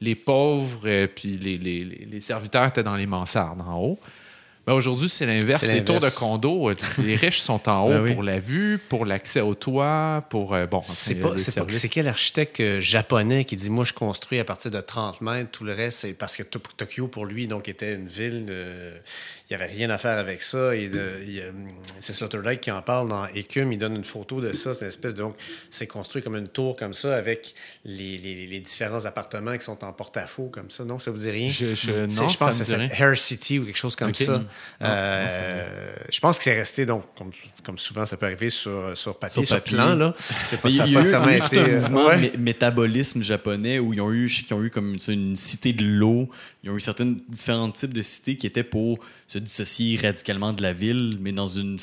[0.00, 4.00] les, pauvres, puis les serviteurs étaient dans les mansardes en haut.
[4.66, 5.62] Ben aujourd'hui, c'est l'inverse.
[5.62, 8.14] Les tours de condo, euh, les riches sont en haut Ben oui.
[8.14, 10.54] pour la vue, pour l'accès au toit, pour.
[10.54, 11.16] euh, bon, C'est
[11.68, 15.50] c'est quel architecte euh, japonais qui dit moi je construis à partir de 30 mètres,
[15.52, 18.98] tout le reste c'est parce que To- Tokyo pour lui donc était une ville, euh,
[19.45, 21.42] il n'y avait rien à faire avec ça et il
[22.00, 24.88] c'est Sloterdijk qui en parle dans Écume, il donne une photo de ça, c'est une
[24.88, 25.36] espèce de donc
[25.70, 27.54] c'est construit comme une tour comme ça avec
[27.84, 31.30] les, les- les différents appartements qui sont en porte-à-faux comme ça, non ça vous dit
[31.30, 31.48] rien?
[31.48, 33.00] Je- je- C'est- non, je pense ça que c'est.
[33.02, 34.38] Hair City ou quelque chose comme ça.
[34.38, 34.46] Mm.
[34.82, 37.30] Euh, je pense que c'est resté donc comme,
[37.64, 39.76] comme souvent ça peut arriver sur sur papier, Sur sur, papier.
[39.76, 40.14] plan là,
[40.44, 42.18] c'est pas il ça a pas un, nécessairement un- été un euh, mouvement ouais.
[42.30, 46.28] mé- métabolisme japonais où ils ont eu, ont eu comme une cité de l'eau.
[46.66, 48.98] Ils ont eu certains différents types de cités qui étaient pour
[49.28, 51.78] se dissocier radicalement de la ville, mais dans une,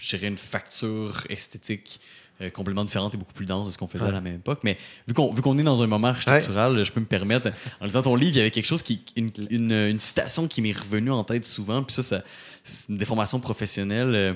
[0.00, 2.00] je dirais, une facture esthétique
[2.40, 4.58] euh, complètement différente et beaucoup plus dense de ce qu'on faisait à la même époque.
[4.64, 4.76] Mais
[5.06, 8.02] vu qu'on vu qu'on est dans un moment architectural, je peux me permettre, en lisant
[8.02, 11.12] ton livre, il y avait quelque chose qui, une, une, une citation qui m'est revenue
[11.12, 12.24] en tête souvent, puis ça, ça
[12.64, 14.14] c'est une déformation professionnelle.
[14.16, 14.34] euh,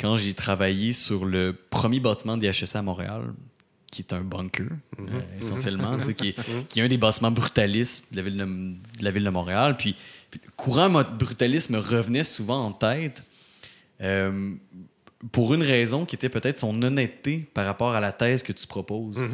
[0.00, 3.32] quand j'ai travaillé sur le premier bâtiment des à Montréal,
[3.90, 4.66] qui est un bunker,
[4.98, 8.36] euh, essentiellement, tu sais, qui, est, qui est un des bâtiments brutalistes de la ville
[8.36, 9.76] de, de la ville de Montréal.
[9.76, 9.96] Puis,
[10.30, 13.22] puis le courant brutalisme revenait souvent en tête
[14.02, 14.54] euh,
[15.32, 18.66] pour une raison qui était peut-être son honnêteté par rapport à la thèse que tu
[18.66, 19.26] proposes.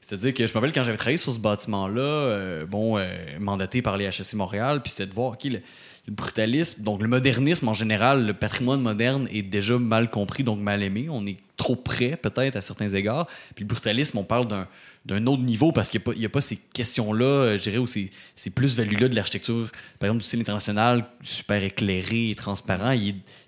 [0.00, 3.08] C'est-à-dire que je me rappelle quand j'avais travaillé sur ce bâtiment-là, euh, bon, euh,
[3.38, 5.60] mandaté par les HEC Montréal, puis c'était de voir, OK, le,
[6.06, 10.58] le brutalisme, donc le modernisme en général, le patrimoine moderne est déjà mal compris, donc
[10.58, 11.06] mal aimé.
[11.08, 13.28] On est trop près, peut-être, à certains égards.
[13.54, 14.66] Puis le brutalisme, on parle d'un
[15.04, 17.86] d'un autre niveau parce qu'il n'y a, a pas ces questions-là, euh, je dirais, ou
[17.86, 22.94] ces, ces plus-values-là de l'architecture, par exemple, du style international, super éclairé et transparent.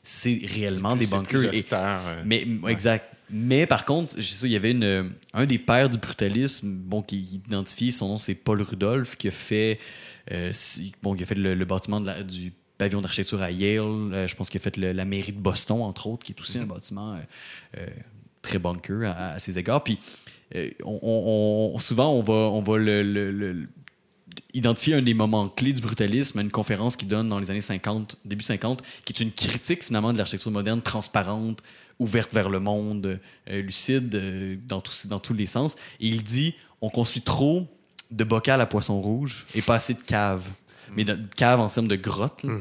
[0.03, 1.41] C'est réellement des bunkers.
[1.41, 3.09] plus austère, euh, mais exact.
[3.37, 6.73] Mais par contre, je sais ça, il y avait une, un des pères du brutalisme,
[6.73, 9.81] bon, qui identifie, son nom c'est Paul Rudolph, qui a fait,
[10.31, 10.53] euh,
[11.03, 13.81] bon, qui a fait le, le bâtiment de la- du pavillon d'architecture à Yale.
[14.13, 16.41] Euh, je pense qu'il a fait le- la mairie de Boston, entre autres, qui est
[16.41, 17.19] aussi un bâtiment euh,
[17.79, 17.87] euh,
[18.41, 19.83] très bunker à, à ses égards.
[19.83, 19.99] Puis
[20.55, 23.69] euh, on, on- on- souvent, on va, on va le- le- le,
[24.53, 27.61] identifier un des moments clés du brutalisme à une conférence qu'il donne dans les années
[27.61, 31.61] 50, début 50, qui est une critique finalement de l'architecture moderne transparente,
[31.99, 35.77] ouverte vers le monde, euh, lucide euh, dans, tous, dans tous les sens.
[36.01, 37.67] Et il dit on construit trop
[38.11, 40.49] de bocal à poisson rouge et pas assez de caves.
[40.97, 42.43] Mais de, caves en termes de grottes.
[42.45, 42.53] là.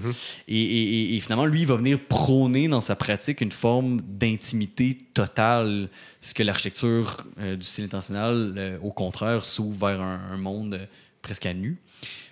[0.48, 0.84] et, et-
[1.14, 5.90] et- et finalement, lui, il va venir prôner dans sa pratique une forme d'intimité totale,
[6.22, 10.74] ce que l'architecture euh, du style international, euh, au contraire, s'ouvre vers un, un monde
[10.76, 10.86] euh,
[11.22, 11.78] presque à nu.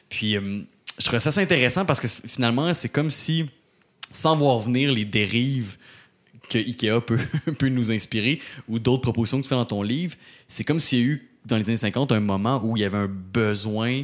[0.09, 3.45] Puis, je trouvais ça assez intéressant parce que finalement, c'est comme si,
[4.11, 5.77] sans voir venir les dérives
[6.51, 7.01] que Ikea
[7.57, 10.15] peut, nous inspirer ou d'autres propositions que tu fais dans ton livre,
[10.47, 12.83] c'est comme s'il y a eu, dans les années 50, un moment où il y
[12.83, 14.03] avait un besoin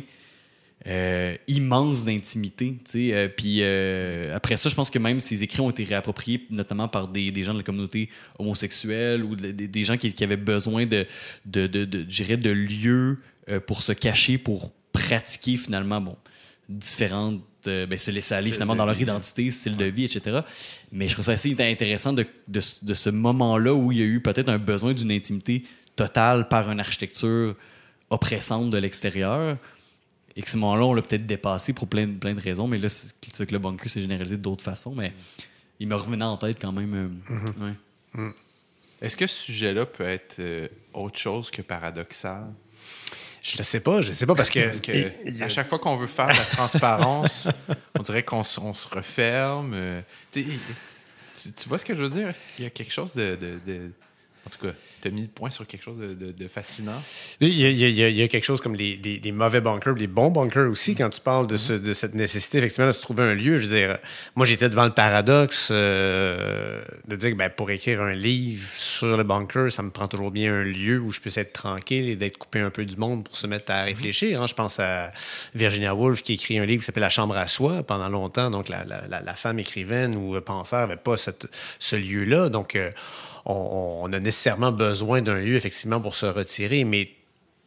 [0.88, 2.78] euh, immense d'intimité.
[2.96, 6.88] Euh, puis euh, après ça, je pense que même ces écrits ont été réappropriés, notamment
[6.88, 8.10] par des, gens de la communauté
[8.40, 11.06] homosexuelle ou de- des- gens qui, avaient besoin de,
[11.46, 13.20] de, de, lieux
[13.66, 16.16] pour se cacher, pour pratiquer finalement bon,
[16.70, 17.42] différentes.
[17.68, 19.04] Euh, ben, se laisser aller finalement dans leur vie.
[19.04, 20.40] identité, style de vie, etc.
[20.92, 24.06] Mais je trouve ça assez intéressant de, de, de ce moment-là où il y a
[24.06, 25.64] eu peut-être un besoin d'une intimité
[25.96, 27.56] totale par une architecture
[28.10, 29.58] oppressante de l'extérieur.
[30.36, 32.78] Et que ce moment-là, on l'a peut-être dépassé pour plein, de- plein de raisons, mais
[32.78, 35.12] là, c'est que le bunker s'est généralisé d'autres façons, mais
[35.80, 37.12] il me revenait en tête quand même.
[37.32, 38.32] euh, ouais.
[39.02, 42.46] Est-ce que ce sujet-là peut être euh, autre chose que paradoxal?
[43.44, 44.60] Je le sais pas, je le sais pas parce que,
[44.92, 47.48] et- à chaque fois qu'on veut faire la transparence,
[47.98, 49.72] on dirait qu'on se referme.
[49.74, 50.02] euh,
[50.34, 50.44] tu,
[51.68, 52.34] vois ce que je veux dire?
[52.58, 53.36] Il y a quelque chose de.
[53.36, 53.92] de- de-
[54.46, 54.74] en tout cas,
[55.08, 57.02] as mis le point sur quelque chose de, de- de fascinant?
[57.42, 58.76] Il y, a, il y a- il y a- il y a quelque chose comme
[58.76, 61.94] les, des, des mauvais bunkers, des bons bunkers aussi, quand tu parles de, ce- de
[61.94, 63.58] cette nécessité, effectivement, de se trouver un lieu.
[63.58, 63.98] Je veux dire,
[64.36, 69.18] moi, j'étais devant le paradoxe euh, de dire que ben, pour écrire un livre sur
[69.18, 72.16] le bunker, ça me prend toujours bien un lieu où je puisse être tranquille et
[72.16, 74.42] d'être coupé un peu du monde pour se mettre à réfléchir.
[74.42, 74.48] hein.
[74.48, 75.12] Je pense à
[75.56, 78.50] Virginia Woolf qui écrit un livre qui s'appelle La chambre à soi pendant longtemps.
[78.50, 81.48] Donc, la, la- la- la femme écrivaine ou penseur n'avait pas cette-
[81.80, 82.50] ce lieu-là.
[82.50, 82.92] Donc, euh,
[83.48, 86.84] on, a nécessairement besoin d'un lieu, effectivement, pour se retirer.
[86.84, 87.10] Mais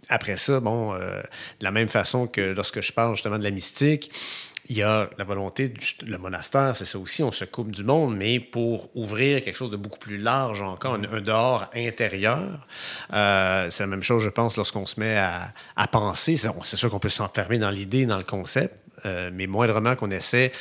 [0.09, 3.51] après ça, bon, euh, de la même façon que lorsque je parle justement de la
[3.51, 4.11] mystique,
[4.69, 5.73] il y a la volonté,
[6.07, 9.71] le monastère, c'est ça aussi, on se coupe du monde, mais pour ouvrir quelque chose
[9.71, 12.67] de beaucoup plus large encore, un, dehors intérieur.
[13.13, 16.37] Euh, c'est la même chose, je pense, lorsqu'on se met à, à penser.
[16.37, 18.77] C'est sûr qu'on peut s'enfermer dans l'idée, dans le concept.
[19.05, 20.53] Euh, mais moindrement qu'on essaie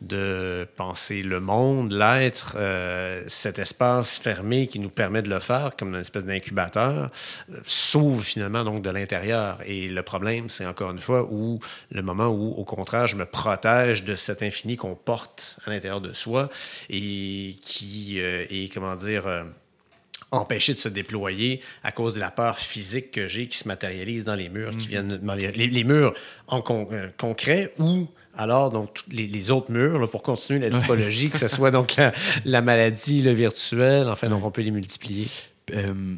[0.00, 5.76] de penser le monde, l'être, euh, cet espace fermé qui nous permet de le faire
[5.76, 7.10] comme une espèce d'incubateur,
[7.50, 9.58] euh, s'ouvre finalement donc de l'intérieur.
[9.66, 11.60] Et le problème, c'est encore une fois où
[11.90, 16.00] le moment où, au contraire, je me protège de cet infini qu'on porte à l'intérieur
[16.00, 16.48] de soi
[16.90, 19.44] et qui est, comment dire,
[20.32, 24.24] empêché de se déployer à cause de la peur physique que j'ai qui se matérialise
[24.24, 25.18] dans les murs, qui Mhm.
[25.18, 26.14] viennent les, les murs
[26.48, 30.78] en con- euh, concret ou alors donc les, les autres murs là, pour continuer la
[30.80, 32.12] typologie, que ce soit donc la,
[32.46, 35.26] la maladie, le virtuel, enfin donc on peut les multiplier.
[35.74, 36.14] Euh,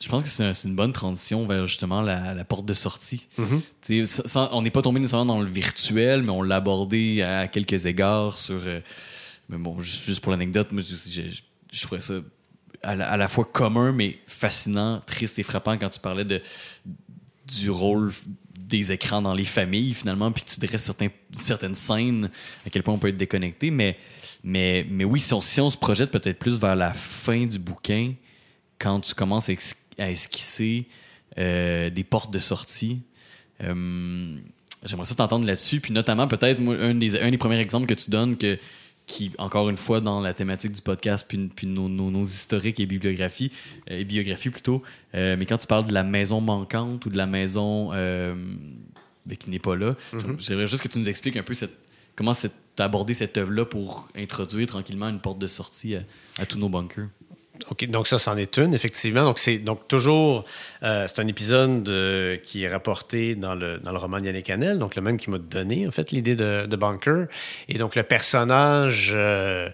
[0.00, 2.72] je pense que c'est un- c'est une bonne transition vers justement la, la porte de
[2.74, 3.26] sortie.
[4.04, 7.86] Sans- on n'est pas tombé nécessairement dans le virtuel, mais on l'a abordé à quelques
[7.86, 8.60] égards sur.
[8.64, 8.78] euh,
[9.48, 11.40] mais bon, juste, juste pour l'anecdote, moi, je, je-
[11.72, 12.14] je trouvais ça
[12.82, 16.40] à la, fois commun, mais fascinant, triste et frappant quand tu parlais de,
[17.46, 18.12] du rôle
[18.68, 22.30] des écrans dans les familles, finalement, puis que tu dresses certains, certaines scènes,
[22.66, 23.70] à quel point on peut être déconnecté.
[23.70, 23.96] Mais,
[24.44, 28.12] mais, mais oui, si on, se projette peut-être plus vers la fin du bouquin,
[28.78, 30.86] quand tu commences à, esquisser
[31.38, 33.00] euh, des portes de sortie,
[33.64, 34.38] euh,
[34.84, 35.80] j'aimerais ça t'entendre là-dessus.
[35.80, 38.58] Puis notamment, peut-être, un des, un des premiers exemples que tu donnes, que,
[39.08, 42.78] qui, encore une fois, dans la thématique du podcast, puis, puis nos, nos- nos historiques
[42.78, 43.50] et bibliographies,
[43.90, 44.82] euh, et biographies plutôt,
[45.14, 48.34] euh, mais quand tu parles de la maison manquante ou de la maison euh,
[49.26, 49.96] ben, qui n'est pas là,
[50.38, 51.74] j'aimerais juste que tu nous expliques un peu cette,
[52.16, 52.48] comment tu
[52.78, 56.02] as abordé cette œuvre-là pour introduire tranquillement une porte de sortie à,
[56.38, 57.08] à tous nos bunkers.
[57.70, 59.24] OK, donc ça, c'en est une, effectivement.
[59.24, 60.44] Donc, c'est donc toujours,
[60.82, 64.78] euh, c'est un épisode euh, qui est rapporté dans le, dans le roman d'Yannick Canel,
[64.78, 67.26] donc le même qui m'a donné, en fait, l'idée de, de Bunker.
[67.68, 69.68] Et donc, le personnage, euh,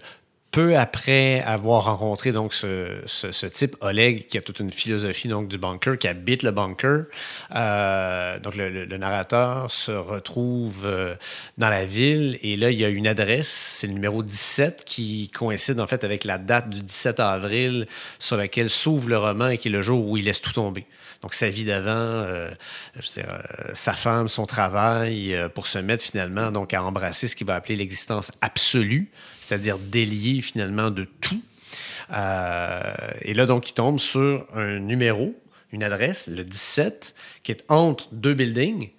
[0.55, 5.57] peu après avoir rencontré donc ce, type, Oleg, qui a toute une philosophie donc du
[5.57, 7.07] bunker, qui habite le bunker,
[7.53, 11.13] euh, donc le narrateur se retrouve euh,
[11.57, 15.29] dans la ville et là, il y a une adresse, c'est le numéro 17 qui
[15.29, 17.85] coïncide en fait avec la date du 17 avril
[18.17, 20.85] sur laquelle s'ouvre le roman et qui est le jour où il laisse tout tomber.
[21.21, 22.49] Donc sa vie d'avant, euh,
[23.17, 23.23] euh,
[23.73, 27.55] sa femme, son travail, euh, pour se mettre finalement donc à embrasser ce qu'il va
[27.55, 29.09] appeler l'existence absolue,
[29.41, 31.41] c'est-à-dire délié finalement de tout.
[32.11, 35.35] Et là, donc, il tombe sur un numéro,
[35.71, 38.89] une adresse, le 17, qui est entre deux buildings,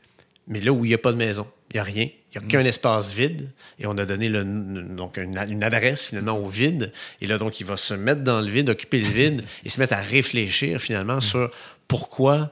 [0.48, 1.46] mais là où il n'y a pas de maison.
[1.70, 2.08] Il n'y a rien.
[2.34, 3.50] Il n'y a qu'un espace vide.
[3.78, 6.92] Et on a donné le- donc une, une adresse finalement au vide.
[7.20, 9.80] Et là, donc, il va se mettre dans le vide, occuper le vide et se
[9.80, 11.50] mettre à réfléchir finalement sur
[11.88, 12.50] pourquoi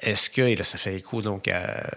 [0.00, 1.90] est-ce que, et là, ça fait écho donc à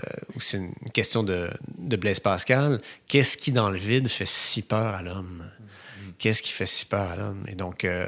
[0.54, 5.04] une question de, de Blaise Pascal, qu'est-ce qui dans le vide fait si peur à
[5.04, 5.46] l'homme?
[6.18, 7.44] Qu'est-ce qui fait si peur à l'homme?
[7.48, 8.08] Et donc, euh,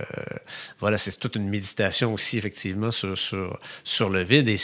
[0.80, 4.58] voilà, c'est toute une méditation aussi, effectivement, sur, sur, sur le vide et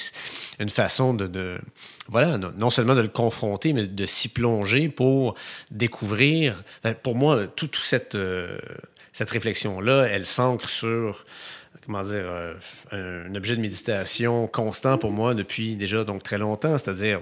[0.59, 1.59] une façon de,
[2.07, 5.35] voilà, non, seulement de le confronter, mais de s'y plonger pour
[5.71, 6.63] découvrir.
[6.83, 8.57] ben, Pour moi, tout, tout cette, euh,
[9.13, 11.25] cette réflexion-là, elle s'ancre sur
[11.89, 12.13] comment dire,
[12.93, 17.21] euh, un, objet de méditation constant pour moi depuis déjà donc très longtemps, c'est-à-dire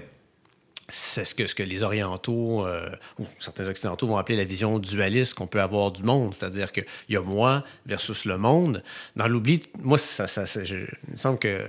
[0.90, 2.88] c'est ce que, ce que les orientaux euh,
[3.18, 6.84] ou certains occidentaux vont appeler la vision dualiste qu'on peut avoir du monde, c'est-à-dire qu'il
[7.10, 8.82] y a moi versus le monde.
[9.14, 11.60] Dans l'oubli, moi, ça, ça, ça- je- il me semble que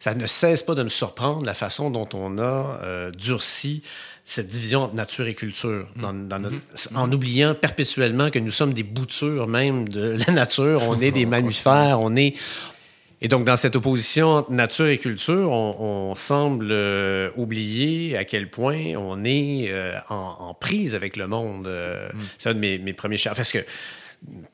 [0.00, 3.82] ça ne cesse pas de me surprendre la façon dont on a euh, durci
[4.24, 6.56] cette division entre nature et culture, dans, dans notre-
[6.96, 11.26] en oubliant perpétuellement que nous sommes des boutures même de la nature, on est des
[11.26, 12.34] mammifères, on est,
[13.22, 18.24] et donc, dans cette opposition entre nature et culture, on, on semble euh, oublier à
[18.24, 21.66] quel point on est euh, en, en prise avec le monde.
[21.66, 23.34] Euh, C'est un de mes, mes premiers chars.
[23.34, 23.58] Parce que,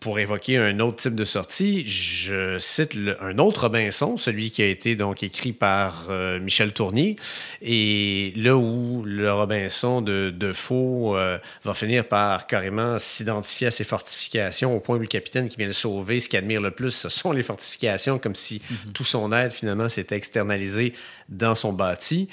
[0.00, 4.60] pour évoquer un autre type de sortie, je cite le- un autre Robinson, celui qui
[4.62, 7.16] a été donc écrit par euh, Michel Tournier,
[7.62, 13.70] et là où le Robinson de, de Faux euh, va finir par carrément s'identifier à
[13.70, 16.72] ses fortifications au point où le capitaine qui vient le sauver, ce qu'il admire le
[16.72, 18.60] plus, ce sont les fortifications, comme si
[18.92, 20.92] tout son aide finalement s'était externalisé
[21.28, 22.28] dans son bâti.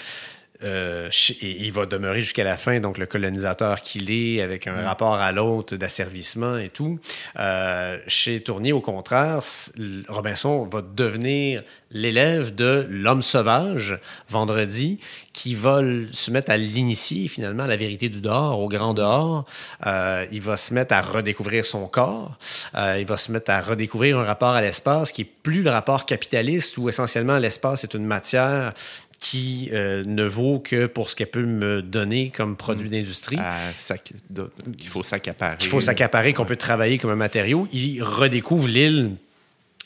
[0.64, 1.10] Euh,
[1.42, 5.16] et il va demeurer jusqu'à la fin, donc le colonisateur qu'il est, avec un rapport
[5.16, 7.00] à l'autre d'asservissement et tout.
[7.38, 9.40] Euh, chez Tournier, au contraire,
[10.10, 15.00] Robinson va devenir l'élève de l'homme sauvage, vendredi,
[15.34, 15.82] qui va
[16.12, 19.46] se mettre à l'initier finalement à la vérité du dehors, au grand dehors.
[19.88, 22.38] Euh, il va se mettre à redécouvrir son corps.
[22.76, 25.70] Euh, il va se mettre à redécouvrir un rapport à l'espace qui est plus le
[25.70, 28.74] rapport capitaliste où essentiellement l'espace est une matière
[29.20, 33.36] qui euh, ne vaut que pour ce qu'elle peut me donner comme produit d'industrie.
[33.38, 35.58] à sac- de- qu'il faut s'accaparer.
[35.58, 37.68] Qu'il faut s'accaparer, qu'on peut travailler comme un matériau.
[37.74, 39.12] Il redécouvre l'île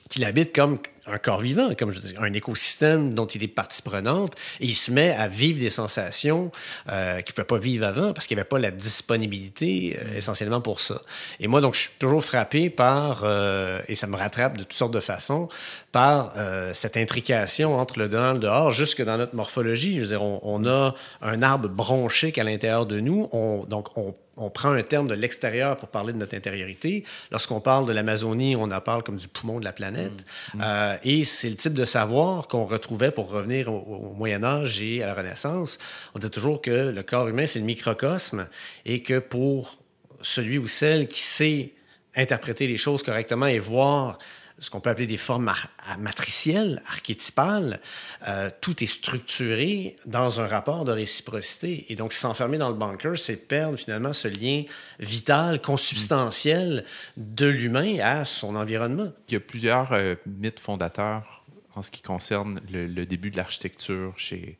[0.09, 3.81] qu'il habite comme un corps vivant, comme je dis, un écosystème dont il est partie
[3.81, 6.51] prenante, il se met à vivre des sensations
[6.89, 10.17] euh, qu'il ne pouvait pas vivre avant parce qu'il n'y avait pas la disponibilité euh,
[10.17, 11.01] essentiellement pour ça.
[11.39, 14.73] Et moi, donc, je suis toujours frappé par, euh, et ça me rattrape de toutes
[14.73, 15.49] sortes de façons,
[15.91, 16.33] par
[16.73, 19.97] cette intrication entre le dedans et le dehors, jusque dans notre morphologie.
[19.97, 23.95] Je veux dire, on, on a un arbre bronchique à l'intérieur de nous, on, donc
[23.95, 27.03] on on prend un terme de l'extérieur pour parler de notre intériorité.
[27.31, 30.25] Lorsqu'on parle de l'Amazonie, on en parle comme du poumon de la planète.
[30.53, 30.61] Mm.
[30.63, 35.03] Euh, et c'est le type de savoir qu'on retrouvait pour revenir au, Moyen Âge et
[35.03, 35.77] à la Renaissance.
[36.15, 38.47] On disait toujours que le corps humain, c'est le microcosme
[38.85, 39.77] et que pour
[40.21, 41.73] celui ou celle qui sait
[42.15, 44.17] interpréter les choses correctement et voir
[44.63, 45.51] ce qu'on peut appeler des formes
[45.99, 47.81] matricielles, archétypales.
[48.29, 51.85] Euh, tout est structuré dans un rapport de réciprocité.
[51.89, 54.63] Et donc, s'enfermer dans le bunker, c'est perdre finalement ce lien
[54.99, 56.85] vital, consubstantiel
[57.17, 59.11] de l'humain à son environnement.
[59.27, 61.43] Il y a plusieurs euh, mythes fondateurs
[61.75, 64.57] en ce qui concerne le, début de l'architecture chez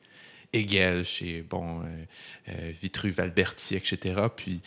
[0.51, 1.81] Hegel, chez bon,
[2.49, 4.15] euh, Vitruve, Alberti, etc.
[4.35, 4.61] Puis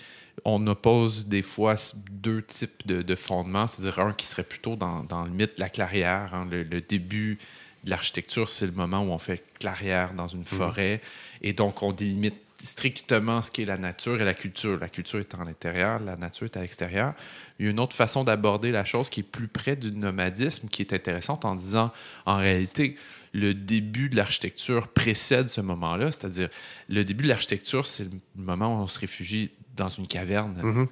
[0.48, 1.74] on oppose des fois
[2.08, 6.32] deux types de, fondements, c'est-à-dire un qui serait plutôt dans, le mythe de la clairière.
[6.32, 6.46] Hein.
[6.48, 7.38] le, début
[7.82, 10.46] de l'architecture, c'est le moment où on fait clairière dans une mhm.
[10.46, 11.00] forêt.
[11.42, 14.78] Et donc, on délimite strictement ce qui est la nature et la culture.
[14.78, 17.14] La culture est à l'intérieur, la nature est à l'extérieur.
[17.58, 20.68] Il y a une autre façon d'aborder la chose qui est plus près du nomadisme,
[20.68, 21.92] qui est intéressante en disant,
[22.24, 22.96] en réalité,
[23.32, 26.48] le début de l'architecture précède ce moment-là, c'est-à-dire
[26.88, 30.60] le début de l'architecture, c'est le moment où on se réfugie dans une caverne.
[30.62, 30.88] Mhm.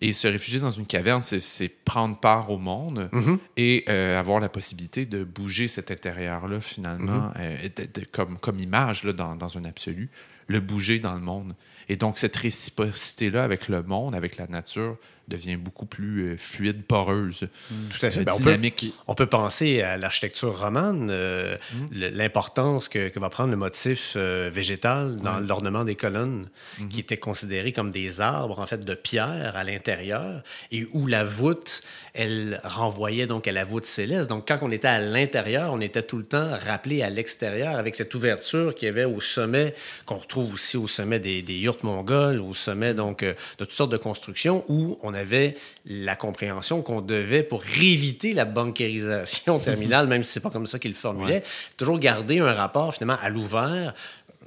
[0.00, 3.38] Et se réfugier dans une caverne, c'est prendre part au monde mhm.
[3.56, 7.34] et euh, avoir la possibilité de bouger cet intérieur-là, finalement, mhm.
[7.38, 7.68] euh,
[8.12, 10.08] comme, comme image là, dans, dans, un absolu,
[10.46, 11.54] le bouger dans le monde.
[11.88, 14.96] Et donc, cette réciprocité-là avec le monde, avec la nature,
[15.28, 17.48] devient beaucoup plus euh, fluide, poreuse.
[17.90, 18.24] Tout à fait.
[18.24, 18.92] Ben, dynamique.
[19.06, 22.08] On peut, penser à l'architecture romane, euh, mm.
[22.14, 26.48] l'importance que, va prendre le motif euh, végétal dans l'ornement des colonnes,
[26.80, 26.88] mm-hmm.
[26.88, 30.42] qui était considéré comme des arbres, en fait, de pierre à l'intérieur,
[30.72, 31.82] et où la voûte,
[32.14, 34.30] elle renvoyait donc à la voûte céleste.
[34.30, 37.96] Donc, quand on était à l'intérieur, on était tout le temps rappelé à l'extérieur avec
[37.96, 39.74] cette ouverture qu'il y avait au sommet,
[40.06, 43.92] qu'on retrouve aussi au sommet des, des yurts mongols, au sommet donc de toutes sortes
[43.92, 50.24] de constructions, où on avait la compréhension qu'on devait, pour éviter la bancarisation terminale, même
[50.24, 51.42] si c'est pas comme ça qu'il le formulait,
[51.76, 53.94] toujours garder un rapport finalement à l'ouvert,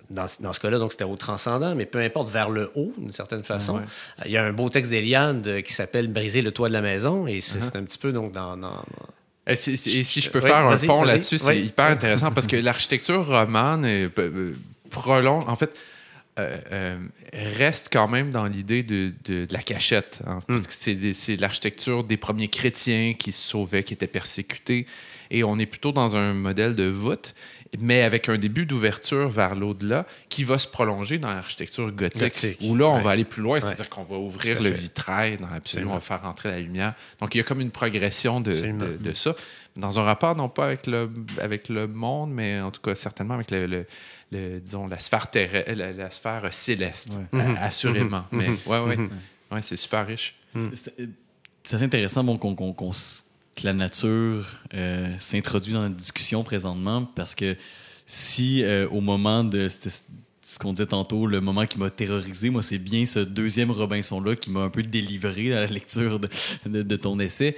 [0.09, 3.13] dans, dans, ce cas-là, donc c'était au transcendant, mais peu importe, vers le haut, d'une
[3.13, 3.79] certaine façon.
[4.25, 7.27] Il y a un beau texte d'Eliade qui s'appelle Briser le toit de la maison,
[7.27, 7.77] et c'est uh-huh.
[7.77, 8.57] un petit peu donc dans.
[9.47, 13.25] Et si, si, je peux faire un pont là-dessus, c'est hyper intéressant parce que l'architecture
[13.25, 14.53] romane euh, euh,
[14.89, 15.45] prolonge.
[15.47, 15.71] En fait,
[16.39, 16.97] euh, euh,
[17.33, 20.21] reste quand même dans l'idée de, de, la cachette.
[20.25, 20.73] Hein, parce que
[21.13, 24.85] c'est l'architecture des premiers chrétiens qui se sauvaient, qui étaient persécutés.
[25.29, 27.35] Et on est plutôt dans un modèle de voûte,
[27.79, 32.75] mais avec un début d'ouverture vers l'au-delà qui va se prolonger dans l'architecture gothique, Où
[32.75, 35.93] là, on va aller plus loin, c'est-à-dire qu'on va ouvrir le vitrail dans l'absolu, on
[35.93, 36.93] va faire rentrer la lumière.
[37.19, 39.35] Donc, il y a comme une progression de, de, de ça.
[39.77, 41.09] Dans un rapport non pas avec le,
[41.41, 43.85] avec le monde, mais en tout cas certainement avec le,
[44.31, 45.27] disons, la sphère,
[45.75, 47.57] la, sphère céleste, mhm.
[47.59, 48.25] assurément.
[48.31, 48.39] Mhm.
[48.39, 49.09] Mais ouais, ouais, mhm.
[49.51, 50.35] ouais c'est super riche.
[50.55, 57.35] C'est assez intéressant bon, qu'on, que la nature euh, s'introduit dans la discussion présentement parce
[57.35, 57.55] que
[58.05, 62.63] si euh, au moment de ce qu'on disait tantôt, le moment qui m'a terrorisé, moi,
[62.63, 66.95] c'est bien ce deuxième Robinson-là qui m'a un peu délivré dans la lecture de, de
[66.95, 67.55] ton essai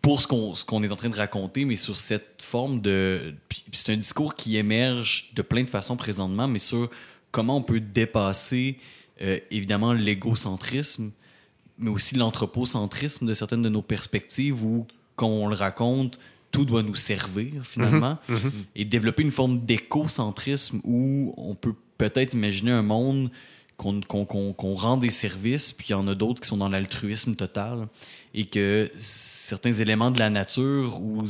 [0.00, 3.34] pour ce qu'on qu'on est en train de raconter, mais sur cette forme de...
[3.72, 6.88] c'est un discours qui émerge de plein de façons présentement, mais sur
[7.30, 8.78] comment on peut dépasser,
[9.20, 11.10] euh, évidemment, l'égocentrisme,
[11.78, 16.18] mais aussi l'anthropocentrisme de certaines de nos perspectives où, quand on le raconte,
[16.50, 18.34] tout doit nous servir, finalement, mm-hmm.
[18.34, 18.64] Mm-hmm.
[18.76, 23.30] et développer une forme d'écocentrisme où on peut peut-être imaginer un monde
[23.76, 27.88] qu'on rend des services, puis il y en a d'autres qui sont dans l'altruisme total,
[28.36, 31.24] et que certains éléments de la nature ou,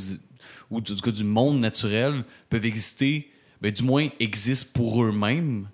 [0.70, 3.30] ou du, du monde naturel peuvent exister,
[3.62, 5.68] ben, du moins existent pour eux-mêmes,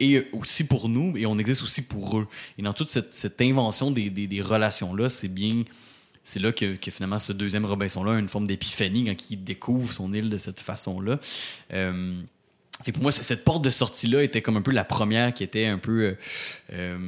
[0.00, 2.26] et aussi pour nous, et on existe aussi pour eux.
[2.58, 5.62] Et dans toute cette, invention des, relations-là, c'est bien...
[6.24, 9.92] C'est là que, que, finalement ce deuxième Robinson-là a une forme d'épiphanie quand il découvre
[9.92, 11.18] son île de cette façon-là.
[11.72, 12.20] Euh,
[12.90, 15.78] pour moi, cette porte de sortie-là était comme un peu la première qui était un
[15.78, 16.18] peu, euh,
[16.72, 16.98] euh,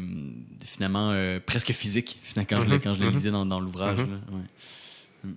[0.65, 2.81] finalement, euh, presque physique, finalement, quand, je, mm-hmm.
[2.81, 3.13] quand je la mm-hmm.
[3.13, 3.99] lisais dans, dans l'ouvrage.
[3.99, 5.31] Mm-hmm.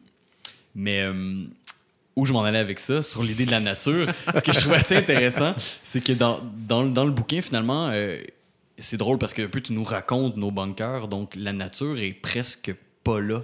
[0.76, 1.04] Mais
[2.16, 4.76] où je m'en allais avec ça, sur l'idée de la nature, ce que je trouvais
[4.76, 7.92] assez intéressant, c'est que dans, dans, dans, le bouquin, finalement,
[8.78, 12.14] c'est drôle parce que un peu tu nous racontes nos bunkers, donc la nature est
[12.14, 13.42] presque pas là.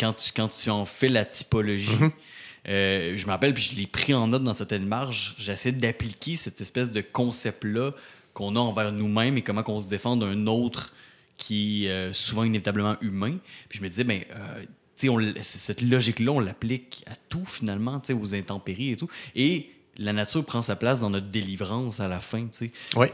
[0.00, 1.98] quand, tu, quand tu en fais la typologie,
[2.68, 5.34] euh, je me rappelle, puis je l'ai pris en note dans certaines marges.
[5.38, 7.92] J'essaie d'appliquer cette espèce de concept-là
[8.34, 10.92] qu'on a envers nous-mêmes et comment on se défend d'un autre
[11.36, 13.36] qui est euh, souvent inévitablement humain.
[13.68, 14.62] Puis je me disais, ben, euh,
[14.96, 18.96] tu sais, on cette logique-là, on l'applique à tout finalement, tu sais, aux intempéries et
[18.96, 19.08] tout.
[19.34, 22.72] Et la nature prend sa place dans notre délivrance à la fin, tu sais.
[22.96, 23.06] Oui.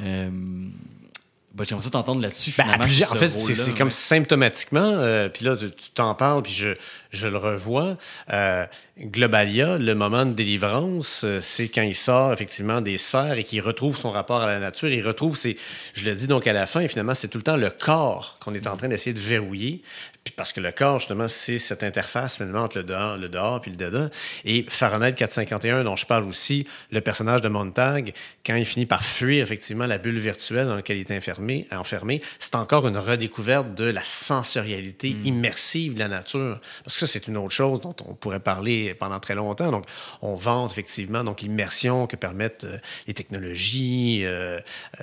[1.55, 3.79] Ben, J'aimerais t'entendre là-dessus, Ben, en fait, c'est ouais.
[3.79, 6.71] comme symptomatiquement, euh, puis là, tu t'en parles, puis je,
[7.11, 7.97] je le revois.
[8.33, 8.67] Euh,
[9.01, 13.61] Globalia, le moment de délivrance, euh, c'est quand il sort effectivement des sphères et qu'il
[13.61, 14.89] retrouve son rapport à la nature.
[14.89, 15.57] Il retrouve, ses,
[15.95, 18.53] je le dis donc à la fin, finalement, c'est tout le temps le corps qu'on
[18.55, 19.81] est en train d'essayer de verrouiller.
[20.25, 23.61] Puis parce que le corps, justement, c'est cette interface finalement entre le dehors, le dehors
[23.61, 24.09] puis le dedans.
[24.47, 28.15] Et Fahrenheit 451, dont je parle aussi, le personnage de Montag,
[28.47, 32.23] quand il finit par fuir effectivement la bulle virtuelle dans laquelle il est enfermé, enfermé
[32.39, 36.59] c'est encore une redécouverte de la sensorialité immersive de la nature.
[36.85, 39.71] Parce que ça, c'est une autre chose dont on pourrait parler pendant très longtemps.
[39.71, 39.85] Donc,
[40.23, 45.01] on vante effectivement donc l'immersion que permettent euh, les technologies euh, euh,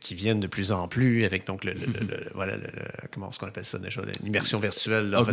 [0.00, 2.54] qui viennent de plus en plus avec donc le, le- le- le- voilà
[3.12, 5.30] comment est-ce qu'on appelle ça déjà l'immersion virtuelle là, en fait,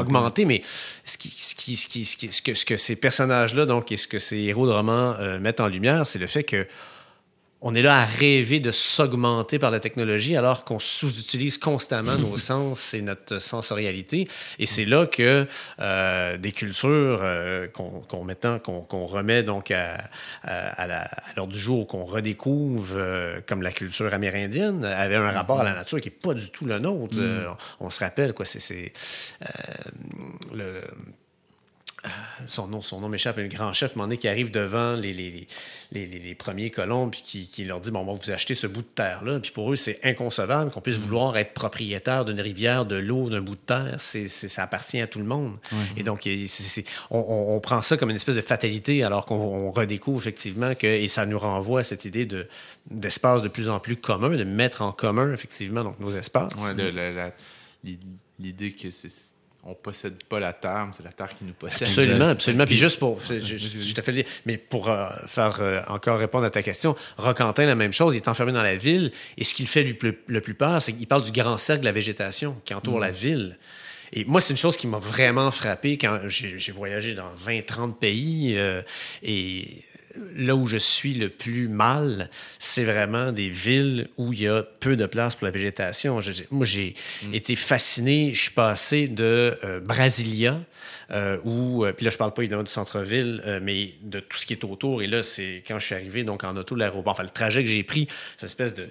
[0.00, 0.62] augmentée, mais
[1.04, 3.92] ce, qui, ce, qui, ce, qui, ce, qui- ce que, ce que ces personnages-là, donc,
[3.92, 6.66] et ce que ces héros de roman euh, mettent en lumière, c'est le fait que
[7.60, 12.36] on est là à rêver de s'augmenter par la technologie alors qu'on sous-utilise constamment nos
[12.38, 14.28] sens et notre sensorialité.
[14.58, 15.46] Et c'est là que
[15.80, 20.08] euh, des cultures euh, qu'on qu'on maintenant qu'on qu'on remet donc à,
[21.36, 25.74] l'ordre du jour, qu'on redécouvre, euh, comme la culture amérindienne, avait un rapport à la
[25.74, 27.16] nature qui n'est pas du tout le nôtre.
[27.18, 27.46] Euh,
[27.80, 28.92] on, on se rappelle, quoi, c'est
[29.42, 29.46] euh,
[30.54, 30.82] le
[32.46, 35.30] son nom, son nom m'échappe, le grand chef, moment donné, qui arrive devant les, les,
[35.30, 35.46] les,
[35.92, 38.54] les- les- les premiers colons, puis qui, qui leur dit Bon, on va vous acheter
[38.54, 39.40] ce bout de terre-là.
[39.40, 43.40] Puis pour eux, c'est inconcevable qu'on puisse vouloir être propriétaire d'une rivière, de l'eau, d'un
[43.40, 43.96] bout de terre.
[43.98, 45.56] C'est, c'est- ça appartient à tout le monde.
[45.96, 46.28] Et donc,
[47.10, 50.74] on, on- on prend ça comme une espèce de fatalité, alors qu'on on redécouvre effectivement
[50.76, 52.46] que, et ça nous renvoie à cette idée de,
[52.90, 56.52] d'espace de plus en plus commun, de mettre en commun, effectivement, donc nos espaces.
[56.54, 56.74] Ouais,
[58.40, 59.10] L'idée que c'est
[59.70, 61.86] on possède pas la terre, mais c'est la terre qui nous possède.
[61.88, 62.64] Absolument, absolument.
[62.64, 66.18] Puis juste pour, je, je- je te fais le- mais pour euh, faire euh, encore
[66.18, 69.44] répondre à ta question, Roquentin, la même chose, il est enfermé dans la ville, et
[69.44, 71.86] ce qu'il fait lui plus- le plus peur, c'est qu'il parle du grand cercle de
[71.86, 73.58] la végétation qui entoure la ville.
[74.14, 77.98] Et moi, c'est une chose qui m'a vraiment frappé quand j'ai j'ai voyagé dans 20-30
[77.98, 78.80] pays, euh,
[79.22, 79.82] et
[80.36, 84.62] là où je suis le plus mal, c'est vraiment des villes où il y a
[84.62, 86.20] peu de place pour la végétation.
[86.20, 86.94] Je- moi, j'ai
[87.32, 88.32] été fasciné.
[88.34, 90.58] Je suis passé de euh, Brasilia,
[91.10, 94.36] euh, où, euh, puis là, je parle pas évidemment du centre-ville, euh, mais de tout
[94.38, 95.02] ce qui est autour.
[95.02, 97.12] Et là, c'est quand je suis arrivé donc en auto l'aéroport.
[97.12, 98.86] Enfin, le trajet que j'ai pris, cette espèce de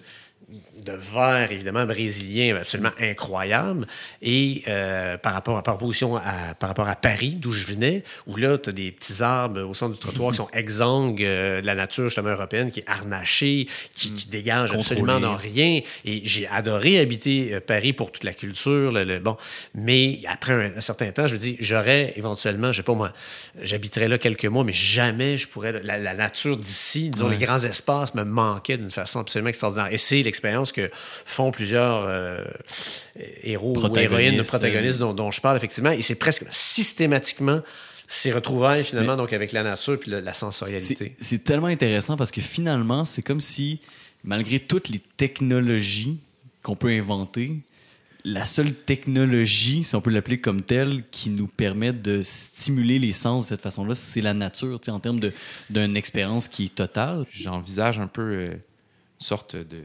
[0.50, 3.86] de verre, évidemment, brésilien, absolument incroyable.
[4.22, 8.38] Et euh, par, rapport, par, opposition à, par rapport à Paris, d'où je venais, où
[8.38, 11.66] là, tu as des petits arbres au centre du trottoir qui sont exsangues euh, de
[11.66, 15.82] la nature, justement, européenne, qui est harnachée, qui, qui dégage absolument dans rien.
[16.06, 18.92] Et j'ai adoré habiter euh, Paris pour toute la culture.
[18.94, 19.36] le- le- bon.
[19.76, 23.12] Mais après un, un certain temps, je me dis, j'aurais éventuellement, je sais pas moi,
[23.62, 25.84] j'habiterais là quelques mois, mais jamais je pourrais.
[25.84, 29.92] La, la nature d'ici, disons, les grands espaces me manquaient d'une façon absolument extraordinaire.
[29.92, 30.90] Et c'est l'expérience que
[31.26, 32.44] font plusieurs euh,
[33.42, 35.92] héros ou Protagonistes, héroïnes, protagonistes dont, dont je parle, effectivement.
[35.92, 37.62] Et c'est presque systématiquement
[38.08, 41.16] ces retrouvailles, finalement, donc avec la nature puis la sensorialité.
[41.20, 43.82] c'est tellement intéressant parce que finalement, c'est comme si,
[44.24, 46.18] malgré toutes les technologies
[46.64, 47.58] qu'on peut inventer,
[48.24, 53.14] la seule technologie, si on peut l'appeler comme telle, qui nous permet de stimuler les
[53.14, 55.34] sens de cette façon-là, c'est la nature, tu sais, en termes de-
[55.70, 57.26] d'une expérience qui est totale.
[57.32, 58.60] J'envisage un peu euh, une
[59.26, 59.82] sorte de,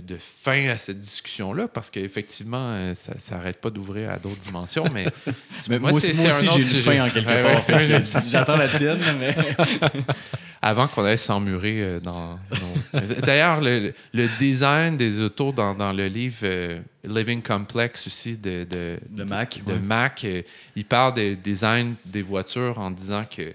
[0.00, 4.84] de, fin à cette discussion-là, parce qu'effectivement, euh, ça n'arrête pas d'ouvrir à d'autres dimensions,
[4.92, 5.06] mais,
[5.68, 7.68] Mais moi, aussi, moi aussi, j'ai une fin en quelque part.
[7.80, 8.02] ouais.
[8.28, 9.34] J'attends la tienne, mais...
[10.62, 12.38] Avant qu'on aille s'emmurer euh, dans.
[12.50, 18.36] nos- D'ailleurs, le, le design des autos dans, dans le livre euh, Living Complex aussi
[18.38, 19.78] de, de, De Mac, de ouais.
[19.78, 20.42] Mac, euh,
[20.74, 23.52] il parle des design des voitures en disant que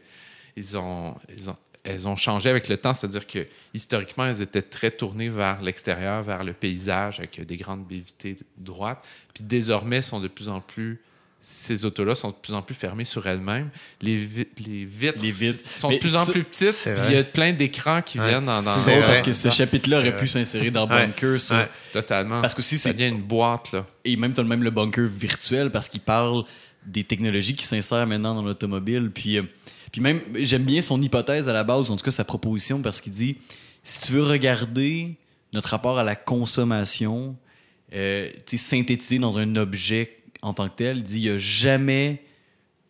[0.56, 3.40] ils ont, ils ont- elles ont changé avec le temps, c'est-à-dire que
[3.74, 8.36] historiquement, elles étaient très tournées vers l'extérieur, vers le paysage, avec des grandes baies vitrées
[8.58, 9.04] droites.
[9.34, 11.00] Puis désormais, sont de plus en plus
[11.44, 13.72] ces autos-là sont de plus en plus fermées sur elles-mêmes.
[14.00, 15.58] Les, vi- les vitres, Les vitres.
[15.60, 16.70] sont de plus en plus petites.
[16.84, 19.08] Puis il y a plein d'écrans qui Ouais, viennent dans, dans- C'est C'est drôle vrai.
[19.14, 21.08] parce que ce Ça, chapitre-là aurait pu s'insérer dans Ouais.
[21.08, 21.56] Bunker sur...
[21.56, 21.66] Ouais.
[21.92, 22.42] totalement.
[22.42, 23.88] Parce que aussi, ça c'est devient une boîte là.
[24.06, 26.44] Et même, tu as le même le bunker virtuel parce qu'il parle
[26.86, 29.10] des technologies qui s'insèrent maintenant dans l'automobile.
[29.12, 29.44] Puis, euh,
[29.92, 33.02] puis même, j'aime bien son hypothèse à la base, en tout cas sa proposition, parce
[33.02, 33.38] qu'il dit
[33.84, 35.16] si tu veux regarder
[35.54, 37.36] notre rapport à la consommation,
[37.94, 42.24] euh, synthétisé dans un objet en tant que tel, il dit il n'y a jamais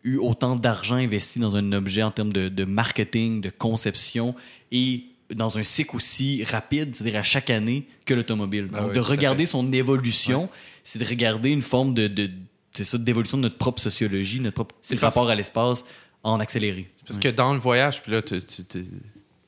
[0.04, 4.34] eu autant d'argent investi dans un objet en termes de, de marketing, de conception
[4.70, 5.04] et
[5.34, 8.68] dans un cycle aussi rapide, c'est-à-dire à chaque année, que l'automobile.
[8.68, 10.48] Donc, oui, de regarder son évolution,
[10.82, 12.30] c'est de regarder une forme de, de
[12.72, 15.84] c'est ça, d'évolution de notre propre sociologie, notre propre rapport à l'espace
[16.24, 16.88] en accéléré.
[17.06, 18.86] Parce que dans le voyage, puis là, tu, tu- tu-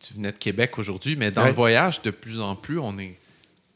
[0.00, 1.48] tu venais de Québec aujourd'hui, mais dans Ouais.
[1.48, 3.16] le voyage, de plus en plus, on est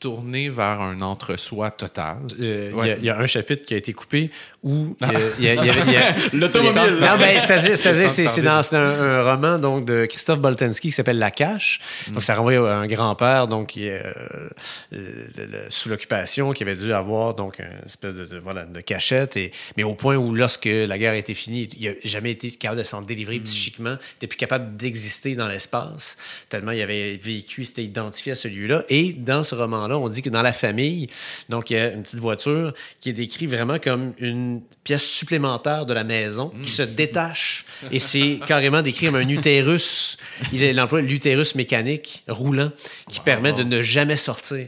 [0.01, 2.19] tourné vers un entre-soi total.
[2.41, 2.97] Euh, Il y a- Ouais.
[3.01, 4.31] il y, a un chapitre qui a été coupé
[4.63, 4.97] où
[5.39, 6.99] y y y y L'automobile.
[7.01, 7.77] Non, mais c'est-à-dire,
[8.09, 11.81] c'est dans un, un roman donc, de Christophe Boltanski qui s'appelle La Cache.
[12.09, 14.49] Donc, ça renvoie à un grand-père donc, qui est euh,
[14.93, 18.81] le- le- sous l'occupation, qui avait dû avoir donc, une espèce de, de- voilà, de
[18.81, 19.37] cachette.
[19.37, 22.51] Et, mais au point où, lorsque la guerre a été finie, il n'a jamais été
[22.51, 23.97] capable de s'en délivrer psychiquement.
[23.99, 26.17] Il n'était plus capable d'exister dans l'espace,
[26.49, 28.85] tellement il avait vécu, s'était identifié à celui-là.
[28.89, 29.55] Et dans ce
[29.97, 31.09] on dit que dans la famille,
[31.49, 35.87] donc il y a une petite voiture qui est décrite vraiment comme une pièce supplémentaire
[35.87, 37.65] de la maison qui se détache.
[37.93, 40.17] Et c'est carrément décrit comme un utérus.
[40.53, 42.71] Il emploie l'utérus mécanique roulant
[43.11, 44.67] qui permet de ne jamais sortir.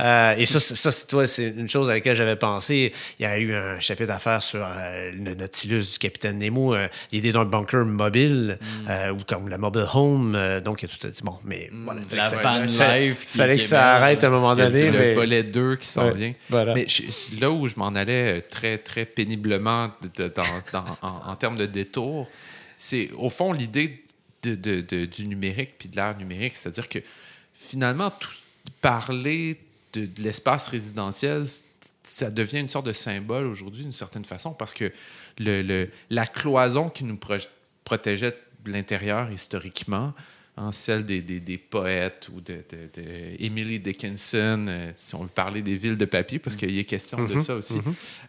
[0.00, 2.92] Euh, et ça, c'est- ça c'est toi, c'est une chose à laquelle j'avais pensé.
[3.18, 6.74] Il y a eu un chapitre à faire sur euh, le Nautilus du capitaine Nemo,
[6.74, 8.58] euh, l'idée d'un bunker mobile
[8.88, 10.36] euh, ou comme la mobile home.
[10.64, 12.00] donc, il y a tout à- bon, mais voilà.
[12.02, 12.36] fallait La que ça-
[12.84, 14.90] fallait- qui- fallait que ça arrête à un moment Il y a donné.
[14.90, 16.34] le mais- volet 2 qui s'en Ouais, vient.
[16.48, 16.74] voilà.
[16.74, 20.42] Mais je- là où je m'en allais euh, très, très péniblement de- de- dans-
[20.72, 22.28] dans- en, en termes de détour,
[22.76, 24.02] c'est au fond l'idée
[24.42, 26.54] de, de- de- du numérique puis de l'ère numérique.
[26.56, 26.98] C'est-à-dire que
[27.54, 28.30] finalement, tout,
[28.80, 29.60] parler
[29.92, 31.44] de, de l'espace résidentiel,
[32.02, 34.90] ça devient une sorte de symbole aujourd'hui d'une certaine façon parce que
[35.38, 37.34] le, le- la cloison qui nous pro-
[37.84, 40.12] protégeait de l'intérieur historiquement,
[40.56, 43.08] hein, celle des, des- des poètes ou de, de- de
[43.38, 46.84] Emily Dickinson, euh, si on veut parler des villes de papier, parce qu'il y a
[46.84, 47.74] question de ça aussi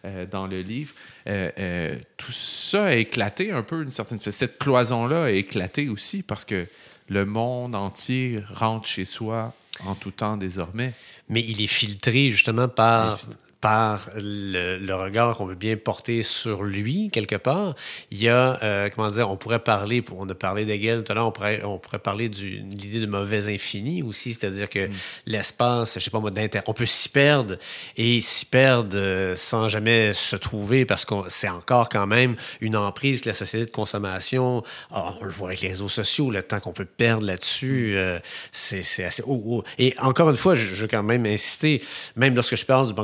[0.04, 0.94] euh, dans le livre,
[1.28, 4.36] euh, euh, tout ça a éclaté un peu d'une certaine façon.
[4.36, 6.66] Cette cloison-là a éclaté aussi parce que
[7.08, 9.52] le monde entier rentre chez soi
[9.84, 10.92] en tout temps désormais.
[11.28, 13.18] mais il est filtré justement par,
[13.62, 17.76] par le, le regard qu'on veut bien porter sur lui, quelque part.
[18.10, 21.14] Il y a, euh, comment dire, on pourrait parler, on a parlé d'Hegel tout à
[21.14, 24.90] l'heure, on pourrait, on pourrait parler de l'idée de mauvais infini aussi, c'est-à-dire que
[25.26, 26.32] l'espace, je sais pas moi,
[26.66, 27.54] on peut s'y perdre
[27.96, 32.74] et s'y perdre euh, sans jamais se trouver parce que c'est encore quand même une
[32.74, 36.42] emprise que la société de consommation, ah, on le voit avec les réseaux sociaux, le
[36.42, 38.18] temps qu'on peut perdre là-dessus, euh,
[38.50, 39.22] c'est c'est assez...
[39.24, 39.62] oh, oh.
[39.78, 41.80] Et encore une fois, je, je veux quand même insister,
[42.16, 42.94] même lorsque je parle du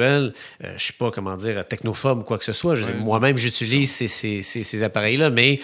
[0.00, 0.32] virtuel,
[0.64, 2.74] euh, je suis pas, comment dire, technophobe ou quoi que ce soit.
[2.74, 5.60] Je Moi-même, j'utilise ces, ces- ces- ces appareils-là, mais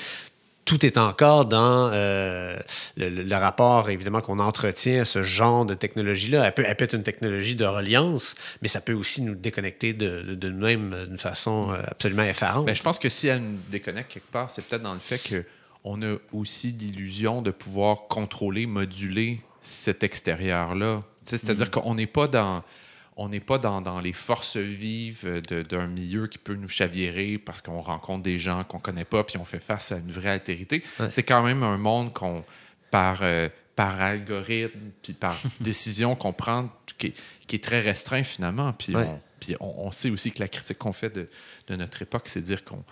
[0.64, 2.56] tout est encore dans euh,
[2.96, 6.44] le, le- le rapport, évidemment, qu'on entretient à ce genre de technologie-là.
[6.44, 9.92] Elle peut, elle peut être une technologie de reliance, mais ça peut aussi nous déconnecter
[9.92, 12.68] de, de- de nous-mêmes d'une façon euh, absolument effarante.
[12.72, 15.20] Je pense que si elle nous déconnecte quelque part, c'est peut-être dans le fait
[15.82, 21.00] qu'on a aussi l'illusion de pouvoir contrôler, moduler cet extérieur-là.
[21.22, 22.62] C'est-à-dire qu'on n'est pas dans.
[23.18, 25.40] On n'est pas dans, dans les forces vives
[25.70, 29.38] d'un milieu qui peut nous chavirer parce qu'on rencontre des gens qu'on connaît pas puis
[29.38, 30.82] on fait face à une vraie altérité.
[31.10, 32.44] C'est quand même un monde qu'on,
[32.90, 36.68] par, euh, par algorithme puis par décision qu'on prend
[36.98, 37.14] qui est,
[37.46, 38.72] qui est très restreint finalement.
[38.74, 39.04] Puis, Ouais.
[39.06, 41.28] on, puis on, on sait aussi que la critique qu'on fait de,
[41.68, 42.84] de notre époque, c'est dire qu'on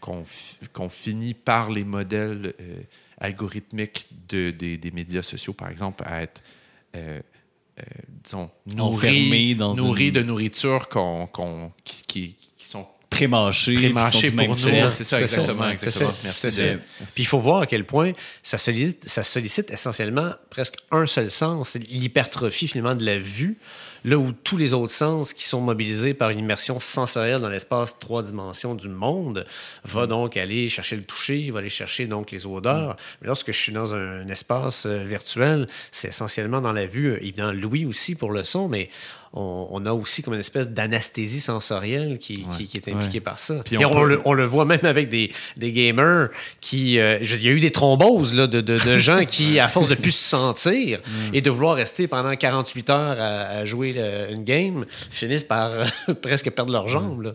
[0.00, 2.82] qu'on fi- qu'on finit par les modèles euh,
[3.20, 6.42] algorithmiques de, des, des médias sociaux, par exemple, à être,
[6.96, 7.20] euh,
[7.78, 7.82] euh,
[8.24, 12.86] disons, nourris, dans nourris une- de nourriture qu'on, qu'on- qui, qui, qui sont
[13.28, 13.74] Pré-mâchés.
[13.74, 14.54] pré-mâchés pour nous.
[14.54, 15.68] C'est ça, exactement.
[15.68, 16.12] Exactement.
[16.24, 16.78] Merci de-.
[17.14, 18.12] Puis il faut voir à quel point
[18.42, 23.58] ça sollicite, ça sollicite essentiellement presque un seul sens, l'hypertrophie finalement de la vue,
[24.04, 27.98] là où tous les autres sens qui sont mobilisés par une immersion sensorielle dans l'espace
[27.98, 29.46] trois dimensions du monde
[29.84, 32.96] va donc aller chercher le toucher, va aller chercher donc les odeurs.
[33.20, 37.12] Mais lorsque je suis dans un, un espace euh, virtuel, c'est essentiellement dans la vue,
[37.12, 38.90] euh, évidemment Louis aussi pour le son, mais
[39.34, 43.20] on, on a aussi comme une espèce d'anesthésie sensorielle qui, qui- qui est impliquée Ouais.
[43.20, 43.62] par ça.
[43.64, 46.28] Puis Et on peut- le, on le voit même avec des, des gamers
[46.60, 46.98] qui.
[46.98, 49.88] euh, il y a eu des thromboses là, de, de- de gens qui, à force
[49.88, 51.00] de plus se sentir
[51.32, 53.96] et de vouloir rester pendant 48 heures à, à jouer
[54.30, 55.86] une game, finissent par euh,
[56.22, 57.22] presque perdre leurs jambes.
[57.22, 57.32] là.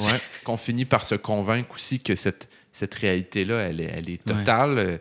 [0.00, 4.24] Ouais, qu'on finit par se convaincre aussi que cette, cette réalité-là, elle est, elle est
[4.24, 4.78] totale.
[4.78, 4.98] euh,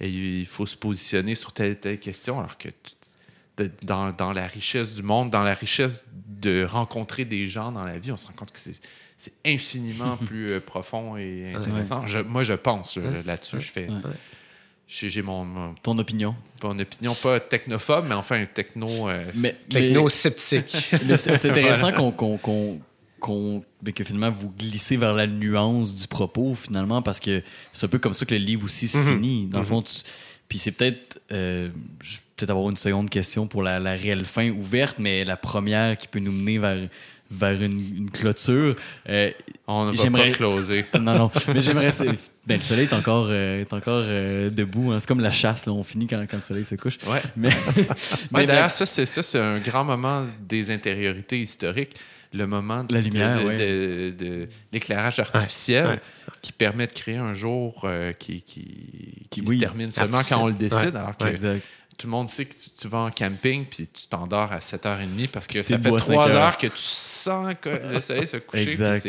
[0.00, 2.68] Et il faut se positionner sur telle et telle question, alors que
[3.56, 7.84] de- dans, dans la richesse du monde, dans la richesse de rencontrer des gens dans
[7.84, 8.80] la vie, on se rend compte que c'est
[9.16, 12.06] c'est infiniment plus euh, profond et intéressant.
[12.06, 13.60] Je- moi, je pense euh, là-dessus.
[13.60, 13.88] Je fais.
[14.86, 16.34] J'ai j'ai mon, mon, Ton opinion.
[16.62, 19.08] mon opinion, pas technophobe, mais enfin techno.
[19.08, 20.76] euh, Mais, Techno-sceptique.
[21.06, 22.80] mais c'est c'est intéressant qu'on qu'on- qu'on-
[23.20, 27.86] qu'on ben, que finalement vous glissez vers la nuance du propos finalement parce que c'est
[27.86, 30.02] un peu comme ça que le livre aussi se finit dans le fond tu-
[30.46, 31.70] puis c'est peut-être euh,
[32.02, 35.96] je peut-être avoir une seconde question pour la, la réelle fin ouverte mais la première
[35.96, 36.88] qui peut nous mener vers
[37.30, 38.76] vers une, une clôture
[39.08, 39.30] Euh,
[39.66, 40.84] On ne va J'aimerais- pas closer.
[41.00, 41.90] non non mais j'aimerais
[42.46, 45.00] ben, le soleil est encore euh, est encore euh, debout hein.
[45.00, 47.22] c'est comme la chasse là on finit quand, quand le soleil se couche Ouais.
[47.36, 47.54] mais, Ouais,
[48.32, 51.94] mais- D'ailleurs, ça, c'est ça, c'est un grand moment des intériorités historiques.
[52.36, 53.56] Le moment de La lumière, de, ouais.
[53.58, 56.00] de- de l'éclairage artificiel ouais.
[56.42, 60.42] qui permet de créer un jour euh, qui, qui, qui Oui, se termine seulement quand
[60.42, 60.78] on le décide.
[60.94, 61.62] Ouais, Alors que exact
[61.96, 65.28] tout le monde sait que tu, tu vas en camping puis tu t'endors à 7h30
[65.28, 66.42] parce que ça fait debout à 3 cinq heures.
[66.42, 66.58] heures.
[66.58, 68.70] que tu sens que le soleil se coucher.
[68.70, 69.08] Exact.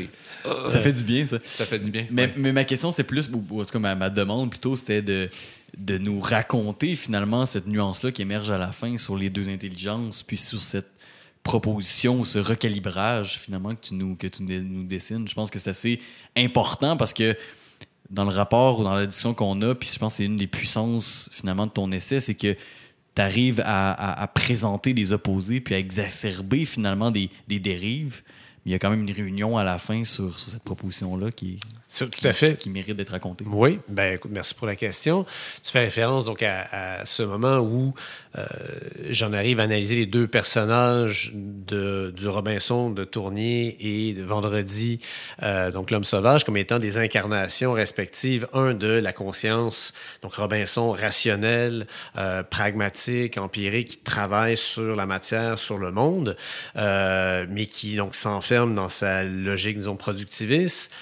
[0.68, 2.08] ça fait du bien ça Ça fait du bien.
[2.12, 2.34] Mais, ouais.
[2.36, 5.30] mais ma question, c'était plus, ou en tout cas ma, ma demande plutôt, c'était de,
[5.78, 10.24] de nous raconter finalement cette nuance-là qui émerge à la fin sur les deux intelligences,
[10.24, 10.92] puis sur cette
[11.44, 15.28] proposition, ce recalibrage finalement que tu nous, que tu nous dessines.
[15.28, 16.02] Je pense que c'est assez
[16.36, 17.38] important parce que
[18.10, 20.38] dans le rapport ou dans la discussion qu'on a, puis je pense que c'est une
[20.38, 22.54] des puissances finalement de ton essai, c'est que
[23.16, 28.22] tu arrives à, à- à présenter des opposés puis à exacerber finalement des, des dérives.
[28.66, 31.32] Mais il y a quand même une réunion à la fin sur, sur cette proposition-là
[31.32, 32.58] qui, Sur- Tout à fait.
[32.58, 33.46] qui mérite d'être racontée.
[33.48, 35.24] Oui, ben écoute, merci pour la question.
[35.64, 36.64] Tu fais référence donc à,
[37.00, 37.94] à ce moment où
[39.10, 45.00] j'en arrive à analyser les deux personnages de, du Robinson de Tournier et de Vendredi,
[45.44, 50.92] euh, donc l'homme sauvage, comme étant des incarnations respectives, un de la conscience, donc Robinson
[50.92, 51.88] rationnel,
[52.18, 56.38] euh, pragmatique, empirique, qui travaille sur la matière, sur le monde,
[56.78, 60.94] euh, mais qui donc s'enferme dans sa logique, disons, productiviste,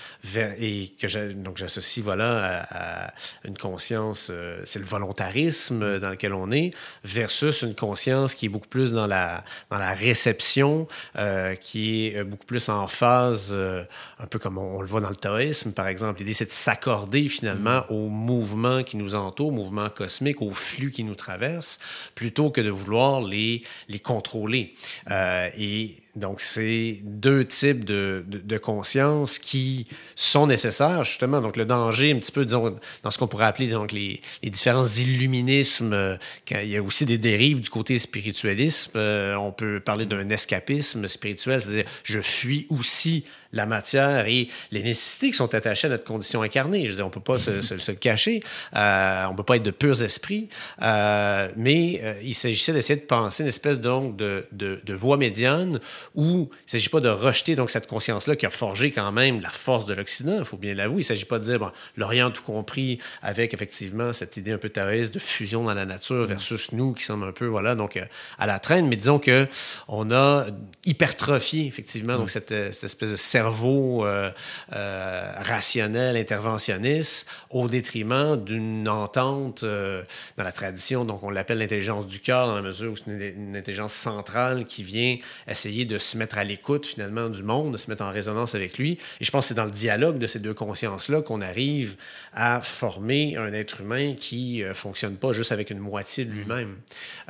[0.59, 3.13] et que donc j'associe voilà à, à
[3.45, 6.71] une conscience, euh, c'est le volontarisme euh, dans lequel on est,
[7.03, 10.87] versus une conscience qui est beaucoup plus dans la dans la réception,
[11.17, 13.83] euh, qui est euh, beaucoup plus en phase, euh,
[14.17, 16.19] un peu comme on, on le voit dans le taoïsme par exemple.
[16.19, 20.91] L'idée c'est de s'accorder finalement au mouvement qui nous entoure, au mouvement cosmique, au flux
[20.91, 21.79] qui nous traverse,
[22.15, 24.73] plutôt que de vouloir les les contrôler.
[25.11, 31.41] Euh, et donc, c'est deux types de, de, de conscience qui sont nécessaires, justement.
[31.41, 34.52] Donc, le danger, un petit peu, disons, dans ce qu'on pourrait appeler donc, les, les
[34.52, 36.18] différents illuminismes, euh,
[36.52, 38.91] il y a aussi des dérives du côté spiritualisme.
[38.95, 44.84] euh, on peut parler d'un escapisme spirituel, c'est-à-dire je fuis aussi la matière et les
[44.84, 46.84] nécessités qui sont attachées à notre condition incarnée.
[46.85, 48.43] Je veux dire, on ne peut pas se, se- se le cacher.
[48.75, 50.49] Euh, on ne peut pas être de purs esprits.
[50.81, 55.17] Euh, mais euh, il s'agissait d'essayer de penser une espèce donc de, de, de voie
[55.17, 55.80] médiane
[56.15, 59.39] où il ne s'agit pas de rejeter donc cette conscience-là qui a forgé quand même
[59.41, 60.95] la force de l'Occident, il faut bien l'avouer.
[60.95, 64.57] Il ne s'agit pas de dire, bon, l'Orient tout compris avec effectivement cette idée un
[64.57, 67.99] peu taoïste de fusion dans la nature versus nous qui sommes un peu, voilà, donc
[68.39, 68.88] à la traîne.
[68.88, 69.47] Mais disons que
[69.88, 70.47] on a
[70.85, 74.32] hypertrophié effectivement donc cette, euh, cette espèce de cerveau euh,
[74.74, 80.03] euh, rationnel, interventionniste, au détriment d'une entente euh,
[80.38, 83.22] dans la tradition, donc on l'appelle l'intelligence du cœur, dans la mesure où c'est une,
[83.22, 85.18] une intelligence centrale qui vient
[85.48, 88.78] essayer de se mettre à l'écoute finalement du monde, de se mettre en résonance avec
[88.78, 88.98] lui.
[89.20, 91.95] Et je pense que c'est dans le dialogue de ces deux consciences-là qu'on arrive
[92.34, 96.78] à former un être humain qui ne fonctionne pas juste avec une moitié de lui-même.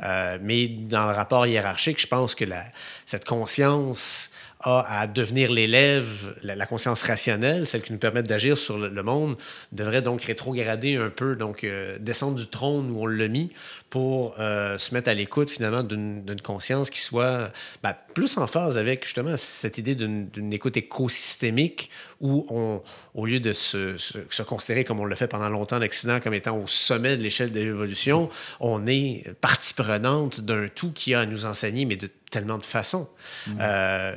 [0.02, 2.64] Euh, mais dans le rapport hiérarchique, je pense que la,
[3.06, 4.30] cette conscience
[4.64, 9.36] à devenir l'élève, la, conscience rationnelle, celle qui nous permet d'agir sur le, le monde,
[9.72, 13.50] devrait donc rétrograder un peu, donc euh, descendre du trône où on l'a mis
[13.94, 18.76] pour euh, se mettre à l'écoute finalement d'une conscience qui soit ben, plus en phase
[18.76, 21.90] avec justement cette idée d'une écoute écosystémique
[22.20, 22.82] où on,
[23.14, 26.34] au lieu de se, se, se considérer comme on l'a fait pendant longtemps l'Occident comme
[26.34, 31.20] étant au sommet de l'échelle de l'évolution, on est partie prenante d'un tout qui a
[31.20, 33.06] à nous enseigner, mais de tellement de façons.
[33.46, 34.16] Euh, euh,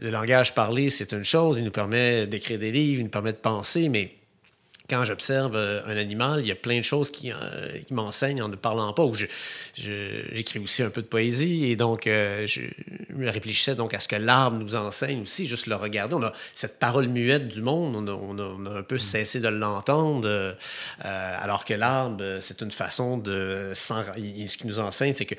[0.00, 3.32] le langage parlé, c'est une chose, il nous permet d'écrire des livres, il nous permet
[3.32, 4.15] de penser, mais
[4.88, 7.34] quand j'observe euh, un animal, il y a plein de choses qui, euh,
[7.86, 9.04] qui m'enseignent en ne parlant pas.
[9.04, 9.14] Ou
[9.74, 12.60] j'écris aussi un peu de poésie et donc euh, je
[13.18, 16.14] réfléchissais donc à ce que l'arbre nous enseigne aussi, juste le regarder.
[16.14, 18.98] On a cette parole muette du monde, on a, on a- on a un peu
[18.98, 20.54] cessé de l'entendre, euh,
[21.04, 23.72] alors que l'arbre, c'est une façon de...
[24.18, 25.34] il- ce qui nous enseigne, c'est que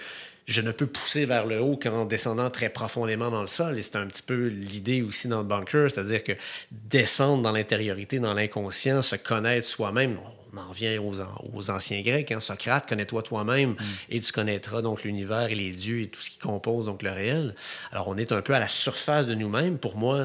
[0.48, 3.78] je ne peux pousser vers le haut qu'en descendant très profondément dans le sol.
[3.78, 6.32] Et c'est un petit peu l'idée aussi dans le bunker, c'est-à-dire que
[6.72, 10.18] descendre dans l'intériorité, dans l'inconscient, se connaître soi-même.
[10.54, 12.32] On en revient aux, an- aux anciens Grecs.
[12.32, 12.40] Hein.
[12.40, 13.76] Socrate, connais-toi toi-même
[14.10, 17.12] et tu connaîtras donc l'univers et les dieux et tout ce qui compose donc le
[17.12, 17.54] réel.
[17.92, 19.78] Alors on est un peu à la surface de nous-mêmes.
[19.78, 20.24] Pour moi,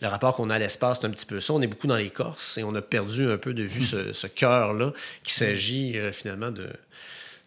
[0.00, 1.52] le rapport qu'on a à l'espace, c'est un petit peu ça.
[1.52, 4.28] On est beaucoup dans l'écorce et on a perdu un peu de vue ce, ce
[4.28, 4.92] cœur-là
[5.24, 6.70] qu'il s'agit euh, finalement de,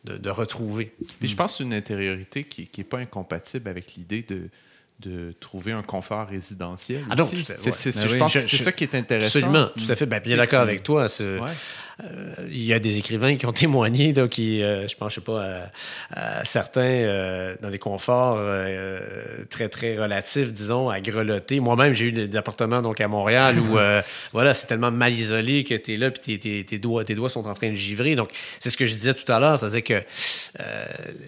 [0.08, 0.94] de, de retrouver.
[1.20, 4.50] Puis je pense que c'est une intériorité qui n'est pas incompatible avec l'idée de,
[5.00, 7.04] de trouver un confort résidentiel.
[7.10, 7.72] Ah non, tout à- C'est- ouais.
[7.72, 8.20] c'est- Ben je oui.
[8.20, 9.40] pense Je- que c'est je- ça qui est intéressant.
[9.40, 10.06] Absolument, tout à fait.
[10.06, 11.08] Ben, bien d'accord avec toi.
[11.10, 11.50] ce- Ouais.
[12.04, 15.16] Euh, il y a des écrivains qui ont témoigné, là, qui, euh, je pense, je
[15.16, 15.44] sais pas,
[16.12, 18.40] à, à certains euh, dans des conforts
[19.50, 21.60] très, très relatifs, disons, à grelotter.
[21.60, 23.78] Moi-même, j'ai eu des appartements donc, à Montréal où,
[24.34, 27.46] voilà, c'est tellement mal isolé que tu es là, puis tes, doigts, tes doigts sont
[27.48, 28.16] en train de givrer.
[28.16, 28.30] Donc,
[28.60, 30.02] c'est ce que je disais tout à l'heure, c'est-à-dire que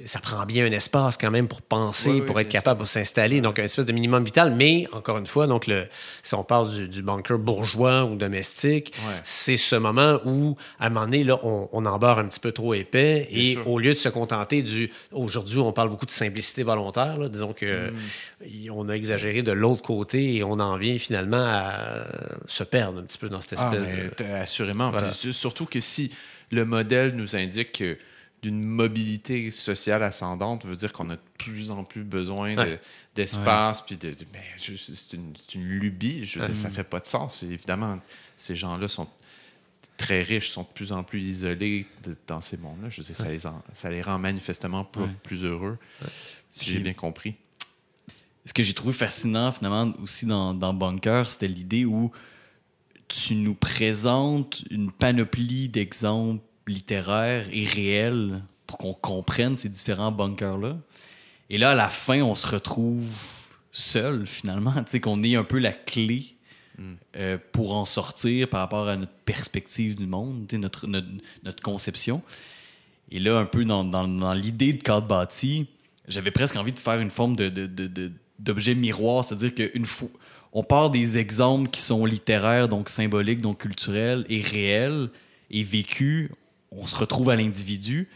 [0.06, 2.88] ça prend bien un espace quand même pour penser, Oui, oui, pour être capable pour
[2.88, 3.42] s'installer.
[3.42, 4.54] Donc, un espèce de minimum vital.
[4.56, 5.86] Mais, encore une fois, donc, le,
[6.22, 9.16] si on parle du, du bourgeois ou domestique, Ouais.
[9.24, 12.52] c'est ce moment où, à un moment donné, là, on, on embarre un petit peu
[12.52, 13.28] trop épais.
[13.32, 13.68] Bien et sûr.
[13.68, 14.92] au lieu de se contenter du.
[15.12, 17.18] Aujourd'hui, on parle beaucoup de simplicité volontaire.
[17.18, 17.30] là.
[17.30, 18.72] disons que Mm.
[18.72, 22.06] on a exagéré de l'autre côté et on en vient finalement à
[22.48, 23.88] se perdre un petit peu dans cette Ah, espèce
[24.20, 24.34] mais de.
[24.34, 24.92] assurément.
[24.92, 25.12] Voilà.
[25.12, 26.12] Surtout que si
[26.52, 27.98] le modèle nous indique que
[28.42, 32.80] d'une mobilité sociale ascendante veut dire qu'on a de plus en plus besoin de- Ouais.
[33.14, 35.34] d'espace, puis de, de- ben, c'est une,
[35.64, 36.26] lubie.
[36.26, 37.44] Je veux dire, ça fait pas de sens.
[37.44, 38.00] Évidemment,
[38.38, 39.08] ces gens-là sont
[40.00, 42.90] très riches, sont de plus en plus isolés de- dans ces mondes-là.
[42.90, 45.08] Je veux dire, ça, les en- ça les rend manifestement Ouais.
[45.24, 45.78] plus heureux,
[46.52, 47.36] si j'ai bien compris.
[48.46, 52.12] Ce que j'ai trouvé fascinant, finalement, aussi dans, dans Bunker, c'était l'idée où
[53.08, 60.78] tu nous présentes une panoplie d'exemples littéraires et réels pour qu'on comprenne ces différents bunkers-là.
[61.50, 63.06] Et là, à la fin, on se retrouve
[63.72, 64.74] seul, finalement.
[64.86, 66.36] Tu sais, qu'on ait un peu la clé
[67.18, 72.22] euh, pour en sortir par rapport à notre perspective du monde, notre, conception.
[73.12, 75.68] Et là, un peu dans, l'idée de cadre bâti,
[76.08, 77.36] j'avais presque envie de faire une forme
[78.40, 80.10] d'objet miroir, c'est-à-dire qu'une fois,
[80.54, 85.10] on part des exemples qui sont littéraires, donc symboliques, donc culturels et réels
[85.52, 86.30] et vécus,
[86.72, 88.08] on se retrouve à l'individu.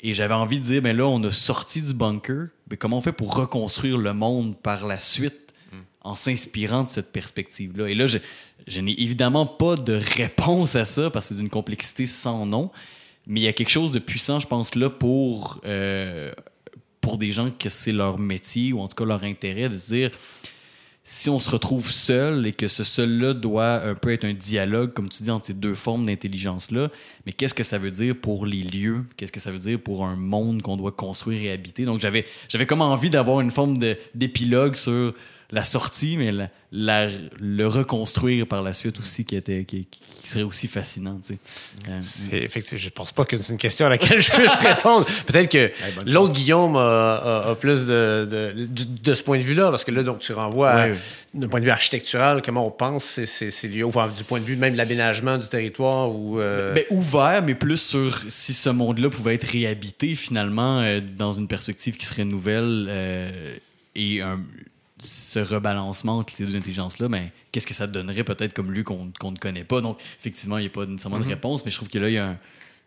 [0.00, 3.02] Et j'avais envie de dire, ben là, on a sorti du bunker, mais comment on
[3.02, 5.47] fait pour reconstruire le monde par la suite?
[6.02, 7.88] En s'inspirant de cette perspective-là?
[7.88, 12.06] Et là, je, n'ai évidemment pas de réponse à ça parce que c'est d'une complexité
[12.06, 12.70] sans nom,
[13.26, 16.32] mais il y a quelque chose de puissant, je pense, là, pour, euh,
[17.00, 19.94] pour des gens que c'est leur métier ou en tout cas leur intérêt de se
[19.94, 20.10] dire
[21.10, 24.92] si on se retrouve seul et que ce seul-là doit un peu être un dialogue,
[24.92, 26.90] comme tu dis, entre ces deux formes d'intelligence-là,
[27.24, 29.06] mais qu'est-ce que ça veut dire pour les lieux?
[29.16, 31.86] Qu'est-ce que ça veut dire pour un monde qu'on doit construire et habiter?
[31.86, 33.78] Donc, j'avais, j'avais comme envie d'avoir une forme
[34.14, 35.14] d'épilogue sur
[35.50, 37.08] la sortie, mais la- la-
[37.40, 41.18] le reconstruire par la suite aussi, qui, était, qui, qui serait aussi fascinant.
[41.24, 41.38] Tu sais.
[41.88, 45.06] Euh, C'est- effectivement, je pense pas que c'est une question à laquelle je puisse répondre.
[45.26, 45.70] Peut-être que
[46.04, 49.84] l'autre Guillaume a, a- a plus de, de, de- de ce point de vue-là, parce
[49.84, 50.96] que là, donc, tu renvoies à- ouais.
[51.32, 54.40] d'un point de vue architectural, comment on pense ces, ces, ces lieux, enfin, du point
[54.40, 56.38] de vue même de l'aménagement du territoire ou.
[56.40, 61.32] euh, Ben, ouvert, mais plus sur si ce monde-là pouvait être réhabité finalement euh, dans
[61.32, 63.56] une perspective qui serait nouvelle euh,
[63.96, 64.40] et un-
[65.00, 69.04] ce rebalancement entre ces deux intelligences-là, ben, qu'est-ce que ça donnerait peut-être comme lieu qu'on
[69.30, 69.80] ne connaît pas?
[69.80, 72.14] Donc, effectivement, il n'y a pas nécessairement de réponse, mais je trouve que là, il
[72.14, 72.38] y a un-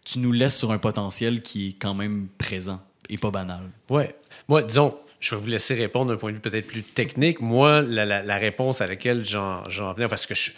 [0.04, 3.62] tu nous laisses sur un potentiel qui est quand même présent et pas banal.
[3.90, 4.16] Ouais.
[4.48, 7.40] Moi, disons, je vais vous laisser répondre d'un point de vue peut-être plus technique.
[7.42, 9.64] Moi, la, la- la réponse à laquelle j'en
[9.94, 10.52] venais, parce que je.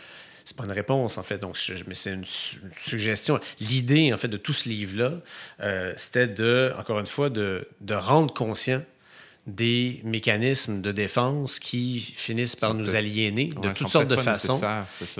[0.45, 3.39] C'est pas une réponse, en fait, donc je- mais c'est une, su- une suggestion.
[3.61, 5.13] L'idée, en fait, de tout ce livre-là,
[5.61, 8.81] euh, c'était de, encore une fois, de, de rendre conscient
[9.45, 14.57] des mécanismes de défense qui finissent par nous aliéner de Ouais, toutes sortes de façons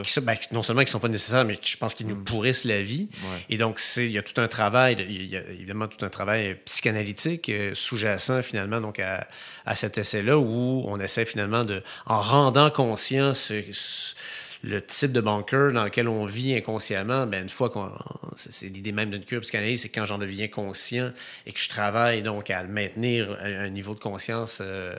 [0.01, 2.63] qui ben, non seulement qui ne sont pas nécessaires, mais je pense qu'ils nous pourrissent
[2.63, 3.09] la vie.
[3.11, 3.45] Ouais.
[3.49, 6.09] Et donc, il y a tout un travail, de- il y a évidemment tout un
[6.09, 9.27] travail psychanalytique euh, sous-jacent finalement donc à,
[9.65, 14.15] à cet essai-là où on essaie finalement de, en rendant conscient ce- ce-
[14.63, 17.91] le type de bunker dans lequel on vit inconsciemment, ben une fois qu'on.
[18.35, 21.11] C'est l'idée même d'une cure psychanalyse, c'est quand j'en deviens conscient
[21.45, 24.95] et que je travaille donc à maintenir un niveau de conscience euh,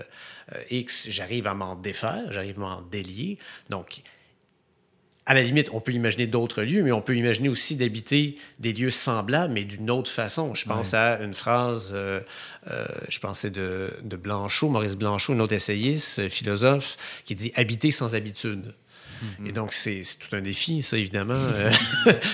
[0.55, 3.39] euh, X, j'arrive à m'en défaire, j'arrive à m'en délier.
[3.71, 4.03] Donc,
[5.27, 8.75] à la limite, on peut imaginer d'autres lieux, mais on peut imaginer aussi d'habiter des
[8.75, 10.55] lieux semblables, mais d'une autre façon.
[10.55, 12.21] Je pense à une phrase, euh,
[12.71, 17.91] euh, je pensais de, de Blanchot, Maurice Blanchot, un autre essayiste, philosophe, qui dit habiter
[17.91, 18.75] sans habitude.
[19.47, 21.35] Et donc, c'est tout un défi, ça, évidemment.
[21.39, 21.71] euh,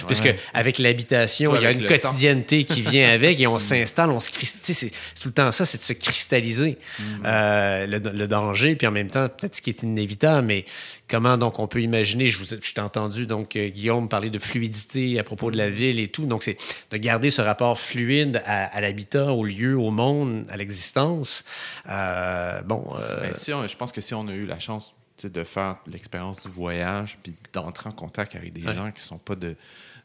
[0.07, 4.21] Puisque avec l'habitation, il y a une quotidienneté qui vient avec et on s'installe, on
[4.21, 4.77] se cristallise.
[4.79, 4.91] C'est
[5.21, 6.79] tout le temps ça, c'est de se cristalliser.
[7.25, 10.65] Euh, le, le danger, puis en même temps, peut-être ce qui est inévitable, mais
[11.09, 14.31] comment donc on peut imaginer, je, vous, ai- je t'ai entendu donc euh, Guillaume parler
[14.31, 16.57] de fluidité à propos de la ville et tout, donc c'est
[16.91, 21.45] de garder ce rapport fluide à, à l'habitat, au lieu, au monde, à l'existence.
[21.89, 24.93] Euh, bon, euh, Ben, si on- je pense que si on a eu la chance
[25.29, 28.75] de faire l'expérience du voyage, puis d'entrer en contact avec des Ouais.
[28.75, 29.57] gens qui ne sont pas de,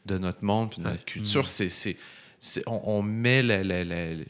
[0.06, 1.96] de notre monde, puis de notre culture, c'est, c'est-
[2.66, 4.24] on, on met la- la- la- le,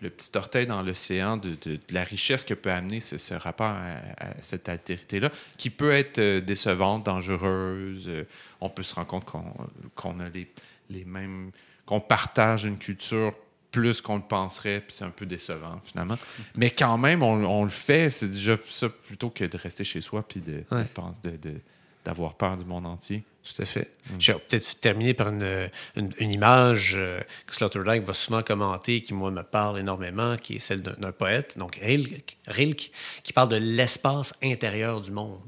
[0.00, 3.34] le petit orteil dans l'océan de, de- de la richesse que peut amener ce, ce
[3.34, 8.04] rapport à, à cette altérité-là, qui peut être euh, décevante, dangereuse.
[8.08, 8.24] euh,
[8.60, 9.24] on peut se rendre compte
[9.94, 10.48] qu'on a les,
[10.90, 11.52] les mêmes.
[11.86, 13.32] qu'on partage une culture
[13.72, 16.16] plus qu'on le penserait, puis c'est un peu décevant finalement.
[16.54, 20.00] Mais quand même, on, on le fait, c'est déjà ça plutôt que de rester chez
[20.00, 20.84] soi puis de, de Ouais.
[20.94, 21.60] penser- de- de-
[22.04, 23.24] d'avoir peur du monde entier.
[23.44, 23.92] Tout à fait.
[24.20, 29.00] Je vais peut-être terminer par une, une- une image euh, que Sloterdijk va souvent commenter,
[29.02, 32.92] qui, moi, me parle énormément, qui est celle d'un d'un poète, donc Rilke, Rilke,
[33.24, 35.40] qui parle de l'espace intérieur du monde.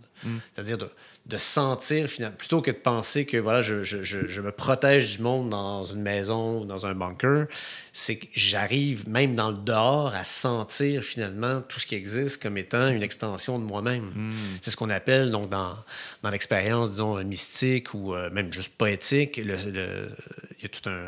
[0.52, 0.90] C'est-à-dire de,
[1.26, 5.22] de sentir, finalement, plutôt que de penser que voilà, je, je- je- me protège du
[5.22, 7.46] monde dans une maison ou dans un bunker,
[7.94, 12.58] c'est que j'arrive même dans le dehors à sentir finalement tout ce qui existe comme
[12.58, 14.12] étant une extension de moi-même.
[14.60, 15.74] C'est ce qu'on appelle donc dans,
[16.22, 19.38] dans l'expérience, disons, mystique ou euh, même juste poétique.
[19.38, 21.06] il y a tout un,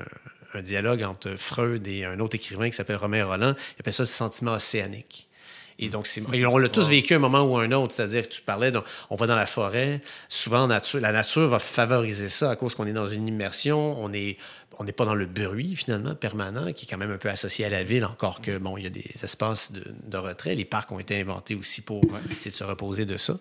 [0.58, 3.54] un dialogue entre Freud et un autre écrivain qui s'appelle Romain Roland.
[3.76, 5.28] Il appelle ça le sentiment océanique.
[5.78, 7.92] Et donc, c'est- et on l'a tous vécu à un moment ou un autre.
[7.94, 10.00] C'est-à-dire que tu parlais, donc, on va dans la forêt.
[10.28, 13.94] Souvent, nature, la nature va favoriser ça à cause qu'on est dans une immersion.
[14.02, 14.36] On est
[14.78, 17.64] on n'est pas dans le bruit, finalement, permanent, qui est quand même un peu associé
[17.64, 20.54] à la ville, encore que, bon, il y a des espaces de, de retrait.
[20.54, 22.02] Les parcs ont été inventés aussi pour
[22.36, 23.38] essayer de se reposer de ça.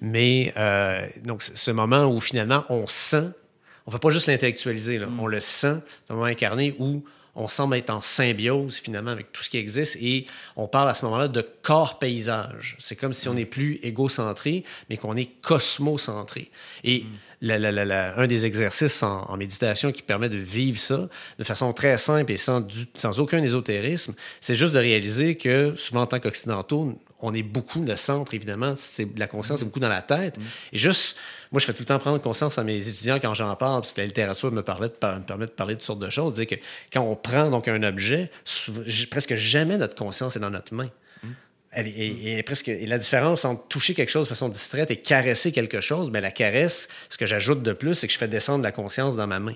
[0.00, 3.24] Mais, euh, donc, ce moment où, finalement, on sent,
[3.86, 5.74] on ne va pas juste l'intellectualiser, là, on le sent,
[6.06, 7.04] c'est un moment incarné où
[7.40, 10.94] on semble être en symbiose finalement avec tout ce qui existe et on parle à
[10.94, 12.76] ce moment-là de corps-paysage.
[12.78, 16.50] C'est comme si on n'est plus égocentré, mais qu'on est cosmocentré.
[16.84, 17.04] Et
[17.40, 21.08] la- la- la- la- un des exercices en, en méditation qui permet de vivre ça
[21.38, 25.74] de façon très simple et sans, du- sans aucun ésotérisme, c'est juste de réaliser que
[25.76, 29.80] souvent en tant qu'occidentaux, on est beaucoup le centre, évidemment, c'est la conscience est beaucoup
[29.80, 30.36] dans la tête.
[30.72, 31.16] Et juste,
[31.50, 33.92] moi, je fais tout le temps prendre conscience à mes étudiants quand j'en parle, parce
[33.92, 36.10] que la littérature me, parlait de par- me permet de parler de toutes sortes de
[36.10, 36.54] choses, dire que
[36.92, 40.88] quand on prend donc un objet, souvent- presque jamais notre conscience est dans notre main.
[41.70, 45.52] Elle est- presque, et la différence entre toucher quelque chose de façon distraite et caresser
[45.52, 48.64] quelque chose, ben la caresse, ce que j'ajoute de plus, c'est que je fais descendre
[48.64, 49.52] la conscience dans ma main.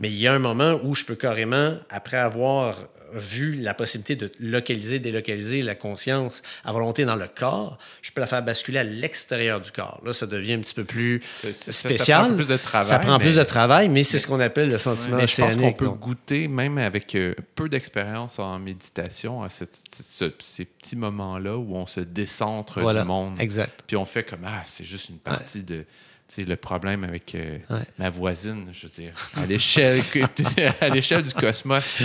[0.00, 2.76] Mais il y a un moment où je peux carrément, après avoir
[3.12, 8.20] vu la possibilité de localiser, délocaliser la conscience à volonté dans le corps, je peux
[8.20, 10.00] la faire basculer à l'extérieur du corps.
[10.04, 12.26] Là, ça devient un petit peu plus Ça- ça- ça spécial.
[12.26, 14.68] prend plus de travail, Ça prend mais- plus de travail, mais c'est ce qu'on appelle
[14.68, 16.00] le sentiment Mais je pense qu'on peut donc.
[16.00, 21.74] goûter, même avec euh, peu d'expérience en méditation, à cette- ce- ces petits moments-là où
[21.76, 23.40] on se décentre Voilà, du monde.
[23.40, 23.82] exact.
[23.86, 25.84] Puis on fait comme Ah, c'est juste une partie de.
[26.28, 27.76] Tu sais, le problème avec euh, Ouais.
[28.00, 30.00] ma voisine, je veux dire, à l'échelle
[30.80, 31.98] à l'échelle du cosmos.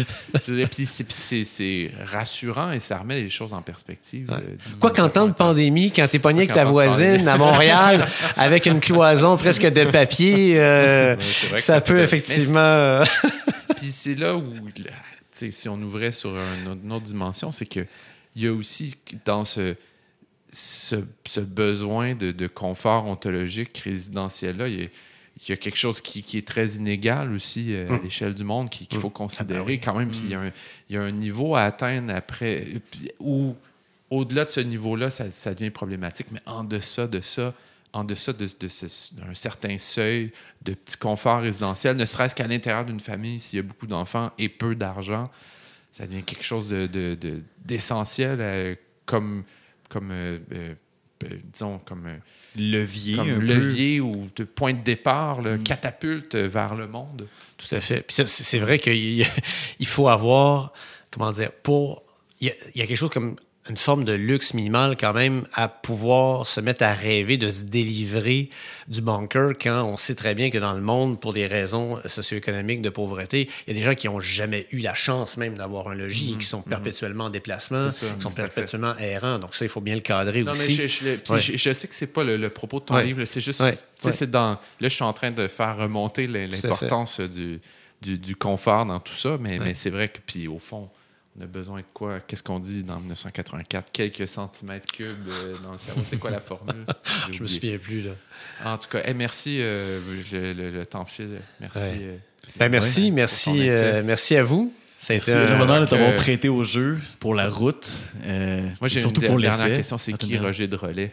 [1.43, 4.29] C'est- rassurant et ça remet les choses en perspective.
[4.31, 4.39] euh,
[4.79, 8.07] Quoi qu'en temps de pandémie, quand t'es pogné avec ta voisine à Montréal
[8.37, 13.03] avec une cloison presque de papier, euh, ça, ça peut peut- effectivement.
[13.77, 14.43] Puis c'est là où,
[14.77, 14.91] là,
[15.51, 16.35] si on ouvrait sur
[16.83, 17.85] une autre dimension, c'est que
[18.35, 18.95] il y a aussi
[19.25, 19.75] dans ce,
[20.51, 24.87] ce, ce besoin de, de confort ontologique résidentiel-là, il y a,
[25.43, 28.43] il y a quelque chose qui, qui est très inégal aussi euh, à l'échelle du
[28.43, 30.09] monde qui- qu'il faut considérer quand même.
[30.11, 30.51] Puis il y, a un-
[30.89, 32.67] il y a un niveau à atteindre après
[33.19, 33.55] où,
[34.09, 36.27] au-delà de ce niveau-là, ça, ça devient problématique.
[36.31, 37.53] Mais en deçà de ça,
[37.93, 40.31] en deçà de, de ce- d'un certain seuil
[40.63, 44.31] de petit confort résidentiel, ne serait-ce qu'à l'intérieur d'une famille, s'il y a beaucoup d'enfants
[44.37, 45.29] et peu d'argent,
[45.91, 48.75] ça devient quelque chose de, de- de- d'essentiel euh,
[49.05, 49.43] comme,
[49.91, 50.73] comme euh, euh,
[51.25, 52.07] euh, disons, comme,
[52.55, 53.17] Levier.
[53.17, 53.41] comme un peu.
[53.41, 57.27] levier ou de point de départ, là, catapulte vers le monde.
[57.57, 58.05] Tout à fait.
[58.09, 59.25] C'est vrai qu'il
[59.85, 60.73] faut avoir,
[61.11, 62.03] comment dire, pour.
[62.39, 63.35] Il y, a, il y a quelque chose comme
[63.69, 67.61] une forme de luxe minimal quand même à pouvoir se mettre à rêver de se
[67.63, 68.49] délivrer
[68.87, 72.81] du bunker quand on sait très bien que dans le monde, pour des raisons socio-économiques
[72.81, 75.89] de pauvreté, il y a des gens qui n'ont jamais eu la chance même d'avoir
[75.89, 78.41] un logis et qui sont perpétuellement en déplacement, ça, qui sont fait.
[78.43, 79.37] perpétuellement errants.
[79.37, 80.75] Donc ça, il faut bien le cadrer Non, mais aussi.
[80.75, 81.39] je, je- puis Ouais.
[81.39, 83.03] je- je sais que c'est pas le, le propos de ton Ouais.
[83.05, 83.73] livre, c'est juste, Ouais.
[83.75, 84.11] tu sais, Ouais.
[84.11, 87.59] c'est dans, là, je suis en train de faire remonter l'importance du,
[88.01, 90.89] du, du confort dans tout ça, mais, mais c'est vrai que, puis au fond,
[91.41, 92.19] on a besoin de quoi?
[92.19, 93.91] Qu'est-ce qu'on dit dans 1984?
[93.91, 96.01] Quelques centimètres cubes euh, dans le cerveau.
[96.07, 96.85] C'est quoi la formule?
[97.31, 98.03] Je me souviens plus.
[98.03, 98.11] Là.
[98.65, 99.57] En tout cas, merci.
[99.59, 99.99] euh,
[100.31, 101.41] le, le- le temps file.
[101.59, 101.79] Merci.
[101.79, 101.91] Ouais.
[102.01, 102.17] euh,
[102.57, 103.11] Ben, merci, Ouais.
[103.11, 104.73] Merci, euh, merci à vous.
[104.97, 107.91] C'est un- vraiment de t'avoir prêté au jeu pour la route.
[108.27, 109.97] euh, Moi, j'ai une surtout pour dernière question.
[109.97, 110.37] C'est qui.
[110.37, 111.11] Roger de Relais?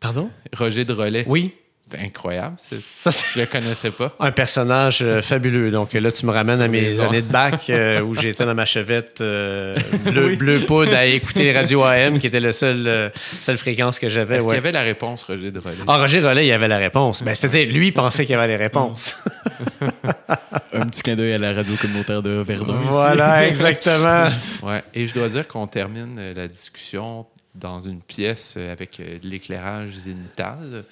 [0.00, 0.30] Pardon?
[0.56, 1.24] Roger de Relais.
[1.28, 1.54] Oui.
[1.90, 2.56] C'est incroyable.
[2.58, 4.14] Ça, Je le connaissais pas.
[4.20, 5.70] un personnage euh, fabuleux.
[5.70, 8.54] Donc là, tu me ramènes Sur à mes années de bac euh, où j'étais dans
[8.54, 12.86] ma chevette euh, bleu, bleu poudre à écouter les radios AM, qui était la seule,
[12.86, 14.36] euh, seule fréquence que j'avais.
[14.36, 14.54] Est-ce ouais.
[14.54, 15.76] qu'il y avait la réponse, Roger de Relais?
[15.86, 17.22] Ah, Roger Rollet, il avait la réponse.
[17.22, 19.22] Ben, C'est-à-dire, lui, il pensait qu'il y avait les réponses.
[20.72, 22.72] Un petit clin d'œil à la radio communautaire de Verdun.
[22.72, 22.88] ici.
[22.88, 24.28] voilà, exactement.
[24.62, 24.82] Ouais.
[24.94, 29.28] Et je dois dire qu'on termine la discussion dans une pièce euh, avec euh, de
[29.28, 30.82] l'éclairage zénital.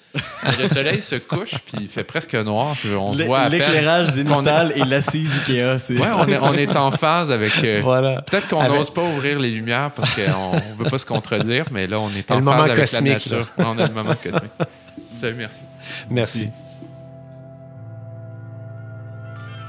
[0.61, 2.73] le soleil se couche, puis il fait presque noir.
[2.97, 3.49] On voit à.
[3.49, 5.77] L'éclairage zénital et l'assise Ikea.
[5.79, 7.51] c'est- Ouais, on est, on est en phase avec.
[7.63, 8.21] euh, Voilà.
[8.21, 11.65] Peut-être qu'on Avec- n'ose pas ouvrir les lumières parce qu'on ne veut pas se contredire,
[11.71, 13.53] mais là, on est Le en moment phase avec cosmique, la nature.
[13.57, 14.51] Ouais, On a le moment cosmique.
[15.15, 15.61] Salut, merci.
[16.09, 16.49] Merci.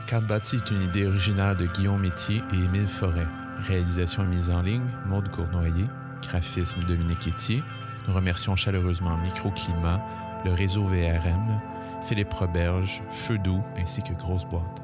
[0.06, 3.26] Carte bâtie est une idée originaire de Guillaume Métier et Émile Forêt.
[3.66, 5.86] Réalisation et mise en ligne, Maude Cournoyer.
[6.28, 7.62] Graphisme, Dominique Etier.
[8.06, 10.00] Nous remercions chaleureusement Microclimat,
[10.44, 11.60] le réseau VRM,
[12.02, 14.83] Philippe Roberge, Feu Doux ainsi que Grosse Boîte.